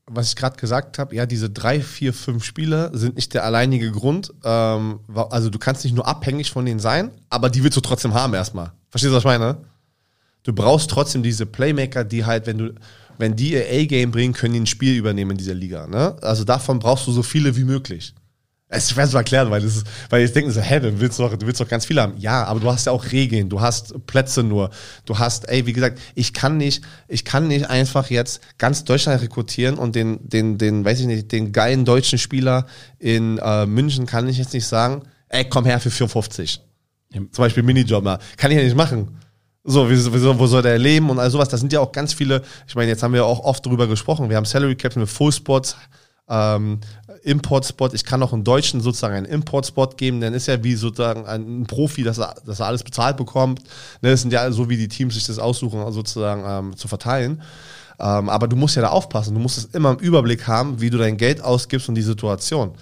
was 0.06 0.28
ich 0.28 0.36
gerade 0.36 0.56
gesagt 0.56 0.98
habe, 0.98 1.14
ja, 1.14 1.26
diese 1.26 1.48
drei, 1.48 1.80
vier, 1.80 2.12
fünf 2.12 2.44
Spieler 2.44 2.96
sind 2.96 3.16
nicht 3.16 3.32
der 3.32 3.44
alleinige 3.44 3.90
Grund. 3.90 4.32
Ähm, 4.44 5.00
also 5.14 5.50
du 5.50 5.58
kannst 5.58 5.84
nicht 5.84 5.94
nur 5.94 6.06
abhängig 6.06 6.50
von 6.50 6.66
denen 6.66 6.80
sein, 6.80 7.10
aber 7.30 7.48
die 7.48 7.62
willst 7.62 7.76
du 7.76 7.80
trotzdem 7.80 8.14
haben 8.14 8.34
erstmal. 8.34 8.72
Verstehst 8.90 9.12
du, 9.12 9.16
was 9.16 9.22
ich 9.22 9.26
meine? 9.26 9.58
Du 10.42 10.52
brauchst 10.52 10.90
trotzdem 10.90 11.22
diese 11.22 11.46
Playmaker, 11.46 12.04
die 12.04 12.24
halt, 12.26 12.46
wenn 12.46 12.58
du, 12.58 12.74
wenn 13.16 13.34
die 13.34 13.52
ihr 13.52 13.64
A-Game 13.64 14.10
bringen, 14.10 14.34
können 14.34 14.54
die 14.54 14.60
ein 14.60 14.66
Spiel 14.66 14.94
übernehmen 14.94 15.32
in 15.32 15.36
dieser 15.38 15.54
Liga. 15.54 15.86
Ne? 15.86 16.16
Also 16.20 16.44
davon 16.44 16.78
brauchst 16.80 17.06
du 17.06 17.12
so 17.12 17.22
viele 17.22 17.56
wie 17.56 17.64
möglich. 17.64 18.14
Es 18.74 18.84
ist 18.84 18.90
schwer 18.92 19.08
zu 19.08 19.16
erklären, 19.16 19.50
weil, 19.50 19.60
das 19.60 19.76
ist, 19.76 19.86
weil 20.10 20.22
jetzt 20.22 20.34
denken 20.34 20.50
so, 20.50 20.60
hä, 20.60 20.80
du 20.80 21.00
willst, 21.00 21.18
doch, 21.18 21.36
du 21.36 21.46
willst 21.46 21.60
doch 21.60 21.68
ganz 21.68 21.86
viel 21.86 22.00
haben. 22.00 22.14
Ja, 22.18 22.44
aber 22.44 22.60
du 22.60 22.70
hast 22.70 22.86
ja 22.86 22.92
auch 22.92 23.12
Regeln, 23.12 23.48
du 23.48 23.60
hast 23.60 23.94
Plätze 24.06 24.42
nur. 24.42 24.70
Du 25.04 25.18
hast, 25.18 25.48
ey, 25.48 25.66
wie 25.66 25.72
gesagt, 25.72 25.98
ich 26.14 26.34
kann 26.34 26.56
nicht, 26.56 26.82
ich 27.08 27.24
kann 27.24 27.48
nicht 27.48 27.70
einfach 27.70 28.10
jetzt 28.10 28.40
ganz 28.58 28.84
Deutschland 28.84 29.22
rekrutieren 29.22 29.76
und 29.76 29.94
den, 29.94 30.18
den, 30.28 30.58
den, 30.58 30.84
weiß 30.84 31.00
ich 31.00 31.06
nicht, 31.06 31.32
den 31.32 31.52
geilen 31.52 31.84
deutschen 31.84 32.18
Spieler 32.18 32.66
in 32.98 33.38
äh, 33.38 33.66
München 33.66 34.06
kann 34.06 34.28
ich 34.28 34.38
jetzt 34.38 34.54
nicht 34.54 34.66
sagen, 34.66 35.02
ey, 35.28 35.44
komm 35.44 35.64
her 35.64 35.80
für 35.80 35.90
4,50. 35.90 36.58
Ja. 37.12 37.20
Zum 37.30 37.44
Beispiel 37.44 37.62
Minijobber. 37.62 38.18
Kann 38.36 38.50
ich 38.50 38.56
ja 38.56 38.64
nicht 38.64 38.76
machen. 38.76 39.18
So, 39.66 39.88
wo 39.88 40.46
soll 40.46 40.60
der 40.60 40.78
leben 40.78 41.08
und 41.08 41.18
all 41.18 41.30
sowas. 41.30 41.48
Das 41.48 41.60
sind 41.60 41.72
ja 41.72 41.80
auch 41.80 41.90
ganz 41.90 42.12
viele, 42.12 42.42
ich 42.66 42.74
meine, 42.74 42.90
jetzt 42.90 43.02
haben 43.02 43.14
wir 43.14 43.24
auch 43.24 43.40
oft 43.40 43.64
darüber 43.64 43.86
gesprochen. 43.86 44.28
Wir 44.28 44.36
haben 44.36 44.44
Salary 44.44 44.76
Caps 44.76 44.96
mit 44.96 45.08
Full 45.08 45.32
Spots, 45.32 45.76
ähm, 46.28 46.80
Import-Spot. 47.22 47.90
Ich 47.92 48.04
kann 48.04 48.22
auch 48.22 48.32
einen 48.32 48.44
Deutschen 48.44 48.80
sozusagen 48.80 49.14
einen 49.14 49.26
Import-Spot 49.26 49.88
geben, 49.96 50.20
dann 50.20 50.34
ist 50.34 50.46
ja 50.46 50.62
wie 50.64 50.74
sozusagen 50.74 51.26
ein 51.26 51.66
Profi, 51.66 52.02
dass 52.02 52.18
er, 52.18 52.34
dass 52.46 52.60
er 52.60 52.66
alles 52.66 52.82
bezahlt 52.82 53.16
bekommt. 53.16 53.60
Ne, 54.00 54.10
das 54.10 54.22
sind 54.22 54.32
ja 54.32 54.50
so, 54.50 54.68
wie 54.68 54.76
die 54.76 54.88
Teams 54.88 55.14
sich 55.14 55.26
das 55.26 55.38
aussuchen, 55.38 55.90
sozusagen 55.92 56.44
ähm, 56.46 56.76
zu 56.76 56.88
verteilen. 56.88 57.42
Ähm, 58.00 58.28
aber 58.28 58.48
du 58.48 58.56
musst 58.56 58.76
ja 58.76 58.82
da 58.82 58.88
aufpassen. 58.88 59.34
Du 59.34 59.40
musst 59.40 59.58
es 59.58 59.64
immer 59.66 59.92
im 59.92 59.98
Überblick 59.98 60.46
haben, 60.46 60.80
wie 60.80 60.90
du 60.90 60.98
dein 60.98 61.16
Geld 61.16 61.42
ausgibst 61.42 61.88
und 61.88 61.94
die 61.94 62.02
Situation. 62.02 62.72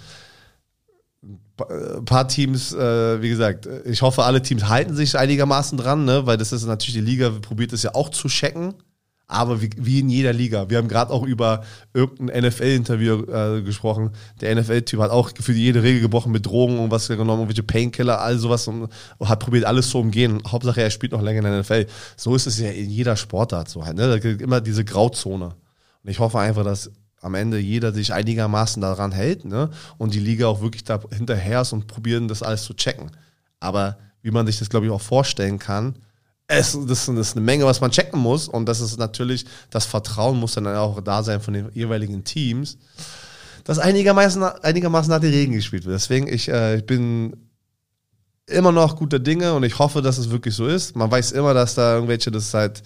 Ein 1.69 2.05
paar 2.05 2.27
Teams, 2.27 2.73
äh, 2.73 3.21
wie 3.21 3.29
gesagt, 3.29 3.69
ich 3.85 4.01
hoffe, 4.01 4.23
alle 4.23 4.41
Teams 4.41 4.67
halten 4.67 4.95
sich 4.95 5.15
einigermaßen 5.17 5.77
dran, 5.77 6.03
ne? 6.03 6.25
weil 6.25 6.37
das 6.37 6.51
ist 6.51 6.65
natürlich 6.65 6.95
die 6.95 7.01
Liga, 7.01 7.29
probiert 7.29 7.73
es 7.73 7.83
ja 7.83 7.93
auch 7.93 8.09
zu 8.09 8.27
checken 8.27 8.73
aber 9.27 9.61
wie, 9.61 9.69
wie, 9.77 9.99
in 9.99 10.09
jeder 10.09 10.33
Liga. 10.33 10.69
Wir 10.69 10.77
haben 10.77 10.87
gerade 10.87 11.11
auch 11.11 11.23
über 11.23 11.63
irgendein 11.93 12.45
NFL-Interview 12.45 13.23
äh, 13.23 13.61
gesprochen. 13.61 14.11
Der 14.41 14.55
NFL-Typ 14.55 14.99
hat 14.99 15.11
auch 15.11 15.33
gefühlt 15.33 15.57
jede 15.57 15.81
Regel 15.81 16.01
gebrochen 16.01 16.31
mit 16.31 16.45
Drogen 16.45 16.77
und 16.79 16.91
was 16.91 17.07
genommen, 17.07 17.41
irgendwelche 17.41 17.63
Painkiller, 17.63 18.21
all 18.21 18.37
sowas 18.37 18.67
und, 18.67 18.89
und, 19.17 19.29
hat 19.29 19.39
probiert, 19.39 19.65
alles 19.65 19.89
zu 19.89 19.99
umgehen. 19.99 20.41
Hauptsache, 20.47 20.81
er 20.81 20.91
spielt 20.91 21.13
noch 21.13 21.21
länger 21.21 21.39
in 21.39 21.45
der 21.45 21.59
NFL. 21.61 21.87
So 22.17 22.35
ist 22.35 22.47
es 22.47 22.59
ja 22.59 22.69
in 22.69 22.89
jeder 22.89 23.15
Sportart 23.15 23.69
so 23.69 23.85
halt. 23.85 23.95
Ne? 23.95 24.07
Da 24.07 24.19
gibt 24.19 24.41
immer 24.41 24.61
diese 24.61 24.83
Grauzone. 24.83 25.55
Und 26.03 26.09
ich 26.09 26.19
hoffe 26.19 26.39
einfach, 26.39 26.63
dass 26.63 26.91
am 27.21 27.35
Ende 27.35 27.57
jeder 27.57 27.93
sich 27.93 28.13
einigermaßen 28.13 28.81
daran 28.81 29.13
hält 29.13 29.45
ne? 29.45 29.69
und 29.97 30.13
die 30.13 30.19
Liga 30.19 30.47
auch 30.47 30.61
wirklich 30.61 30.83
da 30.83 30.99
hinterher 31.11 31.61
ist 31.61 31.71
und 31.71 31.87
probieren, 31.87 32.27
das 32.27 32.43
alles 32.43 32.63
zu 32.63 32.73
checken. 32.73 33.11
Aber 33.61 33.97
wie 34.21 34.31
man 34.31 34.45
sich 34.45 34.59
das, 34.59 34.69
glaube 34.69 34.85
ich, 34.85 34.91
auch 34.91 35.01
vorstellen 35.01 35.57
kann, 35.57 35.95
es, 36.47 36.77
das, 36.87 37.07
ist 37.07 37.35
eine 37.35 37.45
Menge, 37.45 37.65
was 37.65 37.81
man 37.81 37.91
checken 37.91 38.19
muss. 38.19 38.47
Und 38.47 38.67
das 38.67 38.81
ist 38.81 38.97
natürlich, 38.97 39.45
das 39.69 39.85
Vertrauen 39.85 40.39
muss 40.39 40.53
dann 40.53 40.67
auch 40.67 41.01
da 41.01 41.23
sein 41.23 41.41
von 41.41 41.53
den 41.53 41.69
jeweiligen 41.73 42.23
Teams, 42.23 42.77
dass 43.63 43.79
einigermaßen, 43.79 44.43
einigermaßen 44.43 45.09
nach 45.09 45.19
den 45.19 45.33
Regeln 45.33 45.55
gespielt 45.55 45.85
wird. 45.85 45.95
Deswegen, 45.95 46.27
ich, 46.27 46.49
äh, 46.49 46.77
ich 46.77 46.85
bin 46.85 47.49
immer 48.47 48.71
noch 48.71 48.97
guter 48.97 49.19
Dinge 49.19 49.53
und 49.53 49.63
ich 49.63 49.79
hoffe, 49.79 50.01
dass 50.01 50.17
es 50.17 50.29
wirklich 50.29 50.53
so 50.53 50.67
ist. 50.67 50.95
Man 50.95 51.09
weiß 51.09 51.31
immer, 51.31 51.53
dass 51.53 51.75
da 51.75 51.95
irgendwelche 51.95 52.29
das 52.29 52.53
halt 52.53 52.83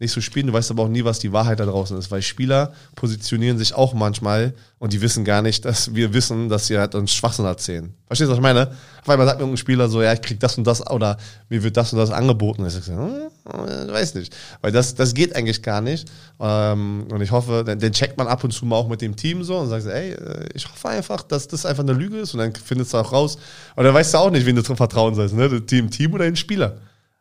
nicht 0.00 0.12
so 0.12 0.20
spielen. 0.20 0.46
Du 0.46 0.52
weißt 0.52 0.70
aber 0.70 0.84
auch 0.84 0.88
nie, 0.88 1.04
was 1.04 1.18
die 1.18 1.32
Wahrheit 1.32 1.58
da 1.58 1.66
draußen 1.66 1.98
ist, 1.98 2.10
weil 2.10 2.22
Spieler 2.22 2.72
positionieren 2.94 3.58
sich 3.58 3.74
auch 3.74 3.94
manchmal 3.94 4.54
und 4.78 4.92
die 4.92 5.00
wissen 5.00 5.24
gar 5.24 5.42
nicht, 5.42 5.64
dass 5.64 5.94
wir 5.94 6.14
wissen, 6.14 6.48
dass 6.48 6.68
sie 6.68 6.78
halt 6.78 6.94
uns 6.94 7.12
Schwachsinn 7.12 7.44
erzählen. 7.44 7.92
Verstehst 8.06 8.28
du, 8.28 8.32
was 8.32 8.38
ich 8.38 8.42
meine? 8.42 8.70
Auf 9.02 9.08
einmal 9.08 9.26
sagt 9.26 9.38
mir 9.38 9.42
irgendein 9.42 9.58
Spieler 9.58 9.88
so, 9.88 10.00
ja, 10.00 10.12
ich 10.12 10.20
krieg 10.20 10.38
das 10.38 10.56
und 10.56 10.66
das 10.66 10.88
oder 10.88 11.16
mir 11.48 11.62
wird 11.64 11.76
das 11.76 11.92
und 11.92 11.98
das 11.98 12.10
angeboten. 12.10 12.64
Ich 12.64 12.74
sage, 12.74 12.96
hm, 12.96 13.92
weiß 13.92 14.14
nicht. 14.14 14.34
Weil 14.60 14.70
das, 14.70 14.94
das 14.94 15.14
geht 15.14 15.34
eigentlich 15.34 15.62
gar 15.62 15.80
nicht. 15.80 16.08
Ähm, 16.38 17.06
und 17.10 17.20
ich 17.20 17.32
hoffe, 17.32 17.64
den, 17.64 17.80
den 17.80 17.92
checkt 17.92 18.16
man 18.16 18.28
ab 18.28 18.44
und 18.44 18.52
zu 18.52 18.66
mal 18.66 18.76
auch 18.76 18.88
mit 18.88 19.02
dem 19.02 19.16
Team 19.16 19.42
so 19.42 19.58
und 19.58 19.68
sagt, 19.68 19.86
ey, 19.86 20.12
äh, 20.12 20.48
ich 20.54 20.70
hoffe 20.70 20.88
einfach, 20.88 21.22
dass 21.22 21.48
das 21.48 21.66
einfach 21.66 21.82
eine 21.82 21.92
Lüge 21.92 22.18
ist 22.18 22.34
und 22.34 22.40
dann 22.40 22.54
findest 22.54 22.94
du 22.94 22.98
auch 22.98 23.12
raus. 23.12 23.36
Und 23.74 23.82
dann 23.84 23.94
weißt 23.94 24.14
du 24.14 24.18
auch 24.18 24.30
nicht, 24.30 24.46
wen 24.46 24.54
du 24.54 24.62
vertrauen 24.62 25.16
sollst, 25.16 25.34
ne? 25.34 25.60
Dem 25.60 25.90
Team 25.90 26.14
oder 26.14 26.24
den 26.24 26.36
Spieler. 26.36 26.76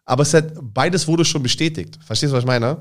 Aber 0.07 0.23
es 0.23 0.33
hat, 0.33 0.53
beides 0.61 1.07
wurde 1.07 1.25
schon 1.25 1.43
bestätigt. 1.43 1.99
Verstehst 2.03 2.31
du, 2.31 2.35
was 2.35 2.43
ich 2.43 2.47
meine? 2.47 2.77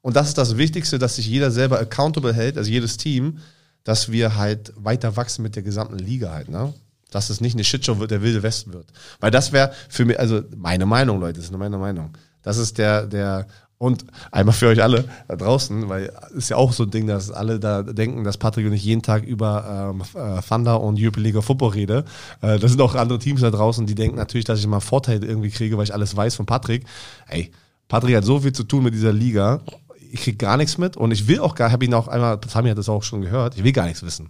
Und 0.00 0.16
das 0.16 0.28
ist 0.28 0.38
das 0.38 0.56
Wichtigste, 0.56 0.98
dass 0.98 1.16
sich 1.16 1.26
jeder 1.26 1.50
selber 1.50 1.78
accountable 1.78 2.32
hält, 2.32 2.56
also 2.56 2.70
jedes 2.70 2.96
Team, 2.96 3.38
dass 3.84 4.10
wir 4.10 4.36
halt 4.36 4.72
weiter 4.74 5.16
wachsen 5.16 5.42
mit 5.42 5.54
der 5.54 5.62
gesamten 5.62 5.98
Liga 5.98 6.32
halt, 6.32 6.48
ne? 6.48 6.72
Dass 7.10 7.28
es 7.28 7.42
nicht 7.42 7.54
eine 7.54 7.64
Shitshow 7.64 7.98
wird, 7.98 8.10
der 8.10 8.22
wilde 8.22 8.42
Westen 8.42 8.72
wird. 8.72 8.86
Weil 9.20 9.30
das 9.30 9.52
wäre 9.52 9.72
für 9.90 10.06
mich, 10.06 10.18
also 10.18 10.42
meine 10.56 10.86
Meinung, 10.86 11.20
Leute, 11.20 11.34
das 11.34 11.44
ist 11.44 11.50
nur 11.50 11.58
meine 11.60 11.76
Meinung. 11.76 12.16
Das 12.42 12.56
ist 12.56 12.78
der, 12.78 13.06
der, 13.06 13.46
und 13.80 14.04
einmal 14.30 14.54
für 14.54 14.66
euch 14.66 14.82
alle 14.82 15.06
da 15.26 15.36
draußen, 15.36 15.88
weil 15.88 16.12
ist 16.34 16.50
ja 16.50 16.56
auch 16.56 16.74
so 16.74 16.82
ein 16.82 16.90
Ding, 16.90 17.06
dass 17.06 17.30
alle 17.30 17.58
da 17.58 17.82
denken, 17.82 18.24
dass 18.24 18.36
Patrick 18.36 18.66
und 18.66 18.74
ich 18.74 18.84
jeden 18.84 19.00
Tag 19.00 19.24
über 19.24 19.94
ähm, 19.94 20.02
äh, 20.20 20.42
Thunder 20.42 20.82
und 20.82 21.00
European 21.00 21.24
League 21.24 21.36
of 21.36 21.46
Football 21.46 21.70
rede. 21.70 22.04
Äh, 22.42 22.58
das 22.58 22.72
sind 22.72 22.82
auch 22.82 22.94
andere 22.94 23.18
Teams 23.18 23.40
da 23.40 23.50
draußen, 23.50 23.86
die 23.86 23.94
denken 23.94 24.18
natürlich, 24.18 24.44
dass 24.44 24.60
ich 24.60 24.66
mal 24.66 24.80
Vorteile 24.80 25.26
irgendwie 25.26 25.48
kriege, 25.48 25.78
weil 25.78 25.84
ich 25.84 25.94
alles 25.94 26.14
weiß 26.14 26.34
von 26.34 26.44
Patrick. 26.44 26.84
Ey, 27.26 27.52
Patrick 27.88 28.16
hat 28.16 28.24
so 28.24 28.40
viel 28.40 28.52
zu 28.52 28.64
tun 28.64 28.84
mit 28.84 28.92
dieser 28.92 29.14
Liga. 29.14 29.62
Ich 30.12 30.20
krieg 30.20 30.38
gar 30.38 30.58
nichts 30.58 30.76
mit 30.76 30.98
und 30.98 31.10
ich 31.10 31.26
will 31.26 31.40
auch 31.40 31.54
gar, 31.54 31.72
habe 31.72 31.86
ihn 31.86 31.94
auch 31.94 32.08
einmal, 32.08 32.38
Sami 32.48 32.68
hat 32.68 32.76
das 32.76 32.90
auch 32.90 33.02
schon 33.02 33.22
gehört, 33.22 33.56
ich 33.56 33.64
will 33.64 33.72
gar 33.72 33.86
nichts 33.86 34.02
wissen. 34.02 34.28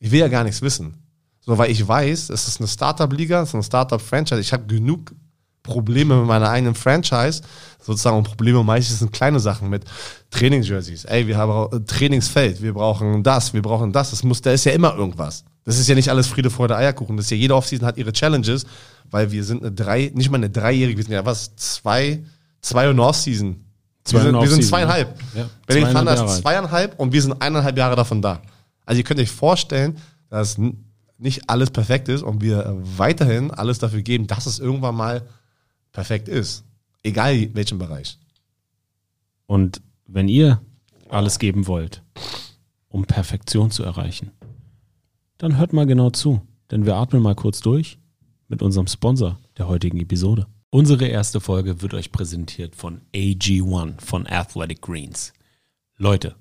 Ich 0.00 0.10
will 0.10 0.20
ja 0.20 0.28
gar 0.28 0.44
nichts 0.44 0.60
wissen. 0.60 0.98
So, 1.40 1.56
weil 1.56 1.70
ich 1.70 1.88
weiß, 1.88 2.28
es 2.28 2.46
ist 2.46 2.60
eine 2.60 2.68
Startup-Liga, 2.68 3.40
es 3.40 3.48
ist 3.48 3.54
eine 3.54 3.62
Startup-Franchise. 3.62 4.40
Ich 4.42 4.52
habe 4.52 4.66
genug 4.66 5.14
Probleme 5.62 6.16
mit 6.16 6.26
meiner 6.26 6.50
eigenen 6.50 6.74
Franchise, 6.74 7.42
sozusagen, 7.80 8.16
und 8.16 8.24
Probleme 8.24 8.62
meistens 8.64 8.98
sind 8.98 9.12
kleine 9.12 9.40
Sachen 9.40 9.68
mit 9.70 9.84
Trainingsjerseys. 10.30 11.04
Ey, 11.04 11.26
wir 11.26 11.36
haben 11.36 11.72
ein 11.72 11.86
Trainingsfeld, 11.86 12.62
wir 12.62 12.74
brauchen 12.74 13.22
das, 13.22 13.54
wir 13.54 13.62
brauchen 13.62 13.92
das. 13.92 14.10
Das 14.10 14.22
muss, 14.22 14.40
da 14.42 14.52
ist 14.52 14.64
ja 14.64 14.72
immer 14.72 14.94
irgendwas. 14.96 15.44
Das 15.64 15.78
ist 15.78 15.88
ja 15.88 15.94
nicht 15.94 16.08
alles 16.08 16.26
Friede, 16.26 16.50
Freude, 16.50 16.76
Eierkuchen. 16.76 17.16
Das 17.16 17.26
ist 17.26 17.30
ja 17.30 17.36
jede 17.36 17.54
Offseason 17.54 17.86
hat 17.86 17.96
ihre 17.96 18.12
Challenges, 18.12 18.66
weil 19.10 19.30
wir 19.30 19.44
sind 19.44 19.62
eine 19.62 19.72
drei, 19.72 20.10
nicht 20.14 20.30
mal 20.30 20.38
eine 20.38 20.50
dreijährige, 20.50 20.98
wir 20.98 21.04
sind 21.04 21.12
ja 21.12 21.24
was, 21.24 21.54
zwei, 21.56 22.22
zwei 22.60 22.90
und 22.90 22.98
Offseason. 22.98 23.64
Wir 24.08 24.20
sind, 24.20 24.34
wir 24.34 24.48
sind 24.48 24.64
zweieinhalb. 24.64 25.16
Ja, 25.32 25.48
Berlin 25.64 25.94
Thunder 25.94 26.24
ist 26.24 26.38
zweieinhalb 26.38 26.98
und 26.98 27.12
wir 27.12 27.22
sind 27.22 27.40
eineinhalb 27.40 27.78
Jahre 27.78 27.94
davon 27.94 28.20
da. 28.20 28.42
Also 28.84 28.98
ihr 28.98 29.04
könnt 29.04 29.20
euch 29.20 29.30
vorstellen, 29.30 29.96
dass 30.28 30.58
nicht 31.18 31.48
alles 31.48 31.70
perfekt 31.70 32.08
ist 32.08 32.22
und 32.22 32.40
wir 32.40 32.76
weiterhin 32.96 33.52
alles 33.52 33.78
dafür 33.78 34.02
geben, 34.02 34.26
dass 34.26 34.46
es 34.46 34.58
irgendwann 34.58 34.96
mal 34.96 35.22
perfekt 35.92 36.28
ist. 36.28 36.64
Egal 37.02 37.54
welchen 37.54 37.78
Bereich. 37.78 38.18
Und 39.46 39.82
wenn 40.06 40.28
ihr 40.28 40.60
alles 41.08 41.38
geben 41.38 41.66
wollt, 41.66 42.02
um 42.88 43.04
Perfektion 43.04 43.70
zu 43.70 43.82
erreichen, 43.82 44.30
dann 45.38 45.58
hört 45.58 45.72
mal 45.72 45.86
genau 45.86 46.10
zu, 46.10 46.40
denn 46.70 46.86
wir 46.86 46.96
atmen 46.96 47.22
mal 47.22 47.34
kurz 47.34 47.60
durch 47.60 47.98
mit 48.48 48.62
unserem 48.62 48.86
Sponsor 48.86 49.38
der 49.58 49.68
heutigen 49.68 49.98
Episode. 49.98 50.46
Unsere 50.70 51.06
erste 51.06 51.40
Folge 51.40 51.82
wird 51.82 51.92
euch 51.94 52.12
präsentiert 52.12 52.76
von 52.76 53.02
AG1 53.14 54.00
von 54.00 54.26
Athletic 54.26 54.80
Greens. 54.80 55.32
Leute, 55.98 56.34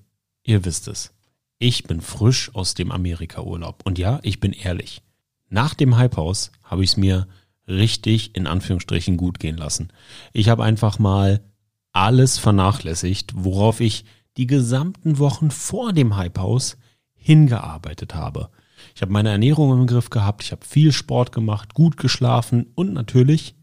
ihr 0.44 0.64
wisst 0.64 0.88
es. 0.88 1.14
Ich 1.58 1.84
bin 1.84 2.02
frisch 2.02 2.50
aus 2.56 2.74
dem 2.74 2.92
Amerika-Urlaub. 2.92 3.82
Und 3.86 4.00
ja, 4.00 4.20
ich 4.24 4.40
bin 4.40 4.54
ehrlich. 4.54 5.02
Nach 5.50 5.74
dem 5.74 6.00
Hypehaus 6.00 6.52
habe 6.64 6.84
ich 6.84 6.92
es 6.92 6.98
mir 6.98 7.28
richtig 7.68 8.36
in 8.36 8.48
Anführungsstrichen 8.48 9.18
gut 9.18 9.40
gehen 9.40 9.58
lassen. 9.58 9.92
Ich 10.34 10.50
habe 10.50 10.64
einfach 10.64 11.00
mal 11.00 11.42
alles 11.92 12.38
vernachlässigt, 12.38 13.34
worauf 13.36 13.80
ich 13.80 14.06
die 14.38 14.48
gesamten 14.48 15.20
Wochen 15.20 15.52
vor 15.52 15.94
dem 15.94 16.18
Hypehaus 16.18 16.78
hingearbeitet 17.14 18.16
habe. 18.16 18.50
Ich 18.96 19.02
habe 19.02 19.12
meine 19.12 19.30
Ernährung 19.30 19.80
im 19.80 19.88
Griff 19.88 20.10
gehabt, 20.10 20.44
ich 20.44 20.52
habe 20.52 20.66
viel 20.66 20.92
Sport 20.92 21.32
gemacht, 21.32 21.74
gut 21.74 21.98
geschlafen 21.98 22.68
und 22.76 22.94
natürlich 22.94 23.56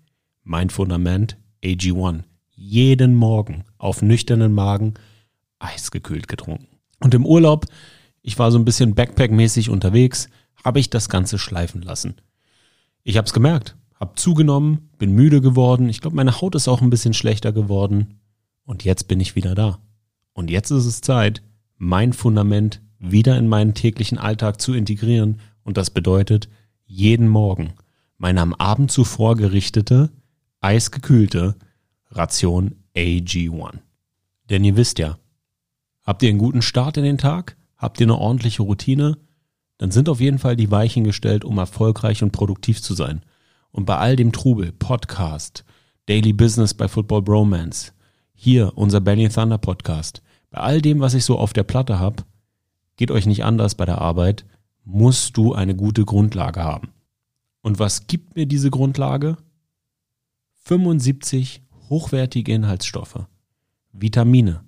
mein 0.44 0.70
Fundament 0.70 1.36
AG1. 1.64 2.22
Jeden 2.54 3.14
Morgen 3.14 3.64
auf 3.78 4.02
nüchternen 4.02 4.52
Magen 4.52 4.94
eisgekühlt 5.58 6.28
getrunken. 6.28 6.68
Und 7.00 7.14
im 7.14 7.26
Urlaub, 7.26 7.66
ich 8.22 8.38
war 8.38 8.50
so 8.50 8.58
ein 8.58 8.64
bisschen 8.64 8.94
Backpack-mäßig 8.94 9.70
unterwegs, 9.70 10.28
habe 10.64 10.80
ich 10.80 10.90
das 10.90 11.08
Ganze 11.08 11.38
schleifen 11.38 11.82
lassen. 11.82 12.16
Ich 13.04 13.16
habe 13.16 13.26
es 13.26 13.32
gemerkt, 13.32 13.76
habe 13.98 14.14
zugenommen, 14.14 14.90
bin 14.98 15.12
müde 15.12 15.40
geworden, 15.40 15.88
ich 15.88 16.00
glaube, 16.00 16.16
meine 16.16 16.40
Haut 16.40 16.54
ist 16.54 16.68
auch 16.68 16.82
ein 16.82 16.90
bisschen 16.90 17.14
schlechter 17.14 17.52
geworden 17.52 18.20
und 18.64 18.84
jetzt 18.84 19.08
bin 19.08 19.20
ich 19.20 19.34
wieder 19.34 19.54
da. 19.54 19.78
Und 20.32 20.50
jetzt 20.50 20.70
ist 20.70 20.86
es 20.86 21.00
Zeit, 21.00 21.42
mein 21.76 22.12
Fundament 22.12 22.80
wieder 22.98 23.36
in 23.36 23.48
meinen 23.48 23.74
täglichen 23.74 24.18
Alltag 24.18 24.60
zu 24.60 24.72
integrieren 24.74 25.40
und 25.62 25.76
das 25.76 25.90
bedeutet 25.90 26.48
jeden 26.86 27.28
Morgen 27.28 27.74
meine 28.18 28.40
am 28.40 28.52
Abend 28.52 28.90
zuvor 28.90 29.36
gerichtete, 29.36 30.10
eisgekühlte 30.60 31.54
Ration 32.10 32.74
AG1. 32.94 33.78
Denn 34.50 34.64
ihr 34.64 34.76
wisst 34.76 34.98
ja, 34.98 35.18
habt 36.02 36.22
ihr 36.22 36.28
einen 36.28 36.38
guten 36.38 36.62
Start 36.62 36.96
in 36.96 37.04
den 37.04 37.18
Tag, 37.18 37.56
habt 37.76 38.00
ihr 38.00 38.06
eine 38.06 38.18
ordentliche 38.18 38.62
Routine, 38.62 39.18
dann 39.78 39.92
sind 39.92 40.08
auf 40.08 40.20
jeden 40.20 40.40
Fall 40.40 40.56
die 40.56 40.70
Weichen 40.70 41.04
gestellt, 41.04 41.44
um 41.44 41.58
erfolgreich 41.58 42.24
und 42.24 42.32
produktiv 42.32 42.82
zu 42.82 42.94
sein. 42.94 43.22
Und 43.72 43.84
bei 43.84 43.96
all 43.96 44.16
dem 44.16 44.32
Trubel, 44.32 44.72
Podcast, 44.72 45.64
Daily 46.06 46.32
Business 46.32 46.74
bei 46.74 46.88
Football 46.88 47.22
Bromance, 47.22 47.92
hier 48.34 48.72
unser 48.76 49.00
Benny 49.00 49.28
Thunder 49.28 49.58
Podcast, 49.58 50.22
bei 50.50 50.60
all 50.60 50.80
dem, 50.80 51.00
was 51.00 51.14
ich 51.14 51.24
so 51.24 51.38
auf 51.38 51.52
der 51.52 51.64
Platte 51.64 51.98
habe, 51.98 52.24
geht 52.96 53.10
euch 53.10 53.26
nicht 53.26 53.44
anders 53.44 53.74
bei 53.74 53.84
der 53.84 54.00
Arbeit, 54.00 54.44
musst 54.84 55.36
du 55.36 55.54
eine 55.54 55.76
gute 55.76 56.04
Grundlage 56.04 56.64
haben. 56.64 56.88
Und 57.60 57.78
was 57.78 58.06
gibt 58.06 58.36
mir 58.36 58.46
diese 58.46 58.70
Grundlage? 58.70 59.36
75 60.64 61.62
hochwertige 61.90 62.52
Inhaltsstoffe, 62.52 63.26
Vitamine, 63.92 64.64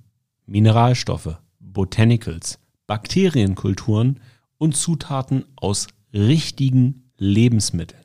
Mineralstoffe, 0.47 1.39
Botanicals, 1.59 2.59
Bakterienkulturen 2.87 4.21
und 4.59 4.77
Zutaten 4.77 5.45
aus 5.57 5.89
richtigen 6.13 7.11
Lebensmitteln 7.17 8.00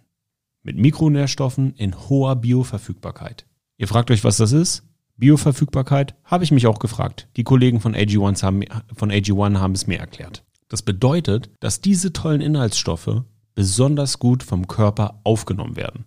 mit 0.66 0.78
Mikronährstoffen 0.78 1.76
in 1.76 1.95
hoher 2.09 2.36
Bioverfügbarkeit. 2.36 3.45
Ihr 3.78 3.88
fragt 3.88 4.09
euch, 4.09 4.24
was 4.24 4.38
das 4.38 4.51
ist? 4.51 4.84
Bioverfügbarkeit 5.16 6.16
habe 6.26 6.43
ich 6.43 6.51
mich 6.51 6.66
auch 6.68 6.80
gefragt. 6.80 7.30
Die 7.38 7.43
Kollegen 7.43 7.80
von 7.80 7.95
AG1 7.95 8.43
haben, 8.43 8.63
von 8.95 9.11
AG1 9.11 9.59
haben 9.59 9.74
es 9.74 9.88
mir 9.88 9.99
erklärt. 9.99 10.43
Das 10.68 10.82
bedeutet, 10.82 11.51
dass 11.59 11.82
diese 11.82 12.11
tollen 12.11 12.41
Inhaltsstoffe 12.41 13.22
besonders 13.53 14.18
gut 14.18 14.41
vom 14.41 14.68
Körper 14.68 15.22
aufgenommen 15.24 15.76
werden. 15.76 16.05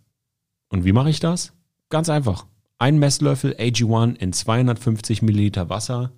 Und 0.68 0.84
wie 0.84 0.92
mache 0.92 1.10
ich 1.10 1.20
das? 1.20 1.52
Ganz 1.88 2.10
einfach. 2.10 2.44
Ein 2.78 2.98
Messlöffel 2.98 3.54
AG1 3.54 4.16
in 4.16 4.32
250 4.32 5.22
Milliliter 5.22 5.70
Wasser 5.70 6.12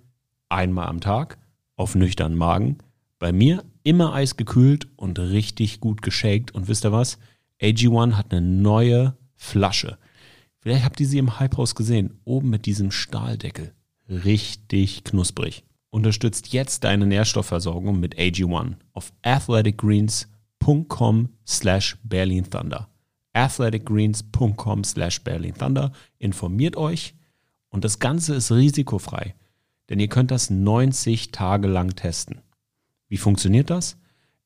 einmal 0.49 0.87
am 0.87 0.99
Tag 0.99 1.37
auf 1.75 1.93
nüchternen 1.95 2.37
Magen. 2.37 2.79
Bei 3.19 3.31
mir 3.31 3.63
immer 3.83 4.13
eisgekühlt 4.13 4.87
und 4.95 5.19
richtig 5.19 5.79
gut 5.79 6.01
geshakt. 6.01 6.51
Und 6.51 6.67
wisst 6.67 6.85
ihr 6.85 6.91
was? 6.91 7.19
AG1 7.61 8.13
hat 8.13 8.31
eine 8.31 8.41
neue 8.41 9.15
Flasche. 9.35 9.97
Vielleicht 10.59 10.83
habt 10.83 10.99
ihr 10.99 11.07
sie 11.07 11.17
im 11.17 11.39
Hypehaus 11.39 11.75
gesehen, 11.75 12.19
oben 12.23 12.49
mit 12.49 12.65
diesem 12.65 12.91
Stahldeckel. 12.91 13.73
Richtig 14.09 15.03
knusprig. 15.03 15.63
Unterstützt 15.89 16.53
jetzt 16.53 16.83
deine 16.83 17.05
Nährstoffversorgung 17.05 17.99
mit 17.99 18.17
AG1 18.17 18.75
auf 18.93 19.11
athleticgreens.com 19.23 21.29
slash 21.47 21.97
Berlin 22.03 22.49
Thunder. 22.49 22.87
athleticgreens.com 23.33 24.83
slash 24.83 25.23
Berlin 25.23 25.55
Thunder. 25.55 25.91
Informiert 26.17 26.77
euch 26.77 27.15
und 27.69 27.83
das 27.83 27.99
Ganze 27.99 28.35
ist 28.35 28.51
risikofrei, 28.51 29.35
denn 29.89 29.99
ihr 29.99 30.07
könnt 30.07 30.31
das 30.31 30.49
90 30.49 31.31
Tage 31.31 31.67
lang 31.67 31.95
testen. 31.95 32.41
Wie 33.07 33.17
funktioniert 33.17 33.69
das? 33.69 33.97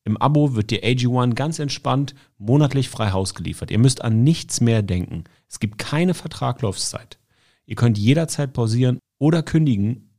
Im 0.06 0.16
Abo 0.18 0.54
wird 0.54 0.70
dir 0.70 0.84
AG1 0.84 1.34
ganz 1.34 1.58
entspannt 1.58 2.14
monatlich 2.38 2.88
frei 2.88 3.10
Haus 3.10 3.34
geliefert. 3.34 3.72
Ihr 3.72 3.80
müsst 3.80 4.02
an 4.02 4.22
nichts 4.22 4.60
mehr 4.60 4.82
denken. 4.82 5.24
Es 5.48 5.58
gibt 5.58 5.78
keine 5.78 6.14
Vertraglaufzeit. 6.14 7.18
Ihr 7.66 7.74
könnt 7.74 7.98
jederzeit 7.98 8.52
pausieren 8.52 9.00
oder 9.18 9.42
kündigen 9.42 10.10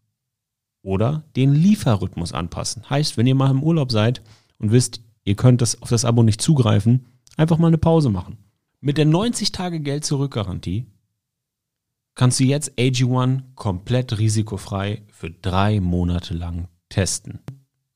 oder 0.82 1.24
den 1.38 1.54
Lieferrhythmus 1.54 2.34
anpassen. 2.34 2.90
Heißt, 2.90 3.16
wenn 3.16 3.28
ihr 3.28 3.36
mal 3.36 3.50
im 3.50 3.64
Urlaub 3.64 3.94
seid 3.94 4.22
und 4.60 4.74
wisst, 4.74 5.00
ihr 5.24 5.36
könnt 5.36 5.62
das 5.62 5.82
auf 5.82 5.88
das 5.88 6.04
Abo 6.04 6.22
nicht 6.22 6.42
zugreifen, 6.42 7.06
einfach 7.38 7.58
mal 7.58 7.68
eine 7.68 7.78
Pause 7.78 8.10
machen. 8.10 8.38
Mit 8.82 8.98
der 8.98 9.06
90 9.06 9.54
Tage 9.54 9.80
Geld 9.80 10.04
zurück 10.04 10.34
Garantie 10.34 10.86
kannst 12.14 12.42
du 12.42 12.44
jetzt 12.44 12.78
AG1 12.78 13.44
komplett 13.56 14.20
risikofrei 14.20 15.04
für 15.14 15.32
drei 15.32 15.80
Monate 15.80 16.34
lang 16.34 16.68
testen. 16.90 17.40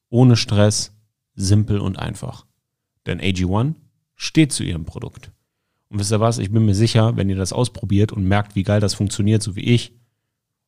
Ohne 0.10 0.38
Stress, 0.38 0.94
simpel 1.42 1.80
und 1.80 2.00
einfach. 2.00 2.46
Denn 3.06 3.20
AG1 3.20 3.76
steht 4.16 4.52
zu 4.52 4.64
ihrem 4.64 4.86
Produkt. 4.86 5.32
Und 5.90 6.00
wisst 6.00 6.12
ihr 6.12 6.20
was, 6.20 6.38
ich 6.38 6.52
bin 6.52 6.66
mir 6.66 6.76
sicher, 6.76 7.18
wenn 7.18 7.30
ihr 7.30 7.36
das 7.36 7.54
ausprobiert 7.54 8.12
und 8.12 8.24
merkt, 8.24 8.56
wie 8.56 8.64
geil 8.64 8.80
das 8.80 8.94
funktioniert, 8.94 9.44
so 9.44 9.56
wie 9.56 9.66
ich, 9.66 9.94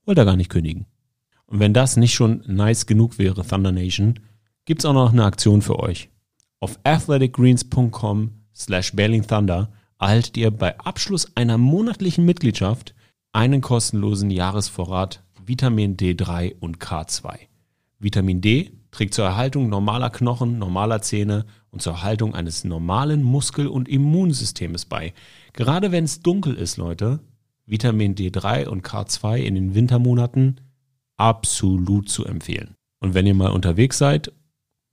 wollt 0.05 0.17
ihr 0.17 0.25
gar 0.25 0.35
nicht 0.35 0.49
kündigen. 0.49 0.85
Und 1.45 1.59
wenn 1.59 1.73
das 1.73 1.97
nicht 1.97 2.13
schon 2.13 2.43
nice 2.47 2.85
genug 2.85 3.19
wäre, 3.19 3.45
Thunder 3.45 3.71
Nation, 3.71 4.19
gibt's 4.65 4.85
auch 4.85 4.93
noch 4.93 5.11
eine 5.11 5.23
Aktion 5.23 5.61
für 5.61 5.79
euch. 5.79 6.09
Auf 6.59 6.79
athleticgreens.com 6.83 8.31
slash 8.55 8.93
Berlin 8.93 9.25
Thunder 9.25 9.71
erhaltet 9.99 10.35
ihr 10.37 10.51
bei 10.51 10.77
Abschluss 10.79 11.35
einer 11.37 11.57
monatlichen 11.57 12.25
Mitgliedschaft 12.25 12.95
einen 13.31 13.61
kostenlosen 13.61 14.29
Jahresvorrat 14.29 15.23
Vitamin 15.45 15.97
D3 15.97 16.55
und 16.59 16.79
K2. 16.79 17.37
Vitamin 17.99 18.41
D 18.41 18.71
trägt 18.93 19.15
zur 19.15 19.25
Erhaltung 19.25 19.69
normaler 19.69 20.09
Knochen, 20.11 20.59
normaler 20.59 21.01
Zähne 21.01 21.45
und 21.71 21.81
zur 21.81 21.93
Erhaltung 21.93 22.35
eines 22.35 22.63
normalen 22.63 23.23
Muskel- 23.23 23.67
und 23.67 23.89
Immunsystems 23.89 24.85
bei. 24.85 25.13
Gerade 25.51 25.91
wenn 25.91 26.03
es 26.05 26.21
dunkel 26.21 26.53
ist, 26.53 26.77
Leute, 26.77 27.19
Vitamin 27.65 28.15
D3 28.15 28.67
und 28.67 28.85
K2 28.85 29.37
in 29.37 29.55
den 29.55 29.75
Wintermonaten 29.75 30.61
absolut 31.17 32.07
zu 32.07 32.23
empfehlen. 32.23 32.75
Und 32.99 33.15
wenn 33.15 33.25
ihr 33.25 33.33
mal 33.33 33.51
unterwegs 33.51 33.97
seid, 33.97 34.31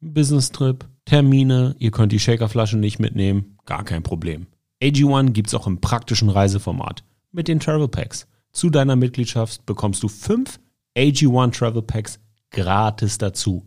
Business-Trip, 0.01 0.89
Termine, 1.05 1.77
ihr 1.79 1.91
könnt 1.91 2.13
die 2.13 2.21
Shakerflasche 2.21 2.79
nicht 2.79 3.01
mitnehmen, 3.01 3.59
gar 3.67 3.85
kein 3.85 4.03
Problem. 4.03 4.47
AG1 4.83 5.33
gibt's 5.33 5.55
auch 5.55 5.67
im 5.67 5.81
praktischen 5.81 6.31
Reiseformat 6.31 7.05
mit 7.33 7.49
den 7.49 7.61
Travel 7.61 7.89
Packs. 7.89 8.27
Zu 8.53 8.71
deiner 8.71 8.97
Mitgliedschaft 8.97 9.67
bekommst 9.67 10.03
du 10.03 10.09
fünf 10.09 10.59
AG1 10.97 11.53
Travel 11.53 11.83
Packs 11.83 12.19
gratis 12.51 13.19
dazu. 13.19 13.67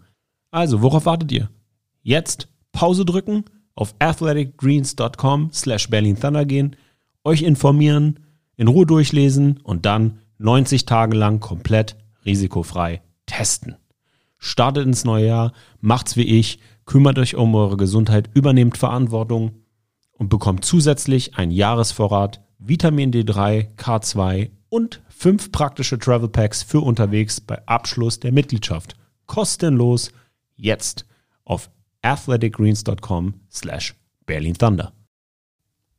Also, 0.53 0.83
worauf 0.83 1.07
wartet 1.07 1.31
ihr? 1.31 1.49
Jetzt 2.03 2.47
Pause 2.73 3.05
drücken, 3.05 3.45
auf 3.73 3.95
athleticgreens.com 3.97 5.49
slash 5.51 5.89
Berlin 5.89 6.19
Thunder 6.19 6.45
gehen, 6.45 6.75
euch 7.23 7.41
informieren, 7.41 8.19
in 8.55 8.67
Ruhe 8.67 8.85
durchlesen 8.85 9.59
und 9.63 9.87
dann 9.87 10.19
90 10.37 10.85
Tage 10.85 11.17
lang 11.17 11.39
komplett 11.39 11.97
risikofrei 12.23 13.01
testen. 13.25 13.77
Startet 14.37 14.85
ins 14.85 15.05
neue 15.05 15.25
Jahr, 15.25 15.53
macht's 15.81 16.17
wie 16.17 16.39
ich, 16.39 16.59
kümmert 16.85 17.17
euch 17.17 17.33
um 17.35 17.55
eure 17.55 17.75
Gesundheit, 17.75 18.29
übernehmt 18.35 18.77
Verantwortung 18.77 19.53
und 20.11 20.29
bekommt 20.29 20.65
zusätzlich 20.65 21.35
einen 21.35 21.51
Jahresvorrat 21.51 22.43
Vitamin 22.59 23.11
D3, 23.11 23.75
K2 23.75 24.51
und 24.69 25.01
fünf 25.09 25.51
praktische 25.51 25.97
Travel 25.97 26.29
Packs 26.29 26.61
für 26.61 26.81
unterwegs 26.81 27.41
bei 27.41 27.65
Abschluss 27.65 28.19
der 28.19 28.31
Mitgliedschaft. 28.31 28.95
Kostenlos 29.25 30.11
jetzt 30.55 31.05
auf 31.45 31.69
athleticgreens.com 32.01 33.33
slash 33.51 33.95
Berlin 34.25 34.53
Thunder. 34.55 34.93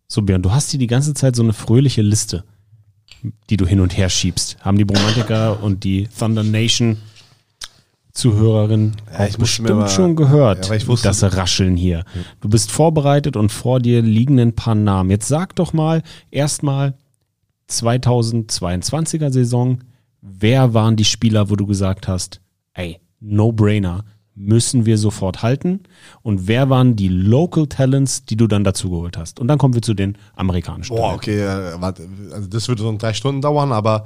So, 0.08 0.22
Björn, 0.22 0.42
du 0.42 0.52
hast 0.52 0.70
hier 0.70 0.78
die 0.78 0.86
ganze 0.86 1.14
Zeit 1.14 1.34
so 1.36 1.42
eine 1.42 1.52
fröhliche 1.52 2.02
Liste, 2.02 2.44
die 3.50 3.56
du 3.56 3.66
hin 3.66 3.80
und 3.80 3.96
her 3.96 4.08
schiebst. 4.10 4.58
Haben 4.60 4.78
die 4.78 4.84
Bromantiker 4.84 5.62
und 5.62 5.84
die 5.84 6.08
Thunder 6.18 6.42
Nation 6.42 6.98
Zuhörerin 8.12 8.92
Ja, 9.12 9.26
ich 9.26 9.34
auch 9.34 9.38
bestimmt 9.40 9.70
mal- 9.70 9.88
schon 9.88 10.14
gehört, 10.14 10.68
Ja, 10.68 10.86
wusste- 10.86 11.08
das 11.08 11.22
Rascheln 11.36 11.76
hier. 11.76 12.04
Du 12.40 12.48
bist 12.48 12.70
vorbereitet 12.70 13.36
und 13.36 13.50
vor 13.50 13.80
dir 13.80 14.02
liegen 14.02 14.38
ein 14.38 14.54
paar 14.54 14.76
Namen. 14.76 15.10
Jetzt 15.10 15.26
sag 15.26 15.56
doch 15.56 15.72
mal 15.72 16.02
erstmal 16.30 16.94
2022er 17.68 19.32
Saison, 19.32 19.78
wer 20.20 20.74
waren 20.74 20.94
die 20.96 21.04
Spieler, 21.04 21.50
wo 21.50 21.56
du 21.56 21.66
gesagt 21.66 22.06
hast, 22.06 22.40
ey, 22.74 23.00
no 23.20 23.50
brainer, 23.52 24.04
müssen 24.34 24.86
wir 24.86 24.98
sofort 24.98 25.42
halten? 25.42 25.84
Und 26.22 26.48
wer 26.48 26.70
waren 26.70 26.96
die 26.96 27.08
Local 27.08 27.66
Talents, 27.66 28.24
die 28.24 28.36
du 28.36 28.46
dann 28.46 28.64
dazugeholt 28.64 29.16
hast? 29.16 29.38
Und 29.40 29.48
dann 29.48 29.58
kommen 29.58 29.74
wir 29.74 29.82
zu 29.82 29.94
den 29.94 30.18
amerikanischen. 30.34 30.96
Boah, 30.96 31.14
okay, 31.14 31.40
äh, 31.40 31.80
warte, 31.80 32.08
also 32.32 32.48
das 32.48 32.68
würde 32.68 32.82
so 32.82 32.96
drei 32.96 33.12
Stunden 33.12 33.40
dauern, 33.40 33.72
aber 33.72 34.04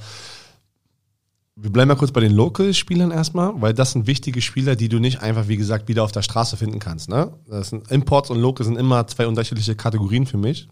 wir 1.60 1.72
bleiben 1.72 1.88
mal 1.88 1.96
kurz 1.96 2.12
bei 2.12 2.20
den 2.20 2.32
Local-Spielern 2.32 3.10
erstmal, 3.10 3.60
weil 3.60 3.74
das 3.74 3.92
sind 3.92 4.06
wichtige 4.06 4.40
Spieler, 4.40 4.76
die 4.76 4.88
du 4.88 5.00
nicht 5.00 5.22
einfach, 5.22 5.48
wie 5.48 5.56
gesagt, 5.56 5.88
wieder 5.88 6.04
auf 6.04 6.12
der 6.12 6.22
Straße 6.22 6.56
finden 6.56 6.78
kannst. 6.78 7.08
Ne? 7.08 7.32
Das 7.48 7.70
sind 7.70 7.90
Imports 7.90 8.30
und 8.30 8.38
Local 8.38 8.64
sind 8.64 8.76
immer 8.76 9.06
zwei 9.08 9.26
unterschiedliche 9.26 9.74
Kategorien 9.74 10.26
für 10.26 10.36
mich. 10.36 10.68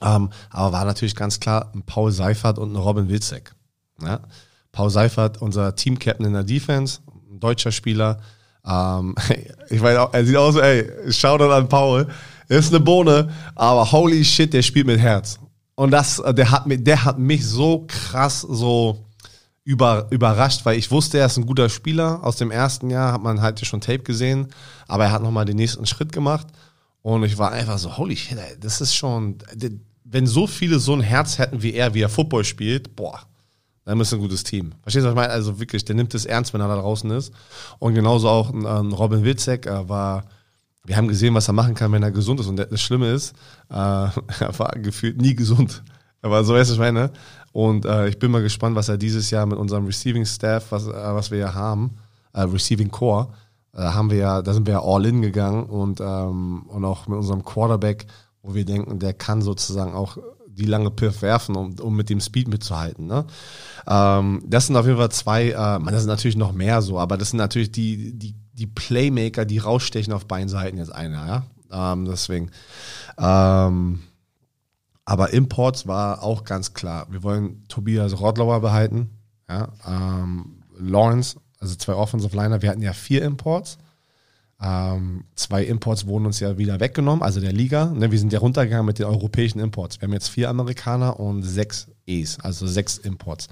Ähm, 0.00 0.30
aber 0.50 0.72
war 0.72 0.84
natürlich 0.84 1.16
ganz 1.16 1.40
klar 1.40 1.72
ein 1.74 1.82
Paul 1.82 2.12
Seifert 2.12 2.58
und 2.58 2.72
ein 2.72 2.76
Robin 2.76 3.08
Wilczek. 3.08 3.54
Ne? 4.00 4.20
Paul 4.70 4.90
Seifert, 4.90 5.42
unser 5.42 5.74
Team-Captain 5.74 6.26
in 6.26 6.32
der 6.32 6.44
Defense, 6.44 7.00
ein 7.30 7.40
deutscher 7.40 7.72
Spieler. 7.72 8.20
Ähm, 8.68 9.14
ich 9.70 9.80
weiß 9.80 9.98
auch, 9.98 10.12
er 10.12 10.24
sieht 10.24 10.36
aus, 10.36 10.56
ey, 10.56 11.12
Shoutout 11.12 11.50
an 11.50 11.68
Paul. 11.68 12.06
Ist 12.48 12.72
eine 12.72 12.80
Bohne, 12.80 13.30
aber 13.54 13.92
holy 13.92 14.24
shit, 14.24 14.52
der 14.52 14.62
spielt 14.62 14.86
mit 14.86 14.98
Herz. 14.98 15.38
Und 15.74 15.90
das, 15.90 16.22
der 16.30 16.50
hat 16.50 16.66
mich, 16.66 16.82
der 16.82 17.04
hat 17.04 17.18
mich 17.18 17.46
so 17.46 17.84
krass 17.86 18.40
so 18.40 19.04
über, 19.64 20.06
überrascht, 20.10 20.64
weil 20.64 20.78
ich 20.78 20.90
wusste, 20.90 21.18
er 21.18 21.26
ist 21.26 21.36
ein 21.36 21.44
guter 21.44 21.68
Spieler. 21.68 22.24
Aus 22.24 22.36
dem 22.36 22.50
ersten 22.50 22.88
Jahr 22.88 23.12
hat 23.12 23.22
man 23.22 23.42
halt 23.42 23.64
schon 23.66 23.82
Tape 23.82 23.98
gesehen, 23.98 24.48
aber 24.86 25.04
er 25.04 25.12
hat 25.12 25.22
nochmal 25.22 25.44
den 25.44 25.56
nächsten 25.56 25.84
Schritt 25.84 26.10
gemacht. 26.10 26.46
Und 27.02 27.22
ich 27.22 27.36
war 27.36 27.52
einfach 27.52 27.78
so, 27.78 27.98
holy 27.98 28.16
shit, 28.16 28.38
ey, 28.38 28.58
das 28.58 28.80
ist 28.80 28.94
schon, 28.94 29.36
wenn 30.04 30.26
so 30.26 30.46
viele 30.46 30.78
so 30.78 30.94
ein 30.94 31.02
Herz 31.02 31.36
hätten 31.36 31.62
wie 31.62 31.74
er, 31.74 31.92
wie 31.92 32.00
er 32.00 32.08
Football 32.08 32.44
spielt, 32.44 32.96
boah, 32.96 33.20
dann 33.88 34.00
ist 34.00 34.12
ein 34.12 34.20
gutes 34.20 34.44
Team. 34.44 34.72
Verstehst 34.82 35.04
du, 35.04 35.08
was 35.08 35.12
ich 35.12 35.16
meine? 35.16 35.32
Also 35.32 35.58
wirklich, 35.58 35.82
der 35.82 35.96
nimmt 35.96 36.14
es 36.14 36.26
ernst, 36.26 36.52
wenn 36.52 36.60
er 36.60 36.68
da 36.68 36.76
draußen 36.76 37.10
ist. 37.10 37.32
Und 37.78 37.94
genauso 37.94 38.28
auch 38.28 38.52
ein, 38.52 38.66
ein 38.66 38.92
Robin 38.92 39.24
Witzek 39.24 39.64
äh, 39.64 39.88
war, 39.88 40.24
wir 40.84 40.94
haben 40.98 41.08
gesehen, 41.08 41.32
was 41.32 41.48
er 41.48 41.54
machen 41.54 41.74
kann, 41.74 41.90
wenn 41.92 42.02
er 42.02 42.10
gesund 42.10 42.38
ist. 42.38 42.48
Und 42.48 42.56
das 42.56 42.82
Schlimme 42.82 43.10
ist, 43.10 43.34
äh, 43.70 43.74
er 43.74 44.58
war 44.58 44.72
gefühlt 44.72 45.18
nie 45.22 45.34
gesund. 45.34 45.82
Aber 46.20 46.44
so 46.44 46.52
was 46.52 46.68
ich 46.68 46.78
meine. 46.78 47.12
Und 47.52 47.86
äh, 47.86 48.08
ich 48.08 48.18
bin 48.18 48.30
mal 48.30 48.42
gespannt, 48.42 48.76
was 48.76 48.90
er 48.90 48.98
dieses 48.98 49.30
Jahr 49.30 49.46
mit 49.46 49.56
unserem 49.56 49.86
Receiving 49.86 50.26
Staff, 50.26 50.66
was, 50.70 50.86
äh, 50.86 50.92
was 50.92 51.30
wir 51.30 51.38
ja 51.38 51.54
haben, 51.54 51.96
äh, 52.34 52.42
Receiving 52.42 52.90
Core, 52.90 53.28
äh, 53.72 53.80
haben 53.80 54.10
wir 54.10 54.18
ja, 54.18 54.42
da 54.42 54.52
sind 54.52 54.66
wir 54.66 54.74
ja 54.74 54.82
all 54.82 55.06
in 55.06 55.22
gegangen 55.22 55.64
und, 55.64 56.02
ähm, 56.02 56.64
und 56.68 56.84
auch 56.84 57.06
mit 57.06 57.16
unserem 57.16 57.42
Quarterback, 57.42 58.06
wo 58.42 58.54
wir 58.54 58.66
denken, 58.66 58.98
der 58.98 59.14
kann 59.14 59.40
sozusagen 59.40 59.94
auch 59.94 60.18
die 60.58 60.66
lange 60.66 60.90
Piff 60.90 61.22
werfen, 61.22 61.56
um, 61.56 61.74
um 61.80 61.96
mit 61.96 62.10
dem 62.10 62.20
Speed 62.20 62.48
mitzuhalten. 62.48 63.06
Ne? 63.06 63.24
Ähm, 63.86 64.42
das 64.46 64.66
sind 64.66 64.76
auf 64.76 64.86
jeden 64.86 64.98
Fall 64.98 65.10
zwei, 65.10 65.50
äh, 65.50 65.78
man, 65.78 65.92
das 65.92 66.02
sind 66.02 66.10
natürlich 66.10 66.36
noch 66.36 66.52
mehr 66.52 66.82
so, 66.82 66.98
aber 66.98 67.16
das 67.16 67.30
sind 67.30 67.38
natürlich 67.38 67.72
die, 67.72 68.18
die, 68.18 68.34
die 68.52 68.66
Playmaker, 68.66 69.44
die 69.44 69.58
rausstechen 69.58 70.12
auf 70.12 70.26
beiden 70.26 70.48
Seiten 70.48 70.78
jetzt 70.78 70.92
einer, 70.94 71.26
ja. 71.26 71.92
Ähm, 71.92 72.06
deswegen. 72.06 72.50
Ähm, 73.18 74.00
aber 75.04 75.32
Imports 75.32 75.86
war 75.86 76.22
auch 76.22 76.44
ganz 76.44 76.74
klar. 76.74 77.06
Wir 77.10 77.22
wollen 77.22 77.64
Tobias 77.68 78.20
Rodlauer 78.20 78.60
behalten. 78.60 79.10
Ja, 79.48 79.68
ähm, 79.86 80.62
Lawrence, 80.78 81.40
also 81.60 81.74
zwei 81.76 81.94
Offensive 81.94 82.36
Liner. 82.36 82.60
Wir 82.62 82.70
hatten 82.70 82.82
ja 82.82 82.92
vier 82.92 83.24
Imports. 83.24 83.78
Ähm, 84.60 85.24
zwei 85.36 85.64
Imports 85.64 86.06
wurden 86.06 86.26
uns 86.26 86.40
ja 86.40 86.58
wieder 86.58 86.80
weggenommen, 86.80 87.22
also 87.22 87.40
der 87.40 87.52
Liga. 87.52 87.86
Ne, 87.86 88.10
wir 88.10 88.18
sind 88.18 88.32
ja 88.32 88.40
runtergegangen 88.40 88.86
mit 88.86 88.98
den 88.98 89.06
europäischen 89.06 89.60
Imports. 89.60 90.00
Wir 90.00 90.08
haben 90.08 90.12
jetzt 90.12 90.28
vier 90.28 90.48
Amerikaner 90.48 91.20
und 91.20 91.42
sechs 91.42 91.88
E's, 92.06 92.40
also 92.40 92.66
sechs 92.66 92.98
Imports. 92.98 93.48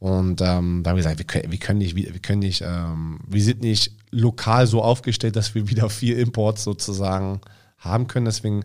Und 0.00 0.40
ähm, 0.40 0.82
da 0.82 0.90
haben 0.90 0.96
wir 0.96 1.02
gesagt, 1.04 1.18
wir 1.18 1.26
können, 1.26 1.52
wir 1.52 1.58
können 1.60 1.78
nicht, 1.78 1.94
wir 1.94 2.18
können 2.18 2.40
nicht, 2.40 2.62
ähm, 2.66 3.20
wir 3.28 3.42
sind 3.42 3.60
nicht 3.60 3.96
lokal 4.10 4.66
so 4.66 4.82
aufgestellt, 4.82 5.36
dass 5.36 5.54
wir 5.54 5.68
wieder 5.68 5.88
vier 5.88 6.18
Imports 6.18 6.64
sozusagen 6.64 7.40
haben 7.78 8.08
können. 8.08 8.26
Deswegen 8.26 8.64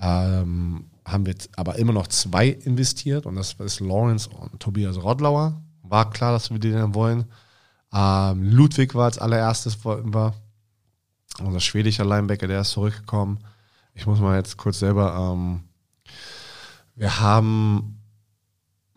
ähm, 0.00 0.86
haben 1.04 1.26
wir 1.26 1.34
aber 1.56 1.76
immer 1.76 1.92
noch 1.92 2.06
zwei 2.06 2.48
investiert 2.48 3.26
und 3.26 3.36
das 3.36 3.54
ist 3.58 3.80
Lawrence 3.80 4.30
und 4.30 4.58
Tobias 4.58 4.96
Rodlauer. 4.96 5.60
War 5.82 6.08
klar, 6.08 6.32
dass 6.32 6.50
wir 6.50 6.58
die 6.58 6.72
dann 6.72 6.94
wollen. 6.94 7.26
Ähm, 7.92 8.42
Ludwig 8.50 8.94
war 8.94 9.04
als 9.04 9.18
allererstes, 9.18 9.84
war 9.84 10.34
unser 11.38 11.60
schwedischer 11.60 12.04
Linebacker, 12.04 12.46
der 12.46 12.62
ist 12.62 12.70
zurückgekommen. 12.70 13.38
Ich 13.94 14.06
muss 14.06 14.20
mal 14.20 14.36
jetzt 14.36 14.56
kurz 14.56 14.78
selber, 14.78 15.34
ähm, 15.34 15.62
wir 16.94 17.20
haben, 17.20 18.00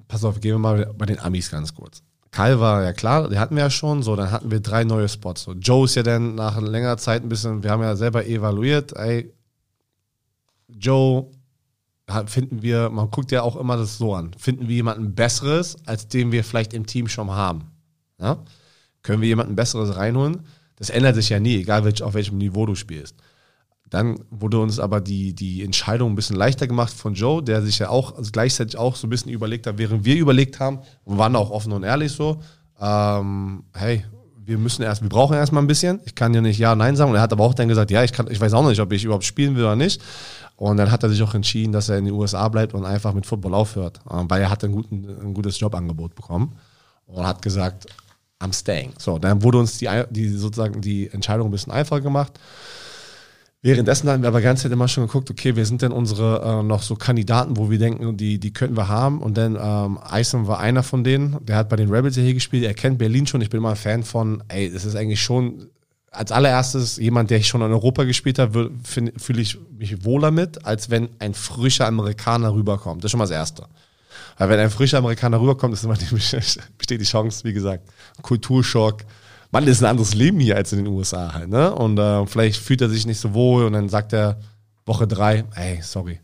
pass 0.08 0.24
auf, 0.24 0.40
gehen 0.40 0.56
wir 0.56 0.60
mal 0.60 0.94
bei 0.98 1.06
den 1.06 1.20
Amis 1.20 1.50
ganz 1.50 1.74
kurz. 1.74 2.04
Kyle 2.32 2.60
war 2.60 2.84
ja 2.84 2.94
klar, 2.94 3.30
die 3.30 3.38
hatten 3.38 3.56
wir 3.56 3.64
ja 3.64 3.70
schon, 3.70 4.02
so, 4.02 4.16
dann 4.16 4.32
hatten 4.32 4.50
wir 4.50 4.60
drei 4.60 4.84
neue 4.84 5.08
Spots. 5.08 5.44
So, 5.44 5.54
Joe 5.54 5.86
ist 5.86 5.96
ja 5.96 6.04
dann 6.04 6.36
nach 6.36 6.60
längerer 6.60 6.98
Zeit 6.98 7.24
ein 7.24 7.30
bisschen, 7.30 7.64
wir 7.64 7.70
haben 7.70 7.82
ja 7.82 7.96
selber 7.96 8.26
evaluiert, 8.26 8.94
ey, 8.94 9.32
Joe 10.68 11.28
finden 12.26 12.62
wir, 12.62 12.90
man 12.90 13.10
guckt 13.12 13.32
ja 13.32 13.44
auch 13.44 13.56
immer 13.56 13.78
das 13.78 13.98
so 13.98 14.14
an, 14.16 14.34
finden 14.38 14.68
wir 14.68 14.76
jemanden 14.76 15.16
Besseres, 15.16 15.78
als 15.86 16.08
den 16.08 16.32
wir 16.32 16.44
vielleicht 16.44 16.74
im 16.74 16.86
Team 16.86 17.08
schon 17.08 17.32
haben. 17.32 17.72
Ja? 18.20 18.38
Können 19.04 19.22
wir 19.22 19.28
jemanden 19.28 19.56
Besseres 19.56 19.96
reinholen? 19.96 20.46
Das 20.84 20.90
ändert 20.90 21.16
sich 21.16 21.30
ja 21.30 21.40
nie, 21.40 21.56
egal 21.56 21.86
welch, 21.86 22.04
auf 22.04 22.14
welchem 22.14 22.38
Niveau 22.38 22.66
du 22.66 22.76
spielst. 22.76 23.16
Dann 23.90 24.20
wurde 24.32 24.60
uns 24.60 24.82
aber 24.82 25.00
die, 25.00 25.34
die 25.34 25.64
Entscheidung 25.64 26.12
ein 26.12 26.16
bisschen 26.16 26.36
leichter 26.36 26.68
gemacht 26.68 26.92
von 26.92 27.14
Joe, 27.14 27.42
der 27.42 27.62
sich 27.62 27.80
ja 27.80 27.88
auch 27.88 28.18
also 28.18 28.32
gleichzeitig 28.34 28.76
auch 28.76 28.98
so 28.98 29.08
ein 29.08 29.10
bisschen 29.10 29.32
überlegt 29.32 29.66
hat, 29.66 29.78
während 29.78 30.04
wir 30.04 30.18
überlegt 30.18 30.60
haben 30.60 30.80
und 31.06 31.18
waren 31.18 31.38
auch 31.38 31.52
offen 31.52 31.72
und 31.72 31.84
ehrlich 31.84 32.12
so, 32.12 32.42
ähm, 32.82 33.64
hey, 33.74 34.04
wir 34.44 34.58
müssen 34.58 34.82
erst, 34.82 35.04
wir 35.04 35.08
brauchen 35.08 35.38
erstmal 35.38 35.64
ein 35.64 35.68
bisschen. 35.68 36.02
Ich 36.04 36.16
kann 36.16 36.34
ja 36.34 36.42
nicht 36.42 36.60
Ja, 36.60 36.76
Nein 36.76 36.98
sagen. 36.98 37.12
Und 37.12 37.16
er 37.16 37.22
hat 37.22 37.32
aber 37.32 37.46
auch 37.46 37.54
dann 37.54 37.70
gesagt, 37.70 37.92
ja, 37.92 38.04
ich 38.04 38.12
kann, 38.12 38.30
ich 38.30 38.42
weiß 38.42 38.52
auch 38.52 38.68
nicht, 38.68 38.82
ob 38.82 38.92
ich 38.92 39.06
überhaupt 39.06 39.24
spielen 39.24 39.56
will 39.56 39.64
oder 39.64 39.78
nicht. 39.78 40.02
Und 40.58 40.76
dann 40.76 40.92
hat 40.92 41.02
er 41.04 41.10
sich 41.10 41.24
auch 41.24 41.34
entschieden, 41.34 41.72
dass 41.72 41.88
er 41.88 41.98
in 41.98 42.04
den 42.04 42.14
USA 42.14 42.50
bleibt 42.50 42.74
und 42.74 42.84
einfach 42.84 43.14
mit 43.14 43.26
Football 43.26 43.54
aufhört, 43.54 44.02
ähm, 44.12 44.30
weil 44.30 44.42
er 44.42 44.50
hat 44.50 44.66
ein, 44.66 44.74
guten, 44.74 45.08
ein 45.22 45.34
gutes 45.34 45.58
Jobangebot 45.62 46.14
bekommen 46.14 46.58
und 47.08 47.26
hat 47.26 47.42
gesagt, 47.42 47.88
I'm 48.42 48.54
staying. 48.54 48.94
So, 48.98 49.20
dann 49.20 49.44
wurde 49.44 49.60
uns 49.60 49.78
die, 49.78 49.90
die 50.10 50.30
sozusagen 50.30 50.82
die 50.82 51.10
Entscheidung 51.10 51.48
ein 51.48 51.52
bisschen 51.52 51.74
einfacher 51.74 52.02
gemacht. 52.02 52.40
Währenddessen 53.66 54.10
haben 54.10 54.22
wir 54.22 54.28
aber 54.28 54.42
ganz 54.42 54.62
Zeit 54.62 54.74
immer 54.74 54.90
schon 54.90 55.08
geguckt, 55.08 55.32
okay, 55.32 55.56
wer 55.56 55.66
sind 55.66 55.82
denn 55.82 55.94
unsere 55.94 56.42
äh, 56.42 56.64
noch 56.64 56.82
so 56.84 56.96
Kandidaten, 56.96 57.56
wo 57.56 57.72
wir 57.72 57.80
denken, 57.80 58.18
die, 58.18 58.38
die 58.38 58.52
könnten 58.52 58.76
wir 58.76 58.90
haben. 58.90 59.22
Und 59.22 59.38
dann 59.38 59.56
ähm, 59.56 59.98
Eisen 60.04 60.48
war 60.48 60.60
einer 60.60 60.84
von 60.84 61.06
denen, 61.06 61.38
der 61.46 61.56
hat 61.56 61.70
bei 61.70 61.78
den 61.78 61.90
Rebels 61.90 62.16
hier 62.16 62.34
gespielt, 62.34 62.66
er 62.66 62.74
kennt 62.74 62.98
Berlin 62.98 63.26
schon. 63.26 63.40
Ich 63.40 63.50
bin 63.50 63.60
immer 63.60 63.70
ein 63.70 63.78
Fan 63.78 64.04
von, 64.04 64.44
ey, 64.50 64.70
das 64.70 64.84
ist 64.84 64.98
eigentlich 64.98 65.22
schon 65.22 65.70
als 66.12 66.32
allererstes 66.32 66.98
jemand, 66.98 67.32
der 67.32 67.40
ich 67.40 67.48
schon 67.48 67.62
in 67.62 67.72
Europa 67.72 68.04
gespielt 68.04 68.38
habe, 68.38 68.70
fühle 68.84 69.42
ich 69.42 69.58
mich 69.78 70.06
wohler 70.06 70.30
mit, 70.30 70.66
als 70.66 70.90
wenn 70.90 71.10
ein 71.20 71.34
frischer 71.34 71.88
Amerikaner 71.88 72.54
rüberkommt. 72.54 73.04
Das 73.04 73.08
ist 73.08 73.12
schon 73.12 73.20
mal 73.20 73.26
das 73.26 73.32
Erste. 73.32 73.66
Weil 74.38 74.50
wenn 74.50 74.60
ein 74.60 74.70
frischer 74.70 74.98
Amerikaner 74.98 75.40
rüberkommt, 75.40 75.74
ist 75.74 75.84
immer 75.84 75.96
die, 75.96 76.06
besteht 76.78 77.02
die 77.02 77.06
Chance, 77.06 77.44
wie 77.44 77.54
gesagt, 77.54 77.90
Kulturschock. 78.22 79.04
Man 79.52 79.68
ist 79.68 79.84
ein 79.84 79.90
anderes 79.90 80.16
Leben 80.16 80.40
hier 80.40 80.56
als 80.56 80.74
in 80.74 80.84
den 80.84 80.88
USA 80.88 81.34
halt, 81.34 81.50
ne? 81.50 81.74
Und 81.74 82.00
äh, 82.00 82.26
vielleicht 82.26 82.60
fühlt 82.60 82.82
er 82.82 82.90
sich 82.90 83.06
nicht 83.06 83.20
so 83.20 83.34
wohl 83.34 83.66
und 83.66 83.74
dann 83.74 83.90
sagt 83.90 84.14
er 84.14 84.40
Woche 84.86 85.08
drei, 85.08 85.46
ey, 85.56 85.80
sorry, 85.82 86.20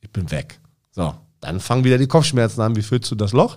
ich 0.00 0.10
bin 0.10 0.30
weg. 0.30 0.58
So, 0.90 1.14
dann 1.40 1.60
fangen 1.60 1.84
wieder 1.84 1.98
die 1.98 2.08
Kopfschmerzen 2.08 2.60
an. 2.60 2.76
Wie 2.76 2.82
füllst 2.82 3.10
du 3.10 3.14
das 3.14 3.32
Loch? 3.32 3.56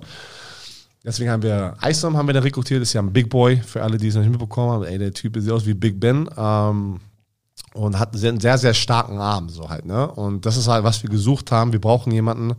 Deswegen 1.03 1.30
haben 1.30 1.43
wir 1.43 1.76
Isom 1.84 2.18
haben 2.18 2.28
wir 2.28 2.34
da 2.34 2.39
rekrutiert, 2.39 2.82
das 2.82 2.89
ist 2.89 2.93
ja 2.93 3.01
ein 3.01 3.14
Big 3.14 3.30
Boy, 3.30 3.58
für 3.58 3.84
alle, 3.84 3.97
die 3.97 4.08
es 4.08 4.16
noch 4.16 4.22
nicht 4.22 4.32
mitbekommen 4.32 4.72
haben. 4.72 4.84
Ey, 4.86 4.97
der 4.97 5.14
Typ 5.14 5.38
sieht 5.39 5.51
aus 5.51 5.66
wie 5.66 5.74
Big 5.74 5.99
Ben. 5.99 6.30
Ähm, 6.38 6.99
und 7.74 7.99
hat 7.99 8.16
einen 8.16 8.39
sehr, 8.39 8.58
sehr 8.58 8.74
starken 8.74 9.20
Arm, 9.20 9.49
so 9.49 9.70
halt, 9.70 9.86
ne? 9.86 10.08
Und 10.08 10.45
das 10.45 10.56
ist 10.56 10.68
halt, 10.68 10.84
was 10.84 11.03
wir 11.03 11.10
gesucht 11.10 11.51
haben. 11.51 11.74
Wir 11.74 11.82
brauchen 11.82 12.12
jemanden. 12.12 12.56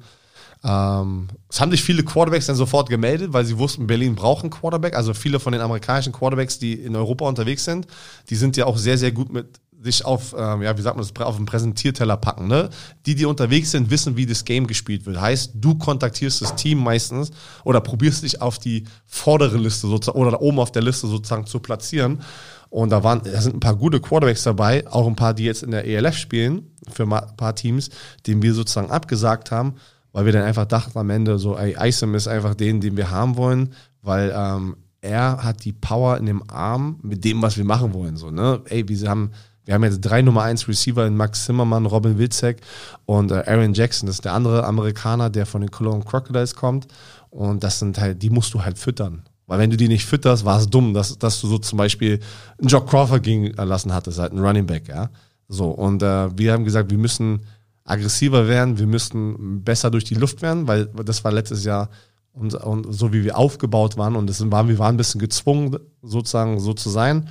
Ähm, 0.66 1.28
es 1.48 1.60
haben 1.60 1.70
sich 1.70 1.82
viele 1.82 2.02
Quarterbacks 2.02 2.46
dann 2.46 2.56
sofort 2.56 2.88
gemeldet, 2.88 3.32
weil 3.32 3.44
sie 3.44 3.56
wussten, 3.56 3.86
Berlin 3.86 4.16
braucht 4.16 4.42
einen 4.42 4.50
Quarterback. 4.50 4.96
Also 4.96 5.14
viele 5.14 5.38
von 5.38 5.52
den 5.52 5.62
amerikanischen 5.62 6.12
Quarterbacks, 6.12 6.58
die 6.58 6.74
in 6.74 6.96
Europa 6.96 7.26
unterwegs 7.26 7.64
sind, 7.64 7.86
die 8.28 8.36
sind 8.36 8.56
ja 8.56 8.66
auch 8.66 8.76
sehr, 8.76 8.98
sehr 8.98 9.12
gut 9.12 9.32
mit 9.32 9.60
sich 9.82 10.04
auf, 10.04 10.34
ähm, 10.36 10.62
ja, 10.62 10.76
wie 10.76 10.82
sagt 10.82 10.96
man 10.96 11.06
das, 11.06 11.24
auf 11.24 11.36
einen 11.36 11.46
Präsentierteller 11.46 12.16
packen. 12.16 12.48
Ne? 12.48 12.70
Die, 13.04 13.14
die 13.14 13.26
unterwegs 13.26 13.70
sind, 13.70 13.90
wissen, 13.90 14.16
wie 14.16 14.26
das 14.26 14.44
Game 14.44 14.66
gespielt 14.66 15.06
wird. 15.06 15.20
Heißt, 15.20 15.52
du 15.54 15.76
kontaktierst 15.76 16.42
das 16.42 16.56
Team 16.56 16.78
meistens 16.78 17.30
oder 17.62 17.80
probierst 17.80 18.24
dich 18.24 18.42
auf 18.42 18.58
die 18.58 18.84
vordere 19.06 19.58
Liste 19.58 19.86
sozusagen 19.86 20.18
oder 20.18 20.32
da 20.32 20.40
oben 20.40 20.58
auf 20.58 20.72
der 20.72 20.82
Liste 20.82 21.06
sozusagen 21.06 21.46
zu 21.46 21.60
platzieren. 21.60 22.22
Und 22.68 22.90
da 22.90 23.04
waren, 23.04 23.22
da 23.22 23.40
sind 23.40 23.54
ein 23.54 23.60
paar 23.60 23.76
gute 23.76 24.00
Quarterbacks 24.00 24.42
dabei, 24.42 24.84
auch 24.88 25.06
ein 25.06 25.14
paar, 25.14 25.34
die 25.34 25.44
jetzt 25.44 25.62
in 25.62 25.70
der 25.70 25.86
ELF 25.86 26.16
spielen, 26.16 26.72
für 26.90 27.04
ein 27.04 27.36
paar 27.36 27.54
Teams, 27.54 27.90
denen 28.26 28.42
wir 28.42 28.54
sozusagen 28.54 28.90
abgesagt 28.90 29.52
haben, 29.52 29.76
weil 30.16 30.24
wir 30.24 30.32
dann 30.32 30.44
einfach 30.44 30.64
dachten 30.64 30.98
am 30.98 31.10
Ende 31.10 31.38
so, 31.38 31.58
ey, 31.58 31.76
Isom 31.78 32.14
ist 32.14 32.26
einfach 32.26 32.54
den, 32.54 32.80
den 32.80 32.96
wir 32.96 33.10
haben 33.10 33.36
wollen, 33.36 33.74
weil 34.00 34.32
ähm, 34.34 34.74
er 35.02 35.44
hat 35.44 35.62
die 35.66 35.74
Power 35.74 36.16
in 36.16 36.24
dem 36.24 36.42
Arm 36.48 36.98
mit 37.02 37.22
dem, 37.22 37.42
was 37.42 37.58
wir 37.58 37.66
machen 37.66 37.92
wollen. 37.92 38.16
So, 38.16 38.30
ne? 38.30 38.62
Ey, 38.64 38.88
wir 38.88 39.10
haben 39.10 39.32
wir 39.66 39.74
haben 39.74 39.84
jetzt 39.84 40.00
drei 40.00 40.22
Nummer 40.22 40.44
1 40.44 40.68
Receiver 40.68 41.06
in 41.06 41.18
Max 41.18 41.44
Zimmermann, 41.44 41.84
Robin 41.84 42.16
Wilczek 42.16 42.62
und 43.04 43.30
äh, 43.30 43.44
Aaron 43.46 43.74
Jackson. 43.74 44.06
Das 44.06 44.16
ist 44.16 44.24
der 44.24 44.32
andere 44.32 44.64
Amerikaner, 44.64 45.28
der 45.28 45.44
von 45.44 45.60
den 45.60 45.70
Cologne 45.70 46.02
Crocodiles 46.02 46.54
kommt. 46.54 46.86
Und 47.28 47.62
das 47.62 47.78
sind 47.78 47.98
halt, 47.98 48.22
die 48.22 48.30
musst 48.30 48.54
du 48.54 48.64
halt 48.64 48.78
füttern. 48.78 49.22
Weil 49.46 49.58
wenn 49.58 49.70
du 49.70 49.76
die 49.76 49.88
nicht 49.88 50.06
fütterst, 50.06 50.46
war 50.46 50.58
es 50.58 50.70
dumm, 50.70 50.94
dass, 50.94 51.18
dass 51.18 51.42
du 51.42 51.46
so 51.46 51.58
zum 51.58 51.76
Beispiel 51.76 52.20
einen 52.58 52.68
Jock 52.68 52.88
Crawford 52.88 53.22
gehen 53.22 53.52
lassen 53.54 53.92
hattest, 53.92 54.18
halt 54.18 54.32
einen 54.32 54.42
Running 54.42 54.64
Back, 54.64 54.88
ja. 54.88 55.10
So, 55.46 55.68
und 55.68 56.02
äh, 56.02 56.38
wir 56.38 56.54
haben 56.54 56.64
gesagt, 56.64 56.90
wir 56.90 56.96
müssen 56.96 57.40
aggressiver 57.86 58.48
werden, 58.48 58.78
wir 58.78 58.86
müssten 58.86 59.62
besser 59.62 59.90
durch 59.90 60.04
die 60.04 60.14
Luft 60.14 60.42
werden, 60.42 60.66
weil 60.66 60.86
das 60.86 61.24
war 61.24 61.32
letztes 61.32 61.64
Jahr 61.64 61.88
und, 62.32 62.54
und 62.54 62.92
so 62.92 63.12
wie 63.12 63.24
wir 63.24 63.38
aufgebaut 63.38 63.96
waren 63.96 64.16
und 64.16 64.28
das 64.28 64.50
waren, 64.50 64.68
wir 64.68 64.78
waren 64.78 64.94
ein 64.94 64.98
bisschen 64.98 65.20
gezwungen, 65.20 65.78
sozusagen 66.02 66.60
so 66.60 66.74
zu 66.74 66.90
sein. 66.90 67.30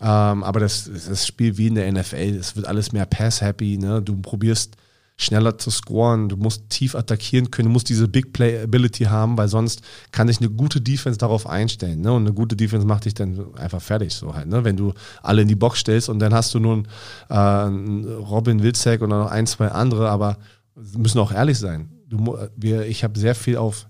Ähm, 0.00 0.42
aber 0.42 0.60
das, 0.60 0.90
das 1.08 1.26
Spiel 1.26 1.56
wie 1.56 1.68
in 1.68 1.74
der 1.74 1.90
NFL, 1.90 2.36
es 2.38 2.56
wird 2.56 2.66
alles 2.66 2.92
mehr 2.92 3.06
pass-happy, 3.06 3.78
ne? 3.78 4.02
Du 4.02 4.20
probierst 4.20 4.76
schneller 5.18 5.56
zu 5.56 5.70
scoren, 5.70 6.28
du 6.28 6.36
musst 6.36 6.68
tief 6.68 6.94
attackieren 6.94 7.50
können, 7.50 7.68
du 7.68 7.72
musst 7.72 7.88
diese 7.88 8.06
Big 8.06 8.32
Play 8.32 8.62
Ability 8.62 9.04
haben, 9.04 9.38
weil 9.38 9.48
sonst 9.48 9.80
kann 10.12 10.28
sich 10.28 10.40
eine 10.40 10.50
gute 10.50 10.80
Defense 10.80 11.18
darauf 11.18 11.46
einstellen. 11.46 12.02
Ne? 12.02 12.12
Und 12.12 12.22
eine 12.22 12.34
gute 12.34 12.54
Defense 12.54 12.86
macht 12.86 13.06
dich 13.06 13.14
dann 13.14 13.54
einfach 13.56 13.80
fertig, 13.80 14.14
so 14.14 14.34
halt, 14.34 14.48
ne? 14.48 14.62
Wenn 14.64 14.76
du 14.76 14.92
alle 15.22 15.42
in 15.42 15.48
die 15.48 15.54
Box 15.54 15.80
stellst 15.80 16.10
und 16.10 16.18
dann 16.18 16.34
hast 16.34 16.52
du 16.52 16.60
nun 16.60 16.86
äh, 17.30 17.36
Robin 17.36 18.62
Wilczek 18.62 19.00
und 19.00 19.08
noch 19.08 19.30
ein, 19.30 19.46
zwei 19.46 19.68
andere, 19.68 20.10
aber 20.10 20.36
wir 20.74 21.00
müssen 21.00 21.18
auch 21.18 21.32
ehrlich 21.32 21.58
sein. 21.58 21.88
Du, 22.06 22.36
wir, 22.54 22.86
ich 22.86 23.02
habe 23.02 23.18
sehr 23.18 23.34
viel 23.34 23.56
auf 23.56 23.86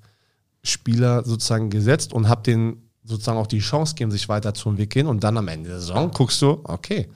Spieler 0.62 1.24
sozusagen 1.24 1.70
gesetzt 1.70 2.12
und 2.12 2.28
habe 2.28 2.42
denen 2.42 2.90
sozusagen 3.02 3.38
auch 3.38 3.46
die 3.46 3.58
Chance 3.58 3.94
gegeben, 3.94 4.10
sich 4.10 4.28
weiterzuentwickeln. 4.28 5.06
Und 5.06 5.24
dann 5.24 5.36
am 5.36 5.48
Ende 5.48 5.70
der 5.70 5.80
Saison 5.80 6.10
guckst 6.10 6.40
du, 6.42 6.60
okay, 6.64 7.08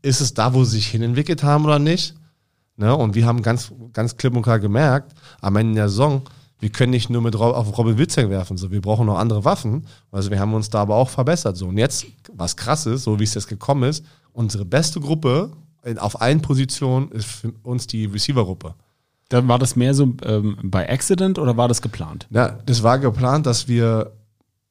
ist 0.00 0.20
es 0.20 0.34
da, 0.34 0.54
wo 0.54 0.64
sie 0.64 0.76
sich 0.76 0.88
hinentwickelt 0.88 1.42
haben 1.42 1.64
oder 1.64 1.78
nicht? 1.78 2.14
Ne? 2.82 2.96
Und 2.96 3.14
wir 3.14 3.26
haben 3.26 3.42
ganz, 3.42 3.72
ganz 3.92 4.16
klipp 4.16 4.34
und 4.34 4.42
klar 4.42 4.58
gemerkt, 4.58 5.14
am 5.40 5.54
Ende 5.54 5.74
der 5.74 5.88
Saison, 5.88 6.22
wir 6.58 6.70
können 6.70 6.90
nicht 6.90 7.10
nur 7.10 7.22
mit 7.22 7.36
auf 7.36 7.78
Robin 7.78 7.96
Witzek 7.96 8.28
werfen, 8.28 8.56
so 8.56 8.72
wir 8.72 8.80
brauchen 8.80 9.06
noch 9.06 9.18
andere 9.18 9.44
Waffen. 9.44 9.86
Also 10.10 10.30
wir 10.32 10.40
haben 10.40 10.52
uns 10.52 10.68
da 10.68 10.82
aber 10.82 10.96
auch 10.96 11.08
verbessert. 11.08 11.56
So. 11.56 11.68
Und 11.68 11.78
jetzt, 11.78 12.06
was 12.32 12.56
krass 12.56 12.86
ist, 12.86 13.04
so 13.04 13.20
wie 13.20 13.24
es 13.24 13.34
jetzt 13.34 13.46
gekommen 13.46 13.84
ist, 13.84 14.04
unsere 14.32 14.64
beste 14.64 15.00
Gruppe 15.00 15.52
auf 15.98 16.20
allen 16.20 16.42
Positionen 16.42 17.10
ist 17.12 17.26
für 17.26 17.52
uns 17.62 17.86
die 17.86 18.06
Receiver-Gruppe. 18.06 18.74
Dann 19.28 19.46
war 19.46 19.60
das 19.60 19.76
mehr 19.76 19.94
so 19.94 20.14
ähm, 20.24 20.58
bei 20.62 20.88
Accident 20.90 21.38
oder 21.38 21.56
war 21.56 21.68
das 21.68 21.82
geplant? 21.82 22.26
Ja, 22.30 22.58
das 22.66 22.82
war 22.82 22.98
geplant, 22.98 23.46
dass 23.46 23.68
wir 23.68 24.12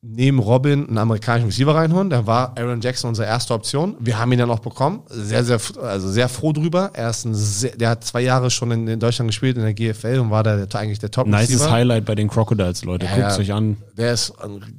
neben 0.04 0.40
Robin 0.40 0.88
einen 0.88 0.98
amerikanischen 0.98 1.48
Receiver 1.48 1.76
reinholen. 1.76 2.10
Da 2.10 2.26
war 2.26 2.58
Aaron 2.58 2.82
Jackson 2.82 3.10
unsere 3.10 3.28
erste 3.28 3.54
Option. 3.54 3.96
Wir 4.00 4.18
haben 4.18 4.32
ihn 4.32 4.40
dann 4.40 4.50
auch 4.50 4.60
bekommen. 4.60 5.04
Sehr, 5.08 5.44
sehr, 5.44 5.60
also 5.82 6.10
sehr 6.10 6.28
froh 6.28 6.54
drüber. 6.54 6.90
Er 6.94 7.12
ist 7.12 7.26
ein 7.26 7.36
sehr, 7.36 7.76
der 7.78 7.90
hat 7.90 8.04
zwei 8.04 8.22
Jahre 8.22 8.50
schon 8.50 8.72
in, 8.72 8.88
in, 8.88 9.00
Deutschland 9.00 9.30
gespielt, 9.30 9.58
in 9.58 9.64
der 9.64 9.74
GFL 9.74 10.20
und 10.20 10.32
war 10.32 10.44
der 10.44 10.68
eigentlich 10.74 11.00
der 11.00 11.12
top 11.12 11.28
-Receiver. 11.28 11.42
Nices 11.42 11.70
Highlight 11.70 12.06
bei 12.06 12.16
den 12.16 12.28
Crocodiles, 12.28 12.84
Leute. 12.84 13.06
Ja, 13.06 13.28
Guckt 13.28 13.40
euch 13.40 13.54
an. 13.54 13.78
Der 13.96 14.14
ist, 14.14 14.34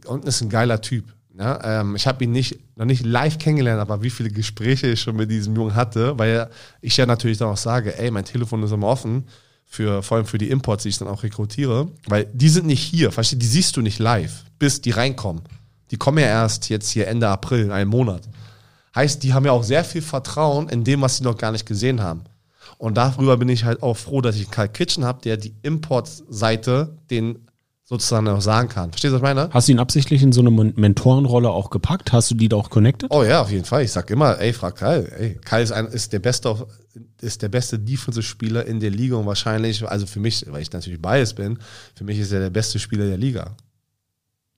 und 0.07 0.25
ist 0.25 0.41
ein 0.41 0.49
geiler 0.49 0.81
Typ. 0.81 1.05
Ja, 1.39 1.81
ähm, 1.81 1.97
ich 1.97 2.07
habe 2.07 2.25
ihn 2.25 2.33
nicht, 2.33 2.59
noch 2.77 2.85
nicht 2.85 3.07
live 3.07 3.39
kennengelernt, 3.39 3.81
aber 3.81 4.03
wie 4.03 4.11
viele 4.11 4.29
Gespräche 4.31 4.89
ich 4.89 5.01
schon 5.01 5.17
mit 5.17 5.31
diesem 5.31 5.55
Jungen 5.57 5.75
hatte, 5.75 6.19
weil 6.19 6.51
ich 6.83 6.97
ja 6.97 7.07
natürlich 7.07 7.39
dann 7.39 7.49
auch 7.49 7.57
sage, 7.57 7.97
ey, 7.99 8.11
mein 8.11 8.25
Telefon 8.25 8.63
ist 8.65 8.73
immer 8.73 8.89
offen 8.89 9.25
für, 9.73 10.03
vor 10.03 10.19
allem 10.19 10.27
für 10.27 10.37
die 10.37 10.51
Imports, 10.51 10.83
die 10.83 10.91
ich 10.91 10.99
dann 10.99 11.09
auch 11.09 11.23
rekrutiere, 11.23 11.89
weil 12.07 12.27
die 12.35 12.51
sind 12.51 12.67
nicht 12.67 12.83
hier, 12.83 13.11
verstehst 13.11 13.41
die 13.41 13.47
siehst 13.47 13.75
du 13.75 13.81
nicht 13.81 13.99
live, 13.99 14.45
bis 14.59 14.83
die 14.83 14.91
reinkommen. 14.91 15.43
Die 15.91 15.97
kommen 15.97 16.19
ja 16.19 16.27
erst 16.27 16.69
jetzt 16.69 16.91
hier 16.91 17.09
Ende 17.09 17.29
April, 17.29 17.65
in 17.65 17.71
einem 17.71 17.89
Monat. 17.89 18.29
Heißt, 18.95 19.23
die 19.23 19.33
haben 19.33 19.47
ja 19.47 19.53
auch 19.53 19.63
sehr 19.63 19.83
viel 19.83 20.03
Vertrauen 20.03 20.69
in 20.69 20.85
dem, 20.85 21.01
was 21.01 21.17
sie 21.17 21.25
noch 21.25 21.39
gar 21.39 21.53
nicht 21.53 21.65
gesehen 21.65 22.03
haben. 22.03 22.25
Und 22.77 22.99
darüber 22.99 23.39
bin 23.39 23.49
ich 23.49 23.65
halt 23.65 23.83
auch 23.83 23.97
froh, 23.97 24.21
dass 24.21 24.37
ich 24.37 24.51
Karl 24.51 24.69
Kitchen 24.69 25.07
habe, 25.07 25.23
der 25.23 25.39
die 25.39 25.55
Import-Seite 25.63 26.99
den 27.11 27.47
sozusagen 27.85 28.29
auch 28.29 28.43
sagen 28.43 28.69
kann. 28.69 28.91
Verstehst 28.91 29.13
du, 29.13 29.23
was 29.23 29.31
ich 29.31 29.35
meine? 29.35 29.49
Hast 29.53 29.69
du 29.69 29.73
ihn 29.73 29.79
absichtlich 29.79 30.23
in 30.23 30.33
so 30.33 30.43
eine 30.43 30.51
Mentorenrolle 30.51 31.49
auch 31.49 31.71
gepackt? 31.71 32.13
Hast 32.13 32.31
du 32.31 32.35
die 32.35 32.51
da 32.51 32.57
auch 32.57 32.69
connected? 32.69 33.11
Oh 33.11 33.23
ja, 33.23 33.41
auf 33.41 33.51
jeden 33.51 33.65
Fall. 33.65 33.85
Ich 33.85 33.93
sag 33.93 34.11
immer, 34.11 34.39
ey, 34.39 34.53
frag 34.53 34.77
Kai. 34.77 34.99
Ey, 34.99 35.41
Kai 35.43 35.63
ist, 35.63 35.73
ein, 35.73 35.87
ist 35.87 36.13
der 36.13 36.19
beste, 36.19 36.67
ist 37.21 37.43
der 37.43 37.49
beste 37.49 37.79
Defensive-Spieler 37.79 38.67
in 38.67 38.81
der 38.81 38.91
Liga 38.91 39.17
und 39.17 39.27
wahrscheinlich, 39.27 39.87
also 39.87 40.07
für 40.07 40.21
mich, 40.21 40.45
weil 40.49 40.63
ich 40.63 40.73
natürlich 40.73 41.01
biased 41.01 41.37
bin, 41.37 41.59
für 41.95 42.05
mich 42.05 42.19
ist 42.19 42.33
er 42.33 42.41
der 42.41 42.51
beste 42.51 42.79
Spieler 42.79 43.07
der 43.07 43.19
Liga. 43.19 43.57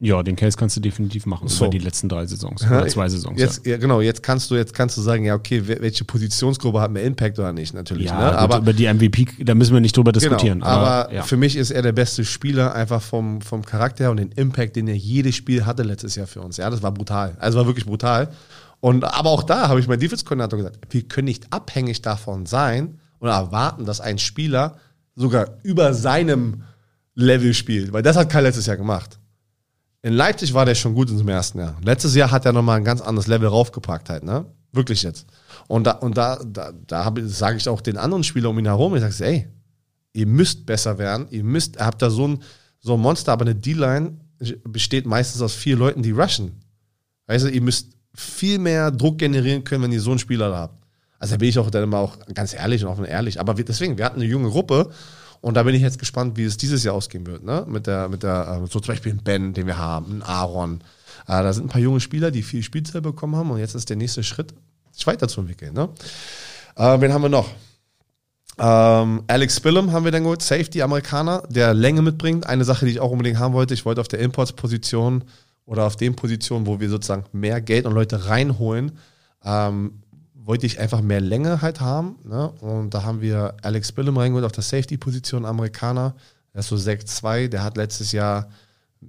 Ja, 0.01 0.22
den 0.22 0.35
Case 0.35 0.57
kannst 0.59 0.76
du 0.76 0.80
definitiv 0.80 1.24
machen 1.24 1.47
so. 1.49 1.64
über 1.64 1.70
die 1.70 1.78
letzten 1.78 2.09
drei 2.09 2.26
Saisons 2.26 2.66
oder 2.66 2.87
zwei 2.89 3.09
Saisons. 3.09 3.41
Jetzt, 3.41 3.64
ja. 3.64 3.72
ja. 3.72 3.78
genau, 3.78 4.01
jetzt 4.01 4.22
kannst 4.22 4.51
du 4.51 4.57
jetzt 4.57 4.74
kannst 4.74 4.99
du 4.99 5.01
sagen, 5.01 5.24
ja, 5.24 5.35
okay, 5.35 5.62
welche 5.66 6.05
Positionsgruppe 6.05 6.80
hat 6.80 6.91
mehr 6.91 7.05
Impact 7.05 7.39
oder 7.39 7.53
nicht, 7.53 7.72
natürlich. 7.74 8.07
Ja, 8.07 8.18
ne? 8.18 8.39
aber 8.39 8.59
über 8.59 8.72
die 8.72 8.93
MVP, 8.93 9.28
da 9.39 9.55
müssen 9.55 9.72
wir 9.72 9.80
nicht 9.80 9.97
drüber 9.97 10.12
genau, 10.12 10.20
diskutieren. 10.20 10.59
Genau, 10.59 10.70
aber, 10.70 10.89
aber 11.07 11.14
ja. 11.14 11.22
für 11.22 11.37
mich 11.37 11.57
ist 11.57 11.70
er 11.70 11.80
der 11.80 11.93
beste 11.93 12.24
Spieler, 12.24 12.74
einfach 12.74 13.01
vom, 13.01 13.41
vom 13.41 13.64
Charakter 13.64 14.11
und 14.11 14.18
den 14.18 14.32
Impact, 14.32 14.76
den 14.76 14.89
er 14.89 14.97
jedes 14.97 15.37
Spiel 15.37 15.64
hatte 15.64 15.85
letztes 15.85 16.16
Jahr 16.16 16.26
für 16.26 16.41
uns. 16.41 16.57
Ja, 16.57 16.68
das 16.68 16.82
war 16.82 16.93
brutal. 16.93 17.37
Also 17.39 17.59
war 17.59 17.66
wirklich 17.66 17.87
brutal. 17.87 18.28
Und 18.85 19.03
aber 19.03 19.30
auch 19.30 19.45
da 19.45 19.68
habe 19.68 19.80
ich 19.80 19.89
mein 19.89 19.99
Defense-Koordinator 19.99 20.59
gesagt, 20.59 20.78
wir 20.91 21.09
können 21.09 21.24
nicht 21.24 21.51
abhängig 21.51 22.03
davon 22.03 22.45
sein 22.45 22.99
oder 23.18 23.32
erwarten, 23.32 23.87
dass 23.87 24.03
ein 24.03 24.18
Spieler 24.18 24.76
sogar 25.14 25.57
über 25.62 25.95
seinem 25.95 26.64
Level 27.14 27.55
spielt, 27.55 27.95
weil 27.95 28.03
das 28.03 28.14
hat 28.14 28.28
Kai 28.28 28.43
letztes 28.43 28.66
Jahr 28.66 28.76
gemacht. 28.76 29.18
In 30.03 30.12
Leipzig 30.12 30.53
war 30.53 30.66
der 30.66 30.74
schon 30.74 30.95
gut 30.95 31.09
in 31.09 31.16
seinem 31.16 31.30
ersten 31.30 31.61
Jahr. 31.61 31.78
Letztes 31.82 32.14
Jahr 32.14 32.30
hat 32.30 32.45
er 32.45 32.53
nochmal 32.53 32.76
ein 32.76 32.85
ganz 32.85 33.01
anderes 33.01 33.26
Level 33.26 33.49
raufgepackt 33.49 34.11
halt, 34.11 34.22
ne? 34.22 34.45
Wirklich 34.70 35.03
jetzt. 35.03 35.24
Und 35.66 35.87
da, 35.87 35.93
und 35.93 36.18
da, 36.18 36.39
da, 36.45 36.72
da 36.87 37.14
sage 37.22 37.57
ich 37.57 37.66
auch 37.70 37.80
den 37.80 37.97
anderen 37.97 38.22
Spielern 38.22 38.51
um 38.51 38.59
ihn 38.59 38.66
herum, 38.66 38.95
ich 38.95 39.01
sage, 39.01 39.24
ey, 39.24 39.49
ihr 40.12 40.26
müsst 40.26 40.66
besser 40.66 40.99
werden, 40.99 41.26
ihr 41.30 41.43
müsst, 41.43 41.76
ihr 41.76 41.87
habt 41.87 42.03
da 42.03 42.11
so 42.11 42.28
ein, 42.28 42.43
so 42.80 42.93
ein 42.93 43.01
Monster, 43.01 43.32
aber 43.32 43.47
eine 43.47 43.55
D-Line 43.55 44.18
besteht 44.68 45.07
meistens 45.07 45.41
aus 45.41 45.55
vier 45.55 45.76
Leuten, 45.76 46.03
die 46.03 46.11
rushen. 46.11 46.61
Weißt 47.28 47.47
du, 47.47 47.49
ihr 47.49 47.62
müsst 47.62 47.93
viel 48.14 48.58
mehr 48.58 48.90
Druck 48.90 49.18
generieren 49.18 49.64
können, 49.64 49.82
wenn 49.82 49.92
ihr 49.92 50.00
so 50.00 50.10
einen 50.10 50.18
Spieler 50.18 50.50
da 50.50 50.58
habt. 50.58 50.84
Also 51.18 51.34
da 51.34 51.38
bin 51.38 51.48
ich 51.48 51.58
auch 51.58 51.70
dann 51.70 51.82
immer 51.82 51.98
auch 51.98 52.18
ganz 52.34 52.54
ehrlich 52.54 52.84
und 52.84 52.90
offen 52.90 53.04
ehrlich. 53.04 53.40
Aber 53.40 53.56
wir, 53.56 53.64
deswegen, 53.64 53.98
wir 53.98 54.04
hatten 54.04 54.20
eine 54.20 54.28
junge 54.28 54.50
Gruppe 54.50 54.90
und 55.40 55.54
da 55.54 55.62
bin 55.62 55.74
ich 55.74 55.82
jetzt 55.82 55.98
gespannt, 55.98 56.36
wie 56.36 56.44
es 56.44 56.56
dieses 56.56 56.84
Jahr 56.84 56.94
ausgehen 56.94 57.26
wird. 57.26 57.44
Ne? 57.44 57.64
Mit 57.68 57.86
der, 57.86 58.08
mit 58.08 58.22
der, 58.22 58.62
äh, 58.62 58.66
so 58.66 58.80
zum 58.80 58.94
Beispiel 58.94 59.12
ein 59.12 59.22
Ben, 59.22 59.52
den 59.52 59.66
wir 59.66 59.78
haben, 59.78 60.18
ein 60.18 60.22
Aaron. 60.22 60.80
Äh, 61.26 61.42
da 61.42 61.52
sind 61.52 61.66
ein 61.66 61.68
paar 61.68 61.80
junge 61.80 62.00
Spieler, 62.00 62.30
die 62.30 62.42
viel 62.42 62.62
Spielzeit 62.62 63.02
bekommen 63.02 63.36
haben 63.36 63.50
und 63.50 63.58
jetzt 63.58 63.74
ist 63.74 63.90
der 63.90 63.96
nächste 63.96 64.22
Schritt, 64.22 64.54
sich 64.92 65.06
weiterzuentwickeln. 65.06 65.74
Ne? 65.74 65.88
Äh, 66.76 67.00
wen 67.00 67.12
haben 67.12 67.22
wir 67.22 67.28
noch? 67.28 67.48
Ähm, 68.56 69.24
Alex 69.26 69.56
Spillum 69.56 69.92
haben 69.92 70.04
wir 70.04 70.12
dann 70.12 70.22
geholt, 70.22 70.42
Safety 70.42 70.82
Amerikaner, 70.82 71.42
der 71.48 71.74
Länge 71.74 72.02
mitbringt. 72.02 72.46
Eine 72.46 72.64
Sache, 72.64 72.86
die 72.86 72.92
ich 72.92 73.00
auch 73.00 73.10
unbedingt 73.10 73.38
haben 73.38 73.54
wollte, 73.54 73.74
ich 73.74 73.84
wollte 73.84 74.00
auf 74.00 74.08
der 74.08 74.20
Imports-Position 74.20 75.24
oder 75.66 75.84
auf 75.84 75.96
den 75.96 76.14
Positionen, 76.14 76.66
wo 76.66 76.80
wir 76.80 76.88
sozusagen 76.88 77.24
mehr 77.32 77.60
Geld 77.60 77.86
und 77.86 77.94
Leute 77.94 78.28
reinholen, 78.28 78.92
ähm, 79.44 80.02
wollte 80.34 80.66
ich 80.66 80.78
einfach 80.78 81.00
mehr 81.00 81.20
Länge 81.20 81.62
halt 81.62 81.80
haben. 81.80 82.16
Ne? 82.24 82.50
Und 82.60 82.92
da 82.92 83.02
haben 83.02 83.20
wir 83.20 83.56
Alex 83.62 83.92
Billum 83.92 84.16
reingeholt 84.16 84.44
auf 84.44 84.52
der 84.52 84.62
Safety-Position, 84.62 85.46
Amerikaner. 85.46 86.14
Der 86.52 86.60
ist 86.60 86.68
so 86.68 86.76
6-2. 86.76 87.48
Der 87.48 87.64
hat 87.64 87.76
letztes 87.76 88.12
Jahr, 88.12 88.48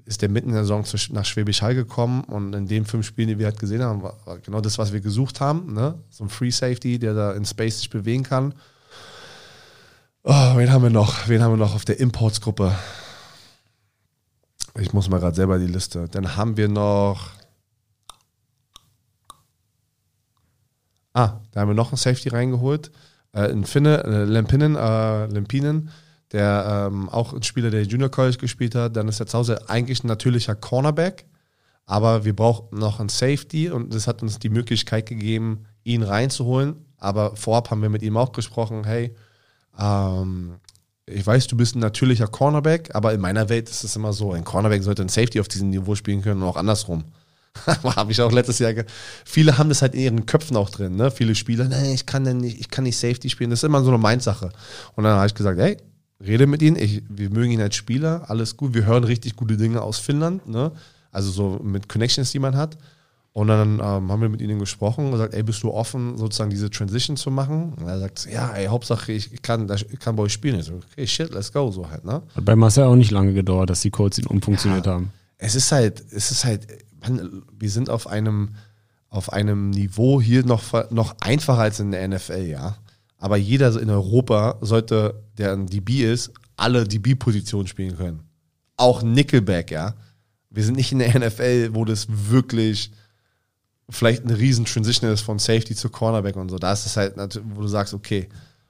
ist 0.06 0.22
der 0.22 0.30
mitten 0.30 0.50
in 0.50 0.56
der 0.56 0.64
Saison 0.64 0.86
nach 1.12 1.26
Schwäbisch 1.26 1.62
Hall 1.62 1.76
gekommen. 1.76 2.24
Und 2.24 2.54
in 2.54 2.68
den 2.68 2.86
fünf 2.86 3.06
Spielen, 3.06 3.28
die 3.28 3.38
wir 3.38 3.48
halt 3.48 3.60
gesehen 3.60 3.84
haben, 3.84 4.02
war 4.02 4.16
genau 4.44 4.62
das, 4.62 4.78
was 4.78 4.94
wir 4.94 5.02
gesucht 5.02 5.42
haben. 5.42 5.74
Ne? 5.74 5.96
So 6.10 6.24
ein 6.24 6.30
Free 6.30 6.52
Safety, 6.52 7.00
der 7.00 7.14
da 7.14 7.34
in 7.34 7.44
Space 7.44 7.80
sich 7.80 7.90
bewegen 7.90 8.24
kann. 8.24 8.54
Oh, 10.24 10.58
wen 10.58 10.72
haben 10.72 10.84
wir 10.84 10.90
noch? 10.90 11.28
Wen 11.28 11.44
haben 11.44 11.52
wir 11.52 11.58
noch 11.58 11.76
auf 11.76 11.86
der 11.86 12.00
Imports-Gruppe? 12.00 12.74
Ich 14.78 14.94
muss 14.94 15.10
mal 15.10 15.20
gerade 15.20 15.36
selber 15.36 15.58
die 15.58 15.68
Liste. 15.68 16.08
Dann 16.10 16.36
haben 16.36 16.58
wir 16.58 16.68
noch 16.68 17.32
Ah, 21.16 21.40
da 21.52 21.62
haben 21.62 21.70
wir 21.70 21.76
noch 21.76 21.92
einen 21.92 21.98
Safety 21.98 22.28
reingeholt. 22.28 22.92
Äh, 23.34 23.50
in 23.50 23.64
Finne, 23.64 24.04
äh, 24.04 24.26
Lempinen, 24.26 24.76
äh, 24.76 25.28
Lempinen, 25.28 25.90
der 26.34 26.90
ähm, 26.92 27.08
auch 27.08 27.32
ein 27.32 27.42
Spieler, 27.42 27.72
der 27.72 27.84
Junior 27.84 28.12
College 28.12 28.38
gespielt 28.38 28.76
hat. 28.76 28.98
Dann 28.98 29.08
ist 29.08 29.22
er 29.22 29.26
zu 29.26 29.38
Hause 29.38 29.70
eigentlich 29.70 30.04
ein 30.04 30.08
natürlicher 30.08 30.56
Cornerback. 30.56 31.26
Aber 31.86 32.26
wir 32.26 32.36
brauchen 32.36 32.78
noch 32.78 33.00
einen 33.00 33.08
Safety 33.08 33.70
und 33.70 33.94
das 33.94 34.08
hat 34.08 34.24
uns 34.24 34.40
die 34.40 34.50
Möglichkeit 34.50 35.06
gegeben, 35.06 35.66
ihn 35.86 36.04
reinzuholen. 36.04 36.86
Aber 36.98 37.38
vorab 37.38 37.72
haben 37.72 37.82
wir 37.82 37.90
mit 37.90 38.02
ihm 38.02 38.18
auch 38.18 38.34
gesprochen, 38.34 38.84
hey, 38.84 39.16
ähm, 39.80 40.56
ich 41.08 41.26
weiß, 41.26 41.48
du 41.48 41.58
bist 41.58 41.76
ein 41.76 41.80
natürlicher 41.80 42.28
Cornerback, 42.28 42.96
aber 42.96 43.14
in 43.14 43.22
meiner 43.22 43.50
Welt 43.50 43.70
ist 43.70 43.84
es 43.84 43.96
immer 43.96 44.14
so, 44.14 44.34
ein 44.34 44.44
Cornerback 44.44 44.82
sollte 44.84 45.04
ein 45.04 45.10
Safety 45.10 45.40
auf 45.40 45.48
diesem 45.48 45.70
Niveau 45.70 45.96
spielen 45.96 46.22
können 46.22 46.42
und 46.42 46.48
auch 46.48 46.58
andersrum. 46.58 47.04
habe 47.84 48.12
ich 48.12 48.22
auch 48.22 48.32
letztes 48.32 48.60
Jahr. 48.60 48.74
Viele 49.24 49.58
haben 49.58 49.70
das 49.70 49.82
halt 49.82 49.94
in 49.94 50.02
ihren 50.02 50.26
Köpfen 50.26 50.58
auch 50.58 50.70
drin, 50.70 50.96
ne? 50.96 51.12
Viele 51.12 51.36
Spieler, 51.36 51.66
nee, 51.66 51.94
ich 51.94 52.06
kann 52.06 52.26
denn 52.26 52.38
nicht, 52.38 52.60
ich 52.60 52.70
kann 52.70 52.84
nicht 52.84 52.98
Safety 52.98 53.30
spielen. 53.30 53.50
Das 53.50 53.60
ist 53.60 53.64
immer 53.64 53.82
so 53.82 53.90
eine 53.90 53.98
Mindsache. 53.98 54.50
Und 54.96 55.04
dann 55.04 55.16
habe 55.16 55.28
ich 55.28 55.36
gesagt, 55.36 55.60
hey, 55.60 55.78
rede 56.20 56.48
mit 56.48 56.62
ihnen. 56.62 56.76
Ich, 56.76 57.04
wir 57.08 57.30
mögen 57.30 57.52
ihn 57.52 57.62
als 57.62 57.76
Spieler, 57.76 58.30
alles 58.30 58.58
gut. 58.58 58.74
Wir 58.74 58.86
hören 58.86 59.04
richtig 59.04 59.36
gute 59.36 59.58
Dinge 59.58 59.82
aus 59.82 60.00
Finnland, 60.00 60.48
ne? 60.48 60.72
Also 61.12 61.32
so 61.32 61.60
mit 61.64 61.88
Connections, 61.88 62.32
die 62.32 62.40
man 62.40 62.58
hat. 62.58 62.78
Und 63.36 63.48
dann 63.48 63.80
ähm, 63.80 64.12
haben 64.12 64.22
wir 64.22 64.30
mit 64.30 64.42
ihnen 64.42 64.60
gesprochen 64.60 65.08
und 65.08 65.12
gesagt, 65.12 65.34
ey, 65.34 65.44
bist 65.44 65.62
du 65.62 65.72
offen, 65.72 66.18
sozusagen 66.18 66.50
diese 66.50 66.70
Transition 66.70 67.18
zu 67.18 67.30
machen? 67.30 67.74
Und 67.74 67.86
er 67.86 68.00
sagt, 68.00 68.28
ja, 68.32 68.52
ey, 68.52 68.68
Hauptsache, 68.68 69.12
ich 69.12 69.42
kann, 69.42 69.70
ich 69.70 70.00
kann 70.00 70.16
bei 70.16 70.24
euch 70.24 70.34
spielen. 70.34 70.60
Ich 70.60 70.66
so, 70.66 70.80
okay, 70.92 71.06
shit, 71.06 71.34
let's 71.34 71.52
go, 71.52 71.70
so 71.70 71.90
halt, 71.90 72.06
ne? 72.06 72.22
Hat 72.34 72.46
bei 72.46 72.56
Marcel 72.56 72.86
auch 72.86 72.96
nicht 72.96 73.12
lange 73.12 73.34
gedauert, 73.34 73.70
dass 73.70 73.82
die 73.82 73.92
Codes 73.92 74.20
ihn 74.20 74.28
umfunktioniert 74.28 74.86
ja. 74.86 74.94
haben 74.94 75.12
es 75.38 75.56
ist 75.56 75.72
halt, 75.72 76.04
es 76.12 76.32
ist 76.32 76.46
halt, 76.46 76.68
man, 77.02 77.44
wir 77.58 77.70
sind 77.70 77.90
auf 77.90 78.08
einem, 78.08 78.56
auf 79.10 79.32
einem 79.32 79.70
Niveau 79.70 80.22
hier 80.22 80.46
noch, 80.46 80.92
noch 80.92 81.16
einfacher 81.22 81.60
als 81.60 81.80
in 81.80 81.92
der 81.92 82.08
NFL, 82.08 82.46
ja. 82.46 82.78
Aber 83.18 83.38
jeder 83.38 83.80
in 83.80 83.90
Europa 83.90 84.58
sollte, 84.62 85.24
der 85.38 85.54
ein 85.54 85.68
DB 85.68 86.04
ist, 86.04 86.32
alle 86.58 86.86
DB-Positionen 86.86 87.68
spielen 87.68 87.98
können. 87.98 88.24
Auch 88.78 89.04
Nickelback, 89.04 89.72
ja. 89.72 89.96
Wir 90.50 90.64
sind 90.64 90.76
nicht 90.76 90.92
in 90.92 91.00
der 91.00 91.18
NFL, 91.20 91.70
wo 91.74 91.86
das 91.86 92.08
wirklich 92.10 92.92
vielleicht 93.90 94.24
eine 94.24 94.38
riesen 94.38 94.66
Transition 94.66 95.12
ist 95.12 95.22
von 95.22 95.40
Safety 95.40 95.76
zu 95.76 95.90
Cornerback 95.90 96.36
und 96.36 96.50
so. 96.50 96.58
Da 96.58 96.74
ist 96.74 96.86
es 96.86 96.98
halt, 96.98 97.16
wo 97.54 97.62
du 97.62 97.68
sagst, 97.68 97.94
okay, 97.94 98.28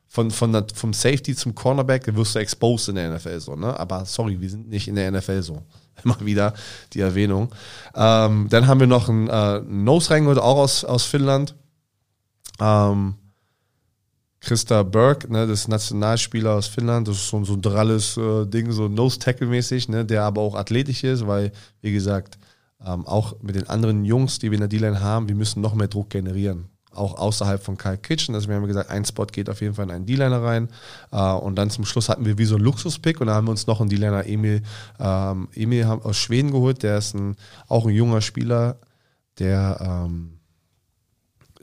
von, 0.08 0.32
von 0.32 0.54
der, 0.54 0.66
vom 0.74 0.94
Safety 0.94 1.36
zum 1.36 1.56
Cornerback 1.56 2.16
wirst 2.16 2.36
du 2.36 2.40
exposed 2.40 2.90
in 2.90 2.96
der 2.96 3.14
NFL 3.14 3.40
so, 3.40 3.56
ne? 3.56 3.78
Aber 3.78 4.06
sorry, 4.06 4.40
wir 4.40 4.50
sind 4.50 4.70
nicht 4.70 4.88
in 4.88 4.96
der 4.96 5.12
NFL 5.12 5.42
so. 5.42 5.64
Immer 6.04 6.20
wieder 6.22 6.54
die 6.94 7.02
Erwähnung. 7.02 7.54
Ähm, 7.96 8.48
dann 8.50 8.68
haben 8.68 8.80
wir 8.80 8.88
noch 8.88 9.10
einen 9.10 9.28
äh, 9.28 9.60
Nose 9.62 10.12
reingeholt, 10.12 10.40
auch 10.40 10.58
aus, 10.58 10.84
aus 10.84 11.04
Finnland. 11.04 11.56
Ähm, 12.60 13.16
Christa 14.46 14.84
Berg, 14.84 15.30
ne, 15.30 15.48
das 15.48 15.68
Nationalspieler 15.68 16.54
aus 16.54 16.68
Finnland, 16.68 17.08
das 17.08 17.16
ist 17.16 17.30
so, 17.30 17.44
so 17.44 17.54
ein 17.54 17.62
dralles 17.62 18.16
äh, 18.16 18.46
Ding, 18.46 18.72
so 18.72 18.88
Nose-Tackle-mäßig, 18.88 19.90
ne, 19.90 20.06
der 20.06 20.24
aber 20.24 20.42
auch 20.42 20.56
athletisch 20.56 21.04
ist, 21.04 21.26
weil, 21.26 21.52
wie 21.82 21.92
gesagt, 21.92 22.38
ähm, 22.86 23.06
auch 23.06 23.36
mit 23.42 23.56
den 23.56 23.68
anderen 23.68 24.06
Jungs, 24.06 24.40
die 24.40 24.52
wir 24.52 24.56
in 24.56 24.62
der 24.62 24.68
D-Line 24.68 25.02
haben, 25.02 25.28
wir 25.28 25.36
müssen 25.36 25.62
noch 25.62 25.74
mehr 25.74 25.88
Druck 25.88 26.10
generieren. 26.10 26.70
Auch 26.94 27.18
außerhalb 27.18 27.62
von 27.62 27.78
Kyle 27.78 27.98
Kitchen. 27.98 28.36
Also 28.36 28.48
wir 28.48 28.56
haben 28.56 28.68
gesagt, 28.68 28.90
ein 28.90 29.04
Spot 29.04 29.26
geht 29.26 29.50
auf 29.50 29.60
jeden 29.60 29.74
Fall 29.74 29.86
in 29.86 29.92
einen 29.92 30.06
D-Liner 30.06 30.42
rein. 30.42 30.70
Äh, 31.12 31.34
und 31.34 31.56
dann 31.56 31.70
zum 31.70 31.86
Schluss 31.86 32.08
hatten 32.08 32.26
wir 32.26 32.38
wie 32.38 32.46
so 32.46 32.56
einen 32.56 32.64
Luxus-Pick 32.64 33.20
und 33.20 33.28
da 33.28 33.34
haben 33.34 33.48
wir 33.48 33.52
uns 33.52 33.68
noch 33.68 33.82
einen 33.82 33.90
D-Liner 33.90 34.26
Emil, 34.26 34.62
ähm, 35.00 35.50
Emil 35.54 35.84
aus 35.86 36.18
Schweden 36.18 36.52
geholt. 36.52 36.84
Der 36.84 36.98
ist 36.98 37.14
ein, 37.14 37.36
auch 37.68 37.86
ein 37.86 37.94
junger 37.94 38.22
Spieler, 38.22 38.78
der 39.40 39.78
ähm, 39.82 40.40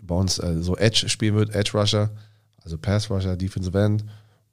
bei 0.02 0.14
uns 0.14 0.38
äh, 0.38 0.62
so 0.62 0.76
Edge 0.76 1.08
spielen 1.08 1.36
wird, 1.36 1.54
Edge 1.54 1.70
Rusher 1.78 2.10
also 2.64 2.78
Pass 2.78 3.10
Rusher, 3.10 3.36
Defensive 3.36 3.78
End. 3.78 4.04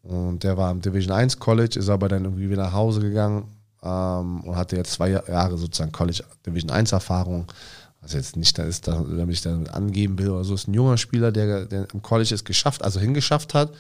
Und 0.02 0.44
der 0.44 0.58
war 0.58 0.72
im 0.72 0.82
Division 0.82 1.12
1 1.12 1.40
College, 1.40 1.78
ist 1.78 1.90
aber 1.90 2.08
dann 2.08 2.24
irgendwie 2.24 2.50
wieder 2.50 2.64
nach 2.64 2.74
Hause 2.74 3.02
gegangen 3.02 3.46
ähm, 3.84 4.42
und 4.42 4.56
hatte 4.56 4.76
jetzt 4.76 4.94
zwei 4.94 5.10
Jahre 5.10 5.58
sozusagen 5.58 5.92
College 5.92 6.24
Division 6.46 6.72
1 6.72 6.92
Erfahrung. 6.92 7.46
Was 8.02 8.14
jetzt 8.14 8.38
nicht 8.38 8.58
da 8.58 8.64
ist, 8.64 8.88
damit 8.88 9.30
ich 9.30 9.42
dann 9.42 9.68
angeben 9.68 10.18
will 10.20 10.30
oder 10.30 10.46
so, 10.46 10.54
ist 10.54 10.68
ein 10.70 10.74
junger 10.74 10.98
Spieler, 10.98 11.32
der, 11.34 11.66
der 11.66 11.88
im 11.94 12.02
College 12.02 12.34
es 12.34 12.46
geschafft, 12.46 12.82
also 12.82 13.00
hingeschafft 13.00 13.54
hat. 13.54 13.74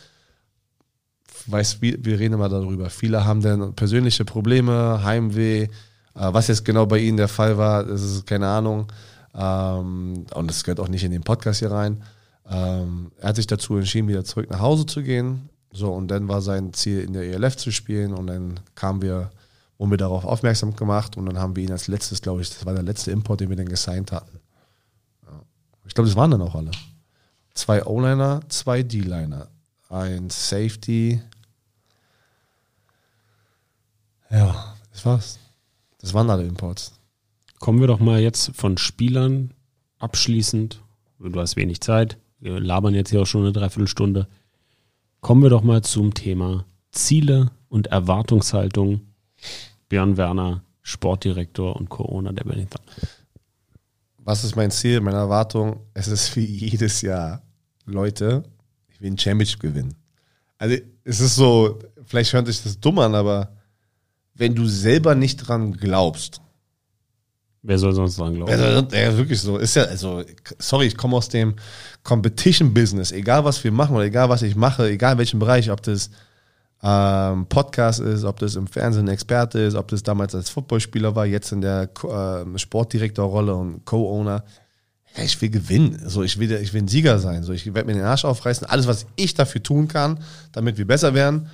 Weiß, 1.46 1.82
wir 1.82 2.20
reden 2.20 2.34
immer 2.34 2.50
darüber. 2.50 2.90
Viele 2.90 3.24
haben 3.24 3.42
dann 3.42 3.74
persönliche 3.76 4.26
Probleme, 4.26 5.02
Heimweh. 5.04 5.64
Äh, 5.64 5.70
was 6.16 6.48
jetzt 6.48 6.66
genau 6.66 6.86
bei 6.86 7.00
ihnen 7.00 7.18
der 7.18 7.30
Fall 7.30 7.58
war, 7.58 7.86
das 7.86 8.02
ist 8.02 8.28
keine 8.28 8.48
Ahnung. 8.48 8.88
Ähm, 9.34 10.26
und 10.34 10.50
das 10.50 10.64
gehört 10.64 10.82
auch 10.82 10.90
nicht 10.90 11.04
in 11.04 11.12
den 11.12 11.24
Podcast 11.24 11.60
hier 11.60 11.72
rein. 11.72 12.04
Ähm, 12.50 13.12
er 13.20 13.30
hat 13.30 13.36
sich 13.38 13.48
dazu 13.48 13.78
entschieden, 13.78 14.08
wieder 14.08 14.26
zurück 14.26 14.50
nach 14.50 14.60
Hause 14.60 14.86
zu 14.86 15.02
gehen. 15.02 15.50
So, 15.72 15.94
und 15.94 16.10
dann 16.10 16.28
war 16.28 16.42
sein 16.42 16.74
Ziel, 16.74 17.02
in 17.02 17.14
der 17.14 17.24
ELF 17.24 17.56
zu 17.56 17.72
spielen. 17.72 18.14
Und 18.14 18.28
dann 18.28 18.60
kamen 18.76 19.02
wir, 19.02 19.32
wurden 19.80 19.90
wir 19.90 19.98
darauf 19.98 20.26
aufmerksam 20.26 20.76
gemacht. 20.76 21.18
Und 21.18 21.26
dann 21.26 21.40
haben 21.40 21.56
wir 21.56 21.64
ihn 21.64 21.72
als 21.72 21.88
letztes, 21.88 22.22
glaube 22.22 22.42
ich, 22.42 22.50
das 22.50 22.64
war 22.68 22.76
der 22.76 22.84
letzte 22.84 23.10
Import, 23.10 23.40
den 23.40 23.50
wir 23.50 23.58
dann 23.58 23.68
gesigned 23.68 24.12
hatten. 24.12 24.40
Ich 25.88 25.96
glaube, 25.96 26.08
das 26.08 26.16
waren 26.16 26.30
dann 26.30 26.44
auch 26.44 26.54
alle. 26.54 26.70
Zwei 27.56 27.84
O-Liner, 27.84 28.42
zwei 28.50 28.84
D-Liner. 28.84 29.48
Ein 29.90 30.30
Safety. 30.30 31.20
Ja, 34.30 34.76
das 34.92 35.04
war's. 35.04 35.40
Das 35.98 36.14
waren 36.14 36.30
alle 36.30 36.44
Imports. 36.44 36.92
Kommen 37.58 37.80
wir 37.80 37.88
doch 37.88 38.00
mal 38.00 38.20
jetzt 38.20 38.52
von 38.56 38.78
Spielern 38.78 39.52
abschließend. 39.98 40.80
Du 41.18 41.40
hast 41.40 41.56
wenig 41.56 41.82
Zeit 41.82 42.20
wir 42.40 42.60
labern 42.60 42.94
jetzt 42.94 43.10
hier 43.10 43.22
auch 43.22 43.28
schon 43.28 43.42
eine 43.42 43.52
Dreiviertelstunde. 43.52 44.28
Kommen 45.22 45.44
wir 45.44 45.50
doch 45.50 45.64
mal 45.64 45.84
zum 45.84 46.14
Thema 46.14 46.66
Ziele 46.92 47.52
und 47.68 47.88
Erwartungshaltung. 47.88 49.02
Björn 49.90 50.18
Werner, 50.18 50.64
Sportdirektor 50.82 51.76
und 51.76 51.90
Corona 51.90 52.32
der 52.32 52.46
Wellington. 52.46 52.82
Was 54.20 54.44
ist 54.44 54.56
mein 54.56 54.72
Ziel, 54.72 55.02
meine 55.02 55.18
Erwartung? 55.18 55.82
Es 55.94 56.08
ist 56.08 56.36
wie 56.36 56.46
jedes 56.46 57.02
Jahr. 57.02 57.42
Leute, 57.86 58.44
ich 58.90 59.02
will 59.02 59.12
ein 59.12 59.18
Championship 59.18 59.60
gewinnen. 59.60 59.96
Also 60.58 60.78
es 61.04 61.20
ist 61.20 61.36
so, 61.36 61.80
vielleicht 62.06 62.34
hört 62.34 62.48
sich 62.48 62.62
das 62.62 62.80
dumm 62.80 63.00
an, 63.00 63.16
aber 63.16 63.56
wenn 64.36 64.54
du 64.54 64.68
selber 64.68 65.16
nicht 65.16 65.38
dran 65.38 65.74
glaubst, 65.74 66.42
Wer 67.62 67.78
soll 67.78 67.94
sonst 67.94 68.18
dran 68.18 68.36
glauben? 68.36 68.52
Ja, 68.52 68.82
ja, 68.82 69.18
wirklich 69.18 69.42
so. 69.42 69.58
Ist 69.58 69.76
ja, 69.76 69.84
also, 69.84 70.24
sorry, 70.60 70.88
ich 70.88 70.96
komme 70.96 71.18
aus 71.18 71.28
dem 71.28 71.56
Competition-Business. 72.04 73.12
Egal, 73.12 73.44
was 73.44 73.62
wir 73.64 73.72
machen 73.72 73.96
oder 73.96 74.06
egal, 74.06 74.30
was 74.30 74.44
ich 74.44 74.56
mache, 74.56 74.90
egal 74.90 75.14
in 75.14 75.18
welchem 75.18 75.40
Bereich, 75.40 75.70
ob 75.70 75.84
das 75.84 76.10
ähm, 76.82 77.46
Podcast 77.48 78.00
ist, 78.00 78.24
ob 78.24 78.40
das 78.40 78.56
im 78.56 78.68
Fernsehen 78.68 79.06
ein 79.08 79.14
Experte 79.14 79.60
ist, 79.60 79.76
ob 79.76 79.88
das 79.90 80.04
damals 80.04 80.34
als 80.36 80.50
Footballspieler 80.50 81.16
war, 81.16 81.26
jetzt 81.26 81.52
in 81.52 81.62
der 81.62 81.90
äh, 82.04 82.58
Sportdirektorrolle 82.58 83.54
und 83.54 83.86
Co-Owner. 83.86 84.44
Ja, 85.18 85.24
ich 85.24 85.42
will 85.42 85.50
gewinnen. 85.50 86.02
So, 86.06 86.24
ich 86.24 86.40
will, 86.40 86.52
ich 86.52 86.74
will 86.74 86.84
ein 86.84 86.88
Sieger 86.88 87.20
sein. 87.20 87.44
So, 87.44 87.52
ich 87.52 87.66
werde 87.66 87.86
mir 87.86 87.94
den 87.94 88.04
Arsch 88.04 88.26
aufreißen. 88.26 88.68
Alles, 88.68 88.88
was 88.88 89.08
ich 89.16 89.34
dafür 89.34 89.62
tun 89.62 89.88
kann, 89.88 90.20
damit 90.52 90.78
wir 90.78 90.86
besser 90.86 91.14
werden 91.14 91.50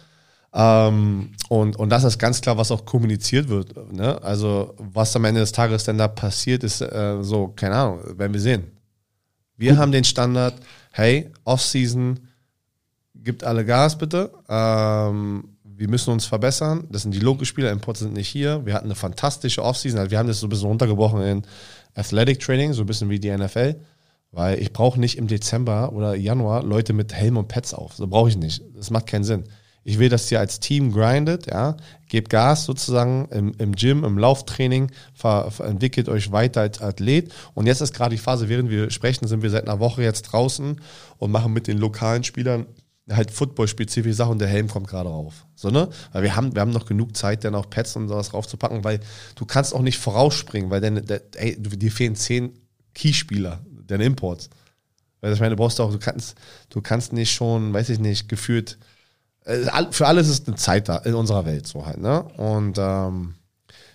ähm, 0.55 1.32
und, 1.49 1.76
und 1.76 1.89
das 1.89 2.05
ist 2.05 2.17
ganz 2.17 2.39
klar, 2.39 2.57
was 2.57 2.71
auch 2.71 2.86
kommuniziert 2.86 3.49
wird. 3.49 3.76
Ne? 3.91 4.21
Also, 4.23 4.73
was 4.78 5.13
am 5.15 5.26
Ende 5.26 5.41
des 5.41 5.51
Tages 5.51 5.84
denn 5.84 5.97
da 5.97 6.07
passiert, 6.07 6.63
ist 6.63 6.80
äh, 6.80 7.17
so, 7.21 7.49
keine 7.49 7.76
Ahnung, 7.76 8.17
werden 8.17 8.32
wir 8.32 8.39
sehen. 8.39 8.63
Wir 9.57 9.78
haben 9.78 9.91
den 9.91 10.05
Standard, 10.05 10.55
hey, 10.91 11.30
Off-Season, 11.43 12.19
gibt 13.26 13.43
alle 13.43 13.65
Gas 13.65 13.97
bitte. 13.97 14.32
Ähm, 14.47 15.55
wir 15.63 15.89
müssen 15.89 16.11
uns 16.11 16.26
verbessern. 16.26 16.86
Das 16.89 17.01
sind 17.01 17.13
die 17.13 17.19
Local-Spieler, 17.19 17.71
Imports 17.71 17.99
sind 17.99 18.13
nicht 18.13 18.30
hier. 18.30 18.65
Wir 18.65 18.73
hatten 18.73 18.86
eine 18.86 18.95
fantastische 18.95 19.63
Offseason. 19.63 19.99
Also 19.99 20.11
wir 20.11 20.17
haben 20.17 20.28
das 20.28 20.39
so 20.39 20.47
ein 20.47 20.49
bisschen 20.49 20.67
runtergebrochen 20.67 21.21
in 21.21 21.41
Athletic 21.95 22.39
Training, 22.39 22.71
so 22.71 22.84
ein 22.84 22.86
bisschen 22.86 23.09
wie 23.09 23.19
die 23.19 23.36
NFL. 23.36 23.76
Weil 24.32 24.61
ich 24.61 24.71
brauche 24.71 24.99
nicht 24.99 25.17
im 25.17 25.28
Dezember 25.28 25.91
oder 25.91 26.15
Januar 26.15 26.63
Leute 26.63 26.93
mit 26.93 27.13
Helm 27.13 27.38
und 27.38 27.47
Pets 27.47 27.73
auf. 27.73 27.95
So 27.95 28.07
brauche 28.07 28.30
ich 28.30 28.38
nicht. 28.38 28.61
Das 28.76 28.89
macht 28.89 29.07
keinen 29.07 29.23
Sinn. 29.23 29.43
Ich 29.88 29.99
will, 29.99 30.09
dass 30.09 30.32
ihr 30.32 30.39
als 30.39 30.59
Team 30.59 30.91
grindet, 30.91 31.45
ja, 31.45 31.78
gebt 32.09 32.32
Gas 32.32 32.65
sozusagen 32.65 33.28
im, 33.30 33.53
im 33.59 33.76
Gym, 33.76 34.03
im 34.03 34.17
Lauftraining, 34.17 34.91
ver, 35.13 35.51
ver, 35.51 35.67
entwickelt 35.67 36.09
euch 36.09 36.32
weiter 36.32 36.61
als 36.61 36.82
Athlet. 36.82 37.32
Und 37.53 37.67
jetzt 37.67 37.82
ist 37.82 37.93
gerade 37.93 38.15
die 38.15 38.21
Phase, 38.21 38.49
während 38.49 38.71
wir 38.71 38.89
sprechen, 38.89 39.28
sind 39.28 39.43
wir 39.43 39.51
seit 39.51 39.67
einer 39.67 39.80
Woche 39.80 40.01
jetzt 40.01 40.23
draußen 40.23 40.82
und 41.17 41.32
machen 41.32 41.53
mit 41.53 41.67
den 41.67 41.78
lokalen 41.78 42.23
Spielern 42.23 42.65
halt 43.10 43.32
Football-spezifische 43.32 44.16
Sachen 44.16 44.34
und 44.34 44.39
der 44.39 44.47
Helm 44.47 44.68
kommt 44.68 44.88
gerade 44.88 45.10
rauf. 45.10 45.45
So, 45.56 45.70
ne? 45.70 45.89
Weil 46.12 46.24
wir 46.24 46.36
haben, 46.36 46.56
wir 46.56 46.62
haben 46.62 46.72
noch 46.72 46.86
genug 46.86 47.16
Zeit, 47.16 47.43
dann 47.43 47.56
auch 47.56 47.70
Pads 47.70 47.95
und 47.95 48.08
sowas 48.08 48.34
raufzupacken, 48.34 48.84
weil 48.84 48.99
du 49.36 49.45
kannst 49.45 49.74
auch 49.74 49.82
nicht 49.82 49.99
vorausspringen, 49.99 50.70
weil 50.70 50.82
dann, 50.82 50.97
ey, 51.36 51.56
dir 51.62 51.91
fehlen 51.91 52.16
zehn 52.16 52.58
Keyspieler, 52.93 53.60
deine 53.88 54.06
Imports. 54.06 54.49
Weil 55.22 55.34
ich 55.34 55.39
meine, 55.39 55.51
du 55.51 55.58
brauchst 55.58 55.80
auch, 55.80 55.91
du 55.91 55.99
kannst, 55.99 56.36
du 56.70 56.82
kannst 56.82 57.14
nicht 57.14 57.32
schon, 57.32 57.74
weiß 57.74 57.89
ich 57.89 57.99
nicht, 57.99 58.28
gefühlt 58.28 58.78
äh, 59.45 59.86
für 59.91 60.08
alles 60.08 60.28
ist 60.28 60.47
eine 60.47 60.58
Zeit 60.58 60.89
da 60.89 60.97
in 60.97 61.14
unserer 61.14 61.45
Welt 61.45 61.68
so 61.68 61.86
halt, 61.86 61.99
ne? 61.99 62.24
Und 62.24 62.78
ähm, 62.80 63.36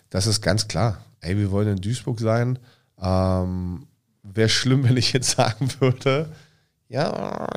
das 0.09 0.27
ist 0.27 0.41
ganz 0.41 0.69
klar. 0.69 1.05
Ey, 1.21 1.37
wir 1.37 1.51
wollen 1.51 1.69
in 1.69 1.81
Duisburg 1.81 2.21
sein. 2.21 2.59
Ähm, 3.01 3.87
Wäre 4.23 4.49
schlimm, 4.49 4.85
wenn 4.89 4.97
ich 4.97 5.13
jetzt 5.13 5.31
sagen 5.33 5.69
würde, 5.81 6.31
ja, 6.89 7.49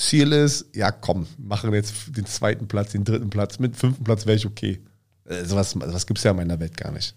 Ziel 0.00 0.32
ist, 0.32 0.74
ja 0.74 0.90
komm, 0.90 1.26
machen 1.36 1.72
jetzt 1.74 2.16
den 2.16 2.24
zweiten 2.26 2.66
Platz, 2.66 2.92
den 2.92 3.04
dritten 3.04 3.28
Platz, 3.28 3.58
mit 3.58 3.76
fünften 3.76 4.02
Platz 4.02 4.26
wäre 4.26 4.36
ich 4.36 4.46
okay. 4.46 4.80
Äh, 5.24 5.44
sowas 5.44 5.78
was 5.78 6.06
gibt 6.06 6.18
es 6.18 6.24
ja 6.24 6.30
in 6.30 6.38
meiner 6.38 6.58
Welt 6.58 6.76
gar 6.76 6.90
nicht. 6.90 7.14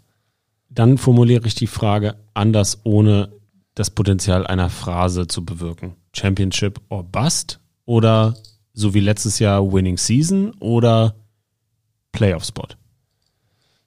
Dann 0.70 0.98
formuliere 0.98 1.48
ich 1.48 1.56
die 1.56 1.68
Frage 1.68 2.16
anders, 2.34 2.80
ohne 2.84 3.32
das 3.76 3.90
Potenzial 3.90 4.46
einer 4.46 4.70
Phrase 4.70 5.28
zu 5.28 5.46
bewirken. 5.46 5.96
Championship 6.14 6.82
or 6.90 7.04
Bust 7.04 7.60
oder 7.86 8.36
so 8.74 8.94
wie 8.94 9.00
letztes 9.00 9.40
Jahr 9.40 9.72
Winning 9.72 9.98
Season 9.98 10.52
oder 10.60 11.16
Playoff 12.12 12.44
Spot? 12.44 12.68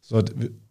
So, 0.01 0.23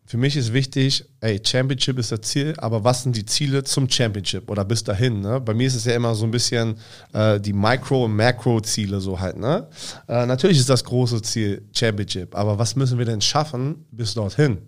für 0.08 0.18
mich 0.18 0.38
ist 0.38 0.54
wichtig, 0.54 1.04
ey, 1.22 1.42
Championship 1.44 1.98
ist 1.98 2.12
das 2.12 2.22
Ziel, 2.22 2.54
aber 2.58 2.84
was 2.84 3.04
sind 3.04 3.16
die 3.16 3.26
Ziele 3.26 3.64
zum 3.64 3.90
Championship 3.90 4.50
oder 4.52 4.64
bis 4.64 4.84
dahin? 4.84 5.22
Ne? 5.22 5.42
Bei 5.42 5.54
mir 5.54 5.66
ist 5.66 5.76
es 5.76 5.86
ja 5.86 5.96
immer 5.96 6.14
so 6.14 6.26
ein 6.26 6.32
bisschen 6.32 6.76
äh, 7.14 7.40
die 7.40 7.54
Micro- 7.54 8.06
und 8.06 8.16
Macro-Ziele 8.16 9.02
so 9.02 9.20
halt. 9.20 9.38
Ne? 9.38 9.68
Äh, 10.08 10.28
natürlich 10.28 10.60
ist 10.60 10.70
das 10.70 10.84
große 10.84 11.22
Ziel 11.24 11.68
Championship, 11.74 12.36
aber 12.36 12.60
was 12.60 12.76
müssen 12.76 13.00
wir 13.00 13.06
denn 13.06 13.22
schaffen 13.22 13.86
bis 13.92 14.14
dorthin? 14.14 14.60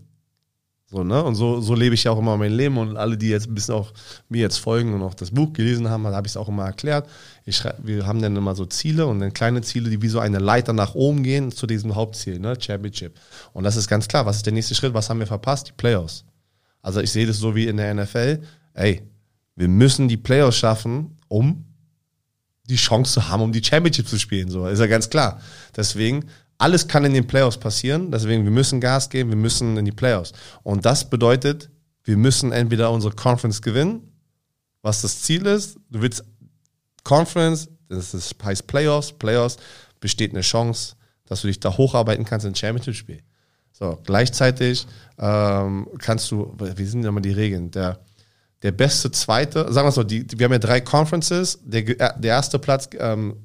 So, 0.90 1.04
ne? 1.04 1.22
Und 1.22 1.36
so, 1.36 1.60
so 1.60 1.76
lebe 1.76 1.96
ich 1.96 2.06
ja 2.06 2.12
auch 2.12 2.18
immer 2.18 2.38
mein 2.38 2.54
Leben 2.54 2.78
und 2.78 2.96
alle, 2.96 3.18
die 3.18 3.28
jetzt 3.28 3.48
ein 3.48 3.56
bisschen 3.56 3.76
auch 3.76 3.92
mir 4.30 4.40
jetzt 4.40 4.58
folgen 4.58 4.94
und 4.94 5.02
auch 5.02 5.14
das 5.14 5.32
Buch 5.32 5.52
gelesen 5.52 5.90
haben, 5.90 6.08
habe 6.08 6.26
ich 6.26 6.32
es 6.32 6.38
auch 6.38 6.48
immer 6.48 6.66
erklärt. 6.66 7.10
Ich 7.46 7.62
wir 7.80 8.08
haben 8.08 8.22
dann 8.22 8.38
immer 8.38 8.56
so 8.56 8.66
Ziele 8.66 9.06
und 9.06 9.20
dann 9.20 9.34
kleine 9.34 9.62
Ziele, 9.62 9.90
die 9.90 10.02
wie 10.02 10.08
so 10.08 10.20
eine 10.20 10.40
Leiter 10.40 10.72
nach 10.72 10.96
oben 10.96 11.24
gehen 11.24 11.52
zu 11.52 11.68
diesem 11.68 11.94
Hauptziel, 11.96 12.40
ne? 12.40 12.56
Championship. 12.58 13.20
Und 13.52 13.66
das 13.66 13.76
ist 13.76 13.90
ganz 13.90 14.08
klar. 14.08 14.26
Was 14.26 14.38
ist 14.38 14.46
der 14.46 14.54
nächste 14.54 14.76
Schritt? 14.76 14.94
Was 14.94 15.10
haben 15.10 15.20
wir 15.20 15.28
verpasst? 15.28 15.68
Die 15.68 15.74
Playoffs. 15.74 16.24
Also 16.82 17.02
ich 17.02 17.12
sehe 17.12 17.28
das 17.28 17.38
so 17.38 17.54
wie 17.54 17.68
in 17.68 17.76
der 17.76 17.94
NFL. 17.94 18.40
Ey, 18.74 19.02
wir 19.58 19.68
müssen 19.68 20.08
die 20.08 20.16
Playoffs 20.16 20.56
schaffen, 20.56 21.18
um 21.28 21.66
die 22.70 22.78
Chance 22.78 23.14
zu 23.14 23.28
haben, 23.28 23.42
um 23.42 23.52
die 23.52 23.64
Championship 23.64 24.08
zu 24.08 24.18
spielen. 24.18 24.50
So 24.50 24.66
ist 24.68 24.80
ja 24.80 24.88
ganz 24.88 25.10
klar. 25.10 25.42
Deswegen, 25.76 26.26
alles 26.58 26.88
kann 26.88 27.06
in 27.06 27.14
den 27.14 27.28
Playoffs 27.28 27.58
passieren. 27.58 28.12
Deswegen, 28.12 28.44
wir 28.44 28.52
müssen 28.52 28.82
Gas 28.82 29.10
geben, 29.10 29.30
wir 29.30 29.38
müssen 29.38 29.78
in 29.78 29.86
die 29.86 29.92
Playoffs. 29.92 30.34
Und 30.64 30.86
das 30.86 31.10
bedeutet, 31.10 31.70
wir 32.04 32.18
müssen 32.18 32.52
entweder 32.52 32.92
unsere 32.92 33.14
Conference 33.14 33.62
gewinnen, 33.62 34.12
was 34.82 35.02
das 35.02 35.22
Ziel 35.22 35.46
ist. 35.46 35.78
Du 35.90 36.02
willst 36.02 36.24
Conference, 37.04 37.70
das 37.90 38.14
ist, 38.14 38.36
heißt 38.44 38.68
Playoffs. 38.68 39.12
Playoffs 39.12 39.58
besteht 40.00 40.32
eine 40.32 40.42
Chance, 40.42 40.96
dass 41.26 41.42
du 41.42 41.48
dich 41.48 41.60
da 41.60 41.78
hocharbeiten 41.78 42.26
kannst 42.26 42.46
in 42.46 42.56
Championship-Spiel. 42.56 43.22
So, 43.72 44.00
gleichzeitig 44.06 44.88
ähm, 45.20 45.88
kannst 46.00 46.32
du, 46.32 46.56
wie 46.58 46.86
sind 46.86 47.04
denn 47.04 47.10
immer 47.10 47.22
die 47.22 47.32
Regeln? 47.32 47.70
Der, 47.70 48.00
der 48.64 48.72
beste 48.72 49.12
Zweite, 49.12 49.72
sagen 49.72 49.88
wir 49.88 49.92
so, 49.92 50.04
die, 50.04 50.26
wir 50.36 50.46
haben 50.46 50.54
ja 50.54 50.60
drei 50.60 50.82
Conferences, 50.82 51.60
der, 51.64 51.84
der 51.84 52.32
erste 52.32 52.58
Platz 52.58 52.90
ähm, 52.98 53.36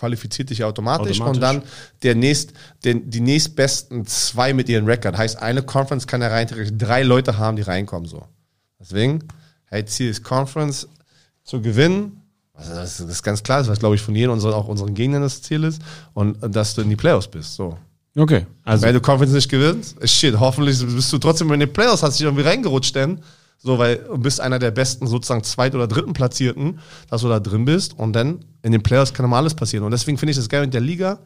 qualifiziert 0.00 0.48
dich 0.48 0.64
automatisch, 0.64 1.20
Automatisch. 1.20 1.36
und 1.36 1.40
dann 1.42 1.62
der 2.02 2.14
nächst, 2.14 2.52
der, 2.84 2.94
die 2.94 3.20
nächstbesten 3.20 4.06
zwei 4.06 4.54
mit 4.54 4.68
ihren 4.68 4.86
Record. 4.86 5.16
Heißt, 5.16 5.40
eine 5.40 5.62
Conference 5.62 6.06
kann 6.06 6.22
ja 6.22 6.28
rein 6.28 6.48
drei 6.78 7.02
Leute 7.02 7.36
haben, 7.36 7.56
die 7.56 7.62
reinkommen. 7.62 8.08
So. 8.08 8.22
Deswegen, 8.80 9.20
hey, 9.66 9.84
Ziel 9.84 10.08
ist 10.08 10.24
Conference 10.24 10.88
zu 11.44 11.60
gewinnen. 11.60 12.22
Also 12.54 12.74
das, 12.74 12.98
ist 12.98 13.22
ganz 13.22 13.42
klar, 13.42 13.58
das 13.58 13.68
was 13.68 13.78
glaube 13.78 13.94
ich 13.94 14.02
von 14.02 14.14
jedem 14.14 14.32
unserer, 14.32 14.56
auch 14.56 14.68
unseren 14.68 14.94
Gegnern 14.94 15.22
das 15.22 15.42
Ziel 15.42 15.64
ist 15.64 15.82
und 16.14 16.36
dass 16.54 16.74
du 16.74 16.82
in 16.82 16.88
die 16.88 16.96
Playoffs 16.96 17.28
bist. 17.28 17.54
So. 17.54 17.76
Okay, 18.16 18.46
also 18.64 18.86
Wenn 18.86 18.94
du 18.94 19.00
Conference 19.00 19.34
nicht 19.34 19.50
gewinnst, 19.50 19.98
ist 19.98 20.12
shit. 20.14 20.38
Hoffentlich 20.38 20.78
bist 20.84 21.12
du 21.12 21.18
trotzdem 21.18 21.52
in 21.52 21.60
den 21.60 21.72
Playoffs, 21.72 22.02
hast 22.02 22.18
dich 22.18 22.24
irgendwie 22.24 22.44
reingerutscht, 22.44 22.94
denn 22.94 23.20
so, 23.62 23.78
weil 23.78 23.98
du 23.98 24.18
bist 24.18 24.40
einer 24.40 24.58
der 24.58 24.70
besten, 24.70 25.06
sozusagen 25.06 25.44
zweit- 25.44 25.74
oder 25.74 25.86
dritten 25.86 26.14
Platzierten, 26.14 26.78
dass 27.08 27.20
du 27.20 27.28
da 27.28 27.40
drin 27.40 27.66
bist 27.66 27.98
und 27.98 28.14
dann 28.14 28.44
in 28.62 28.72
den 28.72 28.82
Playoffs 28.82 29.12
kann 29.12 29.26
immer 29.26 29.36
alles 29.36 29.54
passieren. 29.54 29.84
Und 29.84 29.90
deswegen 29.90 30.16
finde 30.16 30.30
ich 30.30 30.38
das 30.38 30.48
geil 30.48 30.62
mit 30.62 30.72
der 30.72 30.80
Liga. 30.80 31.20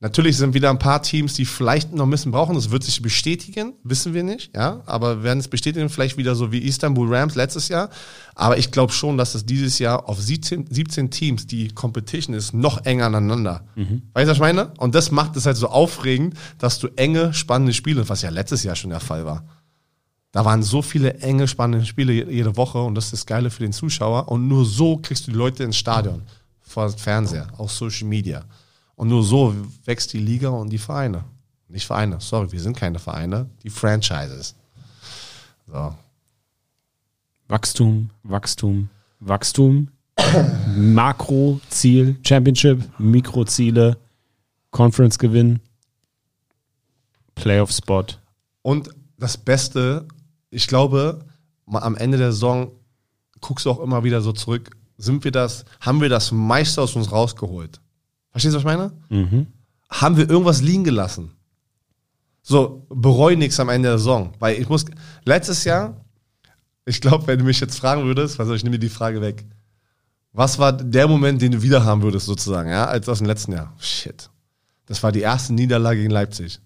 Natürlich 0.00 0.36
sind 0.36 0.54
wieder 0.54 0.70
ein 0.70 0.78
paar 0.78 1.02
Teams, 1.02 1.34
die 1.34 1.44
vielleicht 1.44 1.92
noch 1.92 2.06
ein 2.06 2.10
bisschen 2.10 2.30
brauchen. 2.30 2.54
Das 2.54 2.70
wird 2.70 2.84
sich 2.84 3.02
bestätigen, 3.02 3.74
wissen 3.82 4.14
wir 4.14 4.22
nicht, 4.22 4.54
ja. 4.54 4.80
Aber 4.86 5.24
werden 5.24 5.40
es 5.40 5.48
bestätigen, 5.48 5.88
vielleicht 5.88 6.16
wieder 6.16 6.36
so 6.36 6.52
wie 6.52 6.58
Istanbul 6.58 7.12
Rams 7.12 7.34
letztes 7.34 7.68
Jahr. 7.68 7.90
Aber 8.36 8.58
ich 8.58 8.70
glaube 8.70 8.92
schon, 8.92 9.18
dass 9.18 9.34
es 9.34 9.44
dieses 9.44 9.80
Jahr 9.80 10.08
auf 10.08 10.20
17, 10.20 10.66
17 10.70 11.10
Teams, 11.10 11.46
die 11.48 11.68
Competition 11.68 12.34
ist, 12.34 12.54
noch 12.54 12.84
enger 12.84 13.06
aneinander. 13.06 13.64
Weißt 14.14 14.26
du, 14.26 14.30
was 14.30 14.36
ich 14.36 14.40
meine? 14.40 14.72
Und 14.78 14.94
das 14.94 15.10
macht 15.10 15.36
es 15.36 15.46
halt 15.46 15.56
so 15.56 15.68
aufregend, 15.68 16.34
dass 16.58 16.78
du 16.78 16.88
enge, 16.94 17.34
spannende 17.34 17.72
Spiele, 17.72 18.08
was 18.08 18.22
ja 18.22 18.30
letztes 18.30 18.62
Jahr 18.62 18.76
schon 18.76 18.90
der 18.90 19.00
Fall 19.00 19.24
war. 19.24 19.44
Da 20.32 20.44
waren 20.44 20.62
so 20.62 20.82
viele 20.82 21.14
enge, 21.14 21.48
spannende 21.48 21.86
Spiele 21.86 22.12
je- 22.12 22.30
jede 22.30 22.56
Woche 22.56 22.82
und 22.82 22.94
das 22.94 23.06
ist 23.06 23.12
das 23.14 23.26
Geile 23.26 23.50
für 23.50 23.62
den 23.62 23.72
Zuschauer. 23.72 24.28
Und 24.28 24.46
nur 24.46 24.64
so 24.66 24.98
kriegst 24.98 25.26
du 25.26 25.30
die 25.30 25.36
Leute 25.36 25.64
ins 25.64 25.76
Stadion, 25.76 26.22
vor 26.60 26.88
dem 26.88 26.98
Fernseher, 26.98 27.48
auf 27.56 27.72
Social 27.72 28.06
Media. 28.06 28.44
Und 28.94 29.08
nur 29.08 29.22
so 29.24 29.54
wächst 29.84 30.12
die 30.12 30.18
Liga 30.18 30.48
und 30.50 30.70
die 30.70 30.78
Vereine. 30.78 31.24
Nicht 31.68 31.86
Vereine, 31.86 32.20
sorry, 32.20 32.50
wir 32.52 32.60
sind 32.60 32.76
keine 32.76 32.98
Vereine, 32.98 33.48
die 33.62 33.70
Franchises. 33.70 34.54
So. 35.66 35.94
Wachstum, 37.48 38.10
Wachstum, 38.22 38.88
Wachstum, 39.20 39.88
Makroziel, 40.76 42.16
Championship, 42.26 42.82
Mikroziele, 42.98 43.96
Conference 44.70 45.18
Gewinn, 45.18 45.60
Playoff 47.34 47.70
Spot. 47.70 48.04
Und 48.62 48.90
das 49.18 49.36
Beste, 49.36 50.06
ich 50.50 50.66
glaube, 50.66 51.24
am 51.66 51.96
Ende 51.96 52.18
der 52.18 52.32
Saison 52.32 52.72
guckst 53.40 53.66
du 53.66 53.70
auch 53.70 53.80
immer 53.80 54.04
wieder 54.04 54.20
so 54.20 54.32
zurück, 54.32 54.70
sind 54.96 55.24
wir 55.24 55.30
das, 55.30 55.64
haben 55.80 56.00
wir 56.00 56.08
das 56.08 56.32
meiste 56.32 56.82
aus 56.82 56.96
uns 56.96 57.12
rausgeholt? 57.12 57.80
Verstehst 58.30 58.54
du, 58.54 58.56
was 58.56 58.62
ich 58.62 58.78
meine? 58.78 58.92
Mhm. 59.08 59.46
Haben 59.90 60.16
wir 60.16 60.28
irgendwas 60.28 60.60
liegen 60.60 60.84
gelassen? 60.84 61.32
So, 62.42 62.86
bereu 62.88 63.36
nichts 63.36 63.60
am 63.60 63.68
Ende 63.68 63.90
der 63.90 63.98
Saison. 63.98 64.32
Weil 64.38 64.60
ich 64.60 64.68
muss, 64.68 64.84
letztes 65.24 65.64
Jahr, 65.64 66.04
ich 66.84 67.00
glaube, 67.00 67.26
wenn 67.26 67.38
du 67.38 67.44
mich 67.44 67.60
jetzt 67.60 67.78
fragen 67.78 68.04
würdest, 68.04 68.40
also 68.40 68.54
ich 68.54 68.64
nehme 68.64 68.78
dir 68.78 68.88
die 68.88 68.94
Frage 68.94 69.20
weg. 69.20 69.44
Was 70.32 70.58
war 70.58 70.72
der 70.72 71.08
Moment, 71.08 71.42
den 71.42 71.52
du 71.52 71.62
wieder 71.62 71.84
haben 71.84 72.02
würdest, 72.02 72.26
sozusagen, 72.26 72.70
ja, 72.70 72.86
als 72.86 73.08
aus 73.08 73.18
dem 73.18 73.26
letzten 73.26 73.52
Jahr? 73.52 73.74
Shit. 73.78 74.30
Das 74.86 75.02
war 75.02 75.12
die 75.12 75.20
erste 75.20 75.52
Niederlage 75.52 76.00
gegen 76.00 76.10
Leipzig. 76.10 76.60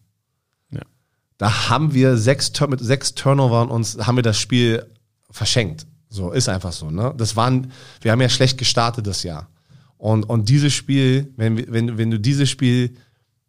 Da 1.43 1.69
haben 1.71 1.93
wir 1.93 2.17
sechs, 2.19 2.53
mit 2.69 2.79
sechs 2.79 3.17
Turnovern 3.17 3.69
uns, 3.69 3.99
haben 3.99 4.15
wir 4.15 4.23
das 4.23 4.39
Spiel 4.39 4.87
verschenkt. 5.29 5.89
So, 6.09 6.31
ist 6.31 6.49
einfach 6.49 6.71
so, 6.71 6.89
ne? 6.89 7.13
Das 7.17 7.35
waren, 7.35 7.73
wir 8.01 8.13
haben 8.13 8.21
ja 8.21 8.29
schlecht 8.29 8.59
gestartet 8.59 9.09
das 9.09 9.25
Jahr. 9.25 9.49
Und, 9.97 10.23
und 10.31 10.49
dieses 10.49 10.73
Spiel, 10.73 11.33
wenn, 11.37 11.57
wenn, 11.73 11.99
wenn 11.99 12.13
du 12.13 12.21
dieses 12.21 12.49
Spiel 12.49 12.95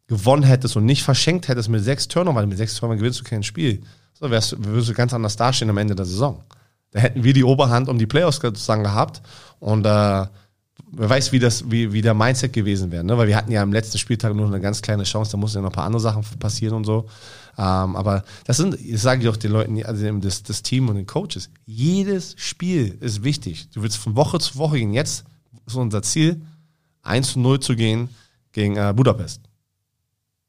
gewonnen 0.08 0.42
hättest 0.42 0.76
und 0.76 0.86
nicht 0.86 1.04
verschenkt 1.04 1.50
hättest 1.50 1.70
mit 1.70 1.84
sechs 1.84 2.08
Turnovern, 2.08 2.36
weil 2.38 2.48
mit 2.48 2.58
sechs 2.58 2.74
Turnovern 2.74 2.98
gewinnst 2.98 3.20
du 3.20 3.26
kein 3.26 3.44
Spiel, 3.44 3.84
so 4.14 4.32
wärst, 4.32 4.54
du- 4.54 4.66
würdest 4.66 4.90
du 4.90 4.96
ganz 4.96 5.14
anders 5.14 5.36
dastehen 5.36 5.70
am 5.70 5.78
Ende 5.78 5.94
der 5.94 6.06
Saison. 6.06 6.44
Da 6.90 7.00
hätten 7.00 7.24
wir 7.24 7.34
die 7.34 7.44
Oberhand 7.44 7.90
um 7.90 8.00
die 8.00 8.08
Playoffs 8.08 8.38
sozusagen 8.42 8.82
gehabt 8.82 9.22
und 9.60 9.86
äh, 9.86 10.26
wer 10.96 11.10
weiß, 11.10 11.32
wie 11.32 11.40
das, 11.40 11.70
wie, 11.70 11.92
wie 11.92 12.02
der 12.02 12.14
Mindset 12.14 12.54
gewesen 12.54 12.92
wäre, 12.92 13.04
ne? 13.04 13.18
Weil 13.18 13.28
wir 13.28 13.36
hatten 13.36 13.52
ja 13.52 13.62
am 13.62 13.74
letzten 13.74 13.98
Spieltag 13.98 14.36
nur 14.36 14.48
eine 14.48 14.60
ganz 14.62 14.82
kleine 14.82 15.04
Chance, 15.04 15.32
da 15.32 15.38
mussten 15.38 15.58
ja 15.58 15.62
noch 15.62 15.70
ein 15.72 15.74
paar 15.76 15.86
andere 15.86 16.02
Sachen 16.02 16.24
passieren 16.40 16.76
und 16.76 16.86
so. 16.86 17.06
Ähm, 17.58 17.96
aber 17.96 18.24
das 18.46 18.58
sind, 18.58 18.78
das 18.92 19.02
sage 19.02 19.22
ich 19.22 19.28
auch 19.30 19.38
den 19.38 19.52
Leuten, 19.52 19.84
also 19.84 20.04
dem- 20.04 20.22
das, 20.22 20.44
das 20.44 20.64
Team 20.64 20.90
und 20.90 20.96
den 20.96 21.06
Coaches, 21.06 21.50
jedes 21.66 22.36
Spiel 22.38 22.98
ist 23.00 23.24
wichtig. 23.24 23.70
Du 23.74 23.82
willst 23.84 23.98
von 23.98 24.16
Woche 24.16 24.40
zu 24.40 24.58
Woche 24.58 24.78
gehen. 24.80 24.94
Jetzt 24.94 25.24
ist 25.68 25.76
unser 25.76 26.02
Ziel, 26.02 26.42
1 27.04 27.34
zu 27.34 27.40
0 27.40 27.60
zu 27.60 27.76
gehen 27.76 28.10
gegen 28.54 28.76
äh, 28.78 28.94
Budapest. 28.96 29.42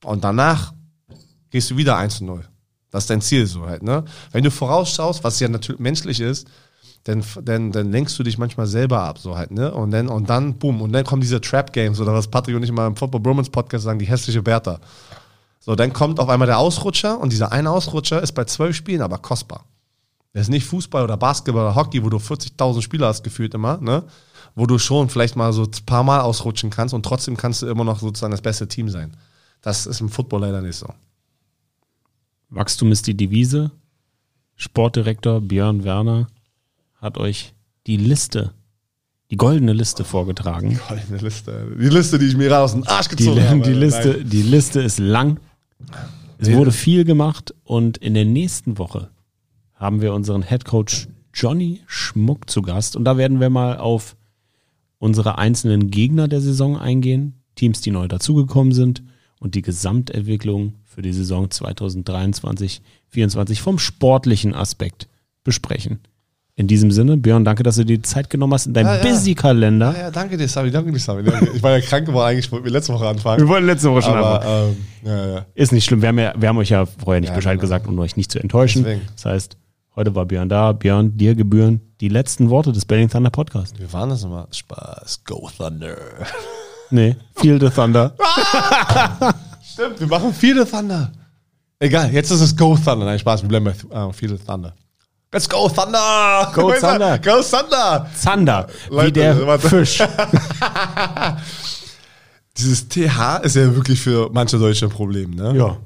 Und 0.03 0.25
danach 0.25 0.73
gehst 1.51 1.71
du 1.71 1.77
wieder 1.77 1.97
1 1.97 2.17
zu 2.19 2.25
0. 2.25 2.45
Das 2.91 3.05
ist 3.05 3.11
dein 3.11 3.21
Ziel 3.23 3.47
so 3.47 3.67
halt, 3.67 3.83
ne? 3.83 4.05
Wenn 4.31 4.45
du 4.45 4.51
vorausschaust, 4.51 5.25
was 5.25 5.41
ja 5.41 5.49
natürlich 5.49 5.81
menschlich 5.81 6.21
ist, 6.21 6.47
dann, 7.05 7.23
dann, 7.43 7.71
dann 7.71 7.93
lenkst 7.93 8.19
du 8.19 8.23
dich 8.23 8.39
manchmal 8.39 8.67
selber 8.67 9.03
ab, 9.03 9.19
so 9.19 9.37
halt, 9.37 9.51
ne? 9.51 9.73
Und 9.73 9.91
dann, 9.91 10.09
und 10.09 10.31
dann, 10.31 10.55
boom, 10.59 10.81
und 10.81 10.93
dann 10.93 11.05
kommen 11.05 11.21
diese 11.21 11.41
Trap-Games 11.41 12.01
oder 12.01 12.15
was 12.15 12.29
Patrick 12.29 12.57
und 12.57 12.63
ich 12.63 12.73
mal 12.73 12.87
im 12.87 12.97
Football 12.97 13.21
Bromance 13.21 13.51
Podcast 13.51 13.85
sagen, 13.85 13.99
die 13.99 14.07
hässliche 14.07 14.43
Bertha. 14.43 14.81
So, 15.61 15.75
dann 15.75 15.93
kommt 15.93 16.19
auf 16.19 16.31
einmal 16.31 16.47
der 16.47 16.59
Ausrutscher 16.59 17.21
und 17.21 17.31
dieser 17.31 17.53
eine 17.53 17.71
Ausrutscher 17.71 18.23
ist 18.23 18.33
bei 18.33 18.45
zwölf 18.45 18.75
Spielen 18.75 19.03
aber 19.03 19.19
kostbar. 19.19 19.67
Das 20.33 20.43
ist 20.43 20.49
nicht 20.49 20.67
Fußball 20.67 21.05
oder 21.05 21.17
Basketball 21.17 21.65
oder 21.65 21.75
Hockey, 21.75 22.03
wo 22.03 22.09
du 22.09 22.17
40.000 22.17 22.81
Spieler 22.81 23.09
hast 23.09 23.23
gefühlt 23.23 23.55
immer, 23.55 23.77
ne? 23.79 24.05
Wo 24.55 24.67
du 24.67 24.79
schon 24.79 25.11
vielleicht 25.11 25.37
mal 25.37 25.53
so 25.53 25.65
ein 25.65 25.87
paar 25.87 26.05
Mal 26.05 26.21
ausrutschen 26.21 26.71
kannst 26.71 26.95
und 26.95 27.05
trotzdem 27.05 27.37
kannst 27.37 27.61
du 27.61 27.67
immer 27.67 27.85
noch 27.85 28.01
sozusagen 28.01 28.31
das 28.31 28.41
beste 28.41 28.67
Team 28.67 28.89
sein. 28.89 29.17
Das 29.61 29.87
ist 29.87 30.01
im 30.01 30.09
Football 30.09 30.41
leider 30.41 30.63
nicht 30.63 30.77
so. 30.77 30.87
Wachstum 32.49 32.93
ist 32.93 33.07
die 33.07 33.17
Devise. 33.17 33.71
Sportdirektor 34.57 35.41
Björn 35.41 35.85
Werner 35.85 36.29
hat 37.05 37.19
euch 37.19 37.55
die 37.87 37.99
Liste, 37.99 38.53
die 39.31 39.37
goldene 39.37 39.75
Liste 39.75 40.03
vorgetragen. 40.05 40.81
Goldene 40.89 41.19
Liste. 41.19 41.77
Die 41.79 41.89
Liste, 41.89 42.19
die 42.19 42.27
ich 42.27 42.37
mir 42.37 42.49
gerade 42.49 42.65
aus 42.65 42.73
dem 42.73 42.83
Arsch 42.85 43.09
Die, 43.09 43.17
gezogen 43.17 43.49
habe. 43.49 43.61
die, 43.61 43.75
Liste, 43.75 44.17
Nein. 44.19 44.31
die 44.31 44.43
Liste 44.43 44.81
ist 44.81 44.99
lang. 44.99 45.39
Es 46.39 46.51
wurde 46.51 46.73
viel 46.73 47.05
gemacht 47.05 47.55
und 47.63 47.99
in 47.99 48.15
der 48.15 48.25
nächsten 48.25 48.79
Woche 48.79 49.11
haben 49.75 50.01
wir 50.01 50.15
unseren 50.15 50.43
Head 50.43 50.65
Coach 50.65 51.09
Johnny 51.35 51.83
Schmuck 51.87 52.49
zu 52.49 52.63
Gast 52.63 52.97
und 52.97 53.05
da 53.05 53.19
werden 53.19 53.39
wir 53.39 53.51
mal 53.51 53.77
auf 53.77 54.17
unsere 54.99 55.37
einzelnen 55.37 55.91
Gegner 55.91 56.27
der 56.27 56.41
Saison 56.41 56.79
eingehen, 56.79 57.35
Teams, 57.55 57.83
die 57.83 57.91
neu 57.91 58.09
dazugekommen 58.09 58.73
sind 58.73 59.03
und 59.41 59.55
die 59.55 59.63
Gesamtentwicklung 59.63 60.73
für 60.85 61.03
die 61.03 61.13
Saison 61.13 61.49
2023-24 61.49 63.61
vom 63.61 63.79
sportlichen 63.79 64.55
Aspekt 64.55 65.09
besprechen. 65.45 65.99
In 66.57 66.69
diesem 66.69 66.93
Sinne, 66.93 67.17
Björn, 67.17 67.45
danke, 67.45 67.65
dass 67.65 67.75
du 67.77 67.85
dir 67.85 67.97
die 67.97 68.03
Zeit 68.03 68.31
genommen 68.31 68.55
hast 68.55 68.67
in 68.67 68.75
deinem 68.75 68.87
Ja, 68.87 68.97
ja. 68.97 69.03
Busy-Kalender. 69.03 69.93
Ja, 69.93 69.99
ja, 70.03 70.11
danke 70.13 70.37
dir, 70.37 70.47
Sabi, 70.47 70.71
danke 70.71 70.93
dir, 70.93 71.01
Sabi. 71.01 71.25
Danke. 71.25 71.51
Ich 71.53 71.63
war 71.63 71.73
ja 71.73 71.81
krank, 71.81 72.09
aber 72.09 72.27
eigentlich 72.27 72.51
wollten 72.53 72.65
wir 72.65 72.71
letzte 72.71 72.93
Woche 72.95 73.09
anfangen. 73.09 73.41
Wir 73.41 73.49
wollten 73.49 73.67
letzte 73.67 73.91
Woche 73.91 74.03
schon 74.03 74.15
aber, 74.15 74.41
anfangen. 74.41 74.77
ähm, 75.03 75.09
ja, 75.09 75.27
ja. 75.35 75.47
Ist 75.55 75.73
nicht 75.73 75.85
schlimm. 75.85 76.01
Wir 76.01 76.09
haben, 76.11 76.19
ja, 76.21 76.33
wir 76.37 76.49
haben 76.49 76.59
euch 76.59 76.69
ja 76.71 76.87
vorher 76.87 77.21
nicht 77.21 77.31
Ja, 77.31 77.35
Bescheid 77.35 77.55
genau. 77.55 77.61
gesagt, 77.63 77.89
um 77.89 77.99
euch 77.99 78.17
nicht 78.17 78.31
zu 78.31 78.39
enttäuschen. 78.39 78.85
Deswegen. 78.85 79.03
Das 79.17 79.25
heißt, 79.25 79.57
heute 79.97 80.15
war 80.15 80.27
Björn 80.27 80.49
da. 80.49 80.71
Björn, 80.71 81.17
dir 81.17 81.35
gebühren 81.35 81.81
die 82.01 82.09
letzten 82.09 82.51
Worte 82.51 82.71
des 82.71 82.85
Belling 82.85 83.09
Thunder 83.11 83.31
Podcast. 83.31 83.77
Wir 83.81 83.93
waren 83.93 84.11
das 84.11 84.23
nochmal. 84.23 84.47
Spaß, 84.53 85.25
go 85.25 85.51
Thunder. 85.57 85.97
Nee, 86.91 87.17
Feel 87.35 87.61
the 87.61 87.71
Thunder. 87.71 88.15
Stimmt, 89.65 89.99
wir 89.99 90.07
machen 90.07 90.33
viele 90.33 90.65
Thunder. 90.71 91.11
Egal, 91.81 92.13
jetzt 92.13 92.31
ist 92.31 92.41
es 92.41 92.57
Go 92.57 92.77
Thunder. 92.77 93.05
Nein, 93.07 93.19
Spaß, 93.19 93.43
wir 93.43 93.49
bleiben 93.49 93.65
bei 93.91 94.07
uh, 94.07 94.13
Feel 94.13 94.39
the 94.39 94.45
Thunder. 94.45 94.73
Let's 95.35 95.49
go 95.49 95.69
Thunder! 95.69 96.53
Go 96.55 96.71
Thunder. 96.73 97.19
Go 97.19 97.43
Thunder! 97.43 98.09
Zander, 98.15 98.69
wie 98.89 99.11
der 99.11 99.45
warte. 99.45 99.69
Fisch. 99.69 99.99
Dieses 102.57 102.89
TH 102.89 103.41
ist 103.43 103.57
ja 103.57 103.75
wirklich 103.75 104.01
für 104.01 104.31
manche 104.33 104.59
Deutsche 104.59 104.87
ein 104.87 104.93
Problem, 104.93 105.33
ne? 105.33 105.57
Ja. 105.57 105.77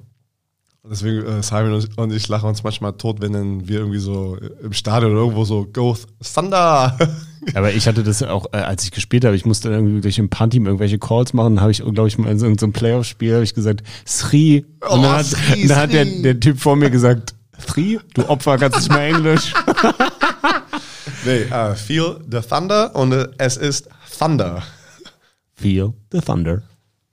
Deswegen, 0.90 1.24
äh, 1.26 1.42
Simon 1.42 1.72
und- 1.74 1.98
und 1.98 2.12
ich 2.12 2.28
lachen 2.28 2.48
uns 2.48 2.62
manchmal 2.62 2.92
tot, 2.92 3.20
wenn 3.22 3.32
dann 3.32 3.68
wir 3.68 3.78
irgendwie 3.80 3.98
so 3.98 4.36
im 4.62 4.72
Stadion 4.74 5.12
oder 5.12 5.20
irgendwo 5.20 5.44
so 5.46 5.66
Go 5.72 5.96
Thunder! 6.34 6.98
Aber 7.54 7.72
ich 7.72 7.88
hatte 7.88 8.02
das 8.02 8.22
auch, 8.22 8.46
äh, 8.52 8.58
als 8.58 8.84
ich 8.84 8.90
gespielt 8.90 9.24
habe, 9.24 9.34
ich 9.34 9.46
musste 9.46 9.70
irgendwie 9.70 10.02
durch 10.02 10.18
ein 10.18 10.28
Panteam 10.28 10.66
irgendwelche 10.66 10.98
Calls 10.98 11.32
machen, 11.32 11.54
dann 11.56 11.62
habe 11.62 11.72
ich, 11.72 11.78
glaube 11.82 12.08
ich, 12.08 12.18
mal 12.18 12.30
in 12.30 12.38
so, 12.38 12.46
in 12.46 12.58
so 12.58 12.66
einem 12.66 12.74
Playoff-Spiel 12.74 13.32
habe 13.32 13.44
ich 13.44 13.54
gesagt, 13.54 13.82
Sri. 14.06 14.66
Und 14.82 14.88
Oh, 14.98 15.02
dann 15.02 15.12
hat, 15.16 15.26
Sri, 15.26 15.66
dann 15.66 15.78
hat 15.78 15.92
der, 15.94 16.04
Sri. 16.04 16.22
der 16.22 16.38
Typ 16.40 16.60
vor 16.60 16.76
mir 16.76 16.90
gesagt, 16.90 17.34
Sri, 17.66 17.98
du 18.14 18.28
Opfer, 18.28 18.58
kannst 18.58 18.78
nicht 18.78 18.90
mehr 18.90 19.08
Englisch. 19.08 19.52
nee, 21.24 21.42
äh, 21.42 21.74
Feel 21.74 22.20
the 22.30 22.40
Thunder 22.40 22.94
und 22.94 23.12
äh, 23.12 23.28
es 23.38 23.56
ist 23.56 23.88
Thunder. 24.18 24.62
Feel 25.54 25.92
the 26.12 26.20
thunder. 26.20 26.62